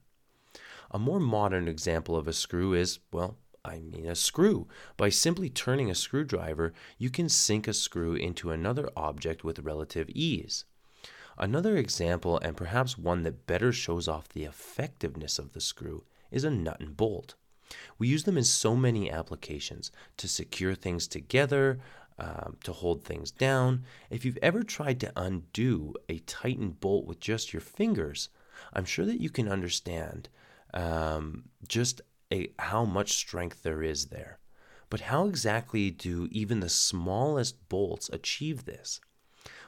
A 0.91 0.99
more 0.99 1.20
modern 1.20 1.68
example 1.68 2.16
of 2.16 2.28
a 2.28 2.34
screw 2.34 2.74
is, 2.74 2.99
well, 3.12 3.38
I 3.64 3.80
mean 3.80 4.06
a 4.06 4.16
screw. 4.16 4.68
By 4.97 5.10
simply 5.10 5.49
turning 5.49 5.89
a 5.89 5.95
screwdriver, 5.95 6.74
you 6.97 7.10
can 7.10 7.30
sink 7.30 7.68
a 7.68 7.74
screw 7.74 8.14
into 8.14 8.51
another 8.51 8.89
object 8.95 9.43
with 9.43 9.60
relative 9.60 10.10
ease. 10.10 10.66
Another 11.38 11.76
example, 11.76 12.39
and 12.39 12.56
perhaps 12.56 12.97
one 12.97 13.24
that 13.24 13.47
better 13.47 13.72
shows 13.72 14.08
off 14.08 14.30
the 14.30 14.45
effectiveness 14.45 15.38
of 15.38 15.53
the 15.53 15.60
screw, 15.60 16.03
is 16.32 16.43
a 16.43 16.49
nut 16.49 16.80
and 16.80 16.95
bolt. 16.95 17.36
We 17.97 18.08
use 18.08 18.24
them 18.24 18.38
in 18.38 18.43
so 18.43 18.76
many 18.76 19.10
applications 19.10 19.91
to 20.18 20.28
secure 20.28 20.76
things 20.76 21.08
together, 21.08 21.80
um, 22.18 22.57
to 22.63 22.72
hold 22.72 23.03
things 23.03 23.32
down. 23.32 23.84
If 24.09 24.26
you've 24.26 24.39
ever 24.41 24.63
tried 24.63 24.99
to 25.01 25.11
undo 25.16 25.93
a 26.09 26.20
tightened 26.20 26.80
bolt 26.80 27.05
with 27.05 27.20
just 27.20 27.53
your 27.53 27.61
fingers, 27.61 28.30
I'm 28.74 28.86
sure 28.86 29.05
that 29.05 29.22
you 29.22 29.30
can 29.30 29.47
understand 29.47 30.30
um, 30.74 31.45
just 31.68 32.01
a, 32.32 32.51
how 32.59 32.86
much 32.86 33.13
strength 33.13 33.63
there 33.63 33.84
is 33.84 34.07
there. 34.07 34.39
But 34.89 35.01
how 35.01 35.28
exactly 35.28 35.89
do 35.91 36.28
even 36.32 36.59
the 36.59 36.70
smallest 36.70 37.68
bolts 37.70 38.09
achieve 38.13 38.66
this? 38.66 39.01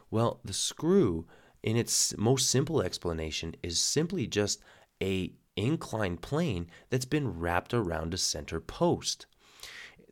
Well, 0.09 0.39
the 0.45 0.53
screw, 0.53 1.25
in 1.63 1.75
its 1.75 2.15
most 2.17 2.49
simple 2.49 2.81
explanation, 2.81 3.55
is 3.61 3.79
simply 3.79 4.27
just 4.27 4.61
a 5.01 5.33
inclined 5.55 6.21
plane 6.21 6.69
that's 6.89 7.05
been 7.05 7.39
wrapped 7.39 7.73
around 7.73 8.13
a 8.13 8.17
center 8.17 8.61
post. 8.61 9.25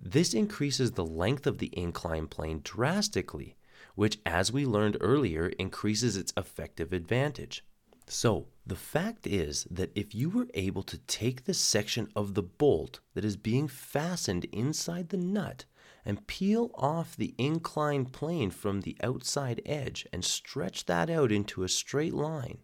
This 0.08 0.36
increases 0.36 0.92
the 0.92 1.06
length 1.06 1.48
of 1.48 1.58
the 1.58 1.72
inclined 1.74 2.30
plane 2.30 2.62
drastically, 2.64 3.58
which, 3.96 4.20
as 4.24 4.52
we 4.52 4.64
learned 4.64 4.98
earlier, 5.02 5.48
increases 5.58 6.16
its 6.16 6.32
effective 6.38 6.94
advantage. 6.94 7.66
So, 8.06 8.50
the 8.68 8.76
fact 8.76 9.26
is 9.26 9.66
that 9.72 9.92
if 9.96 10.14
you 10.14 10.30
were 10.30 10.48
able 10.54 10.84
to 10.84 11.00
take 11.00 11.46
the 11.46 11.56
section 11.56 12.08
of 12.16 12.36
the 12.36 12.44
bolt 12.44 13.00
that 13.16 13.26
is 13.26 13.36
being 13.36 13.68
fastened 13.68 14.46
inside 14.52 15.10
the 15.10 15.18
nut 15.18 15.66
and 16.06 16.28
peel 16.28 16.70
off 16.76 17.18
the 17.18 17.34
inclined 17.40 18.14
plane 18.14 18.52
from 18.52 18.82
the 18.82 18.96
outside 19.02 19.60
edge 19.66 20.06
and 20.14 20.24
stretch 20.24 20.86
that 20.86 21.10
out 21.10 21.32
into 21.32 21.64
a 21.64 21.68
straight 21.68 22.14
line, 22.14 22.60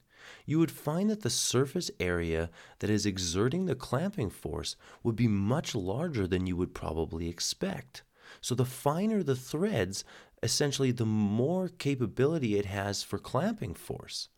you 0.46 0.60
would 0.60 0.72
find 0.72 1.10
that 1.10 1.22
the 1.22 1.30
surface 1.30 1.92
area 2.00 2.50
that 2.80 2.90
is 2.90 3.06
exerting 3.06 3.66
the 3.66 3.76
clamping 3.76 4.30
force 4.30 4.76
would 5.04 5.16
be 5.16 5.28
much 5.28 5.76
larger 5.76 6.28
than 6.28 6.48
you 6.48 6.56
would 6.56 6.74
probably 6.74 7.28
expect. 7.28 8.04
So, 8.40 8.56
the 8.56 8.66
finer 8.66 9.24
the 9.24 9.36
threads, 9.36 10.04
essentially, 10.42 10.92
the 10.92 11.06
more 11.06 11.68
capability 11.68 12.58
it 12.58 12.66
has 12.66 13.04
for 13.04 13.18
clamping 13.18 13.74
force. 13.74 14.30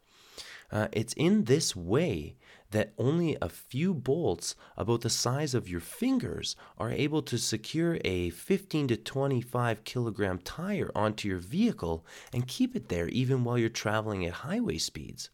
Uh, 0.72 0.88
it's 0.92 1.14
in 1.14 1.44
this 1.44 1.76
way 1.76 2.36
that 2.72 2.94
only 2.98 3.38
a 3.40 3.48
few 3.48 3.94
bolts 3.94 4.56
about 4.76 5.02
the 5.02 5.10
size 5.10 5.54
of 5.54 5.70
your 5.70 5.80
fingers 5.80 6.56
are 6.80 6.90
able 6.90 7.22
to 7.22 7.38
secure 7.38 8.00
a 8.04 8.32
15 8.32 8.88
to 8.88 8.98
25 8.98 9.84
kilogram 9.84 10.40
tire 10.40 10.90
onto 10.96 11.28
your 11.28 11.38
vehicle 11.38 12.04
and 12.34 12.48
keep 12.48 12.76
it 12.76 12.90
there 12.90 13.08
even 13.10 13.44
while 13.44 13.60
you're 13.60 13.70
traveling 13.70 14.26
at 14.26 14.34
highway 14.34 14.80
speeds 14.80 15.30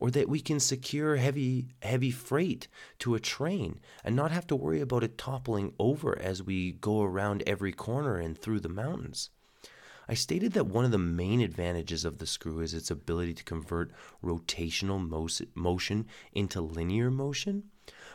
or 0.00 0.10
that 0.10 0.28
we 0.28 0.40
can 0.40 0.60
secure 0.60 1.16
heavy 1.16 1.68
heavy 1.82 2.10
freight 2.10 2.68
to 2.98 3.14
a 3.14 3.20
train 3.20 3.80
and 4.04 4.14
not 4.14 4.30
have 4.30 4.46
to 4.46 4.56
worry 4.56 4.80
about 4.80 5.04
it 5.04 5.18
toppling 5.18 5.72
over 5.78 6.18
as 6.18 6.42
we 6.42 6.72
go 6.72 7.02
around 7.02 7.42
every 7.46 7.72
corner 7.72 8.18
and 8.18 8.36
through 8.36 8.60
the 8.60 8.68
mountains. 8.68 9.30
I 10.08 10.14
stated 10.14 10.52
that 10.52 10.66
one 10.66 10.84
of 10.84 10.90
the 10.90 10.98
main 10.98 11.40
advantages 11.40 12.04
of 12.04 12.18
the 12.18 12.26
screw 12.26 12.60
is 12.60 12.74
its 12.74 12.90
ability 12.90 13.34
to 13.34 13.44
convert 13.44 13.92
rotational 14.22 15.00
motion 15.54 16.06
into 16.32 16.60
linear 16.60 17.10
motion, 17.10 17.64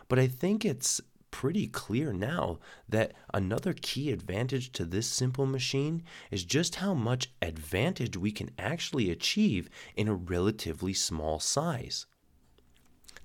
but 0.07 0.19
I 0.19 0.27
think 0.27 0.65
it's 0.65 1.01
pretty 1.31 1.67
clear 1.67 2.13
now 2.13 2.59
that 2.87 3.13
another 3.33 3.73
key 3.73 4.11
advantage 4.11 4.71
to 4.71 4.85
this 4.85 5.07
simple 5.07 5.45
machine 5.45 6.03
is 6.31 6.43
just 6.43 6.75
how 6.75 6.93
much 6.93 7.31
advantage 7.41 8.17
we 8.17 8.31
can 8.31 8.49
actually 8.57 9.09
achieve 9.11 9.69
in 9.95 10.07
a 10.07 10.15
relatively 10.15 10.93
small 10.93 11.39
size. 11.39 12.05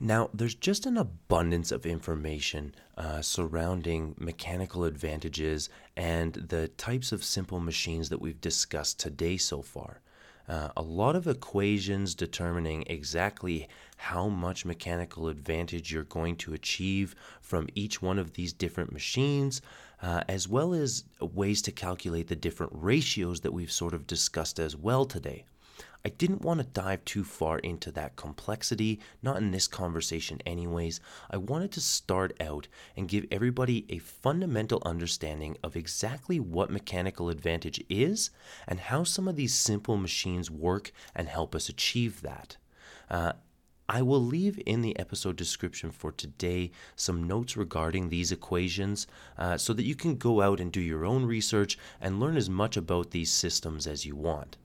Now, 0.00 0.30
there's 0.34 0.56
just 0.56 0.84
an 0.84 0.96
abundance 0.96 1.70
of 1.70 1.86
information 1.86 2.74
uh, 2.96 3.22
surrounding 3.22 4.16
mechanical 4.18 4.82
advantages 4.84 5.68
and 5.96 6.34
the 6.34 6.68
types 6.68 7.12
of 7.12 7.22
simple 7.22 7.60
machines 7.60 8.08
that 8.08 8.20
we've 8.20 8.40
discussed 8.40 8.98
today 8.98 9.36
so 9.36 9.62
far. 9.62 10.00
Uh, 10.48 10.70
a 10.76 10.82
lot 10.82 11.14
of 11.14 11.28
equations 11.28 12.16
determining 12.16 12.82
exactly 12.88 13.68
how 14.02 14.26
much 14.28 14.64
mechanical 14.64 15.28
advantage 15.28 15.92
you're 15.92 16.02
going 16.02 16.34
to 16.34 16.52
achieve 16.52 17.14
from 17.40 17.68
each 17.76 18.02
one 18.02 18.18
of 18.18 18.32
these 18.32 18.52
different 18.52 18.92
machines, 18.92 19.62
uh, 20.02 20.24
as 20.28 20.48
well 20.48 20.74
as 20.74 21.04
ways 21.20 21.62
to 21.62 21.70
calculate 21.70 22.26
the 22.26 22.34
different 22.34 22.72
ratios 22.74 23.42
that 23.42 23.52
we've 23.52 23.70
sort 23.70 23.94
of 23.94 24.08
discussed 24.08 24.58
as 24.58 24.76
well 24.76 25.04
today. 25.04 25.44
I 26.04 26.08
didn't 26.08 26.42
want 26.42 26.58
to 26.58 26.66
dive 26.66 27.04
too 27.04 27.22
far 27.22 27.60
into 27.60 27.92
that 27.92 28.16
complexity, 28.16 28.98
not 29.22 29.36
in 29.36 29.52
this 29.52 29.68
conversation, 29.68 30.40
anyways. 30.44 30.98
I 31.30 31.36
wanted 31.36 31.70
to 31.70 31.80
start 31.80 32.36
out 32.40 32.66
and 32.96 33.06
give 33.06 33.26
everybody 33.30 33.86
a 33.88 33.98
fundamental 33.98 34.82
understanding 34.84 35.56
of 35.62 35.76
exactly 35.76 36.40
what 36.40 36.72
mechanical 36.72 37.28
advantage 37.28 37.84
is 37.88 38.30
and 38.66 38.80
how 38.80 39.04
some 39.04 39.28
of 39.28 39.36
these 39.36 39.54
simple 39.54 39.96
machines 39.96 40.50
work 40.50 40.90
and 41.14 41.28
help 41.28 41.54
us 41.54 41.68
achieve 41.68 42.22
that. 42.22 42.56
Uh, 43.08 43.34
I 43.88 44.00
will 44.02 44.24
leave 44.24 44.60
in 44.64 44.80
the 44.80 44.98
episode 44.98 45.36
description 45.36 45.90
for 45.90 46.12
today 46.12 46.70
some 46.96 47.26
notes 47.26 47.56
regarding 47.56 48.08
these 48.08 48.32
equations 48.32 49.06
uh, 49.36 49.58
so 49.58 49.72
that 49.72 49.84
you 49.84 49.94
can 49.94 50.16
go 50.16 50.40
out 50.40 50.60
and 50.60 50.70
do 50.70 50.80
your 50.80 51.04
own 51.04 51.24
research 51.24 51.76
and 52.00 52.20
learn 52.20 52.36
as 52.36 52.48
much 52.48 52.76
about 52.76 53.10
these 53.10 53.30
systems 53.30 53.86
as 53.86 54.06
you 54.06 54.14
want. 54.14 54.56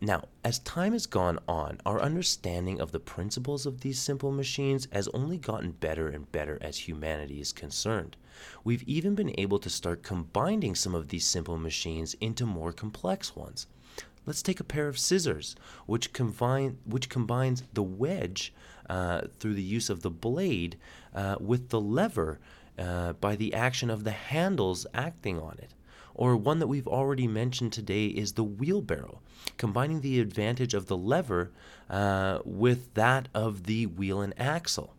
Now, 0.00 0.24
as 0.44 0.58
time 0.58 0.92
has 0.92 1.06
gone 1.06 1.38
on, 1.48 1.80
our 1.86 2.02
understanding 2.02 2.80
of 2.80 2.92
the 2.92 3.00
principles 3.00 3.64
of 3.64 3.80
these 3.80 3.98
simple 3.98 4.32
machines 4.32 4.88
has 4.92 5.08
only 5.14 5.38
gotten 5.38 5.72
better 5.72 6.08
and 6.08 6.30
better 6.30 6.58
as 6.60 6.76
humanity 6.76 7.40
is 7.40 7.52
concerned. 7.52 8.16
We've 8.64 8.82
even 8.82 9.14
been 9.14 9.32
able 9.38 9.60
to 9.60 9.70
start 9.70 10.02
combining 10.02 10.74
some 10.74 10.94
of 10.94 11.08
these 11.08 11.24
simple 11.24 11.56
machines 11.56 12.14
into 12.20 12.44
more 12.44 12.72
complex 12.72 13.34
ones. 13.34 13.66
Let's 14.26 14.42
take 14.42 14.60
a 14.60 14.64
pair 14.64 14.88
of 14.88 14.98
scissors, 14.98 15.54
which 15.86 16.12
combine 16.12 16.78
which 16.86 17.08
combines 17.08 17.62
the 17.72 17.82
wedge 17.82 18.54
uh, 18.88 19.22
through 19.38 19.54
the 19.54 19.62
use 19.62 19.90
of 19.90 20.02
the 20.02 20.10
blade 20.10 20.78
uh, 21.14 21.36
with 21.40 21.68
the 21.68 21.80
lever 21.80 22.38
uh, 22.78 23.12
by 23.14 23.36
the 23.36 23.52
action 23.54 23.90
of 23.90 24.04
the 24.04 24.10
handles 24.10 24.86
acting 24.94 25.38
on 25.38 25.58
it. 25.58 25.74
Or 26.14 26.36
one 26.36 26.60
that 26.60 26.68
we've 26.68 26.86
already 26.86 27.26
mentioned 27.26 27.72
today 27.72 28.06
is 28.06 28.32
the 28.32 28.44
wheelbarrow, 28.44 29.20
combining 29.56 30.00
the 30.00 30.20
advantage 30.20 30.72
of 30.72 30.86
the 30.86 30.96
lever 30.96 31.50
uh, 31.90 32.38
with 32.44 32.94
that 32.94 33.28
of 33.34 33.64
the 33.64 33.86
wheel 33.86 34.20
and 34.20 34.32
axle. 34.38 34.94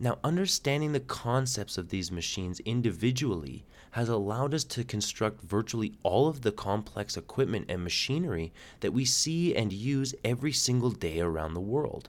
Now, 0.00 0.18
understanding 0.24 0.92
the 0.92 1.00
concepts 1.00 1.78
of 1.78 1.90
these 1.90 2.10
machines 2.10 2.58
individually 2.60 3.64
has 3.92 4.08
allowed 4.08 4.54
us 4.54 4.64
to 4.64 4.84
construct 4.84 5.42
virtually 5.42 5.94
all 6.02 6.28
of 6.28 6.42
the 6.42 6.52
complex 6.52 7.16
equipment 7.16 7.66
and 7.68 7.82
machinery 7.82 8.52
that 8.80 8.92
we 8.92 9.04
see 9.04 9.54
and 9.54 9.72
use 9.72 10.14
every 10.24 10.52
single 10.52 10.90
day 10.90 11.20
around 11.20 11.54
the 11.54 11.60
world. 11.60 12.08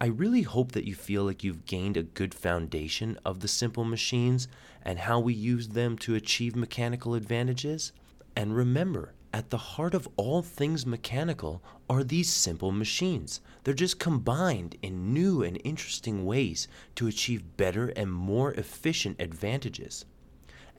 I 0.00 0.06
really 0.06 0.42
hope 0.42 0.72
that 0.72 0.86
you 0.86 0.94
feel 0.94 1.24
like 1.24 1.44
you've 1.44 1.66
gained 1.66 1.96
a 1.96 2.02
good 2.02 2.32
foundation 2.32 3.18
of 3.24 3.40
the 3.40 3.48
simple 3.48 3.84
machines 3.84 4.48
and 4.82 4.98
how 4.98 5.20
we 5.20 5.34
use 5.34 5.68
them 5.68 5.98
to 5.98 6.14
achieve 6.14 6.56
mechanical 6.56 7.14
advantages. 7.14 7.92
And 8.34 8.56
remember, 8.56 9.12
at 9.32 9.50
the 9.50 9.58
heart 9.58 9.94
of 9.94 10.08
all 10.16 10.42
things 10.42 10.86
mechanical 10.86 11.62
are 11.88 12.02
these 12.02 12.32
simple 12.32 12.72
machines. 12.72 13.40
They're 13.62 13.74
just 13.74 14.00
combined 14.00 14.76
in 14.82 15.12
new 15.12 15.42
and 15.42 15.60
interesting 15.64 16.24
ways 16.24 16.66
to 16.96 17.06
achieve 17.06 17.56
better 17.56 17.88
and 17.88 18.10
more 18.10 18.52
efficient 18.54 19.20
advantages. 19.20 20.04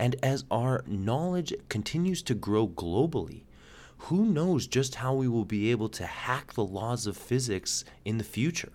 And 0.02 0.16
as 0.24 0.46
our 0.50 0.84
knowledge 0.88 1.54
continues 1.70 2.24
to 2.24 2.34
grow 2.34 2.68
globally, 2.68 3.44
who 4.00 4.26
knows 4.26 4.66
just 4.66 4.96
how 4.96 5.14
we 5.14 5.28
will 5.28 5.46
be 5.46 5.70
able 5.70 5.90
to 5.90 6.08
hack 6.08 6.54
the 6.54 6.66
laws 6.66 7.06
of 7.06 7.16
physics 7.16 7.86
in 8.04 8.18
the 8.18 8.24
future? 8.24 8.72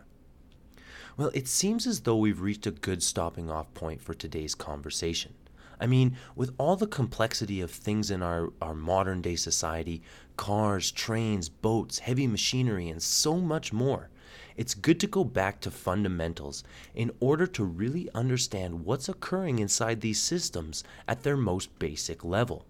Well, 1.16 1.32
it 1.34 1.48
seems 1.48 1.84
as 1.84 2.02
though 2.02 2.16
we've 2.16 2.40
reached 2.40 2.68
a 2.68 2.70
good 2.70 3.02
stopping 3.02 3.50
off 3.50 3.74
point 3.74 4.00
for 4.00 4.14
today's 4.14 4.54
conversation. 4.54 5.34
I 5.80 5.88
mean, 5.88 6.16
with 6.36 6.54
all 6.58 6.76
the 6.76 6.86
complexity 6.86 7.60
of 7.60 7.72
things 7.72 8.12
in 8.12 8.22
our, 8.22 8.52
our 8.62 8.74
modern 8.74 9.20
day 9.20 9.34
society 9.34 10.02
cars, 10.36 10.92
trains, 10.92 11.48
boats, 11.48 11.98
heavy 11.98 12.28
machinery, 12.28 12.88
and 12.88 13.02
so 13.02 13.38
much 13.38 13.72
more 13.72 14.10
it's 14.56 14.74
good 14.74 14.98
to 15.00 15.06
go 15.06 15.24
back 15.24 15.60
to 15.60 15.70
fundamentals 15.70 16.64
in 16.94 17.10
order 17.20 17.46
to 17.46 17.64
really 17.64 18.08
understand 18.14 18.84
what's 18.84 19.08
occurring 19.08 19.58
inside 19.58 20.00
these 20.00 20.20
systems 20.20 20.82
at 21.06 21.22
their 21.22 21.36
most 21.36 21.78
basic 21.78 22.24
level. 22.24 22.64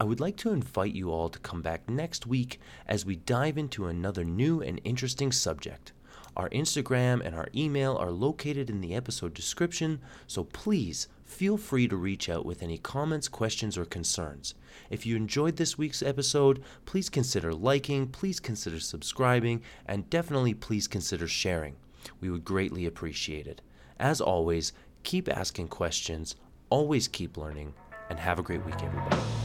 I 0.00 0.04
would 0.04 0.20
like 0.20 0.36
to 0.38 0.52
invite 0.52 0.94
you 0.94 1.10
all 1.10 1.28
to 1.28 1.38
come 1.40 1.60
back 1.60 1.88
next 1.88 2.26
week 2.26 2.58
as 2.86 3.04
we 3.04 3.16
dive 3.16 3.58
into 3.58 3.86
another 3.86 4.24
new 4.24 4.62
and 4.62 4.80
interesting 4.82 5.30
subject. 5.30 5.92
Our 6.36 6.48
Instagram 6.50 7.24
and 7.24 7.34
our 7.34 7.48
email 7.54 7.96
are 7.96 8.10
located 8.10 8.70
in 8.70 8.80
the 8.80 8.94
episode 8.94 9.34
description, 9.34 10.00
so 10.26 10.44
please 10.44 11.08
feel 11.24 11.56
free 11.56 11.88
to 11.88 11.96
reach 11.96 12.28
out 12.28 12.44
with 12.44 12.62
any 12.62 12.78
comments, 12.78 13.28
questions, 13.28 13.76
or 13.76 13.84
concerns. 13.84 14.54
If 14.90 15.06
you 15.06 15.16
enjoyed 15.16 15.56
this 15.56 15.78
week's 15.78 16.02
episode, 16.02 16.62
please 16.86 17.08
consider 17.08 17.52
liking, 17.52 18.08
please 18.08 18.40
consider 18.40 18.80
subscribing, 18.80 19.62
and 19.86 20.08
definitely 20.10 20.54
please 20.54 20.88
consider 20.88 21.28
sharing. 21.28 21.76
We 22.20 22.30
would 22.30 22.44
greatly 22.44 22.86
appreciate 22.86 23.46
it. 23.46 23.60
As 23.98 24.20
always, 24.20 24.72
keep 25.02 25.28
asking 25.28 25.68
questions, 25.68 26.36
always 26.68 27.08
keep 27.08 27.36
learning, 27.36 27.74
and 28.08 28.18
have 28.18 28.38
a 28.38 28.42
great 28.42 28.64
week, 28.64 28.82
everybody. 28.82 29.39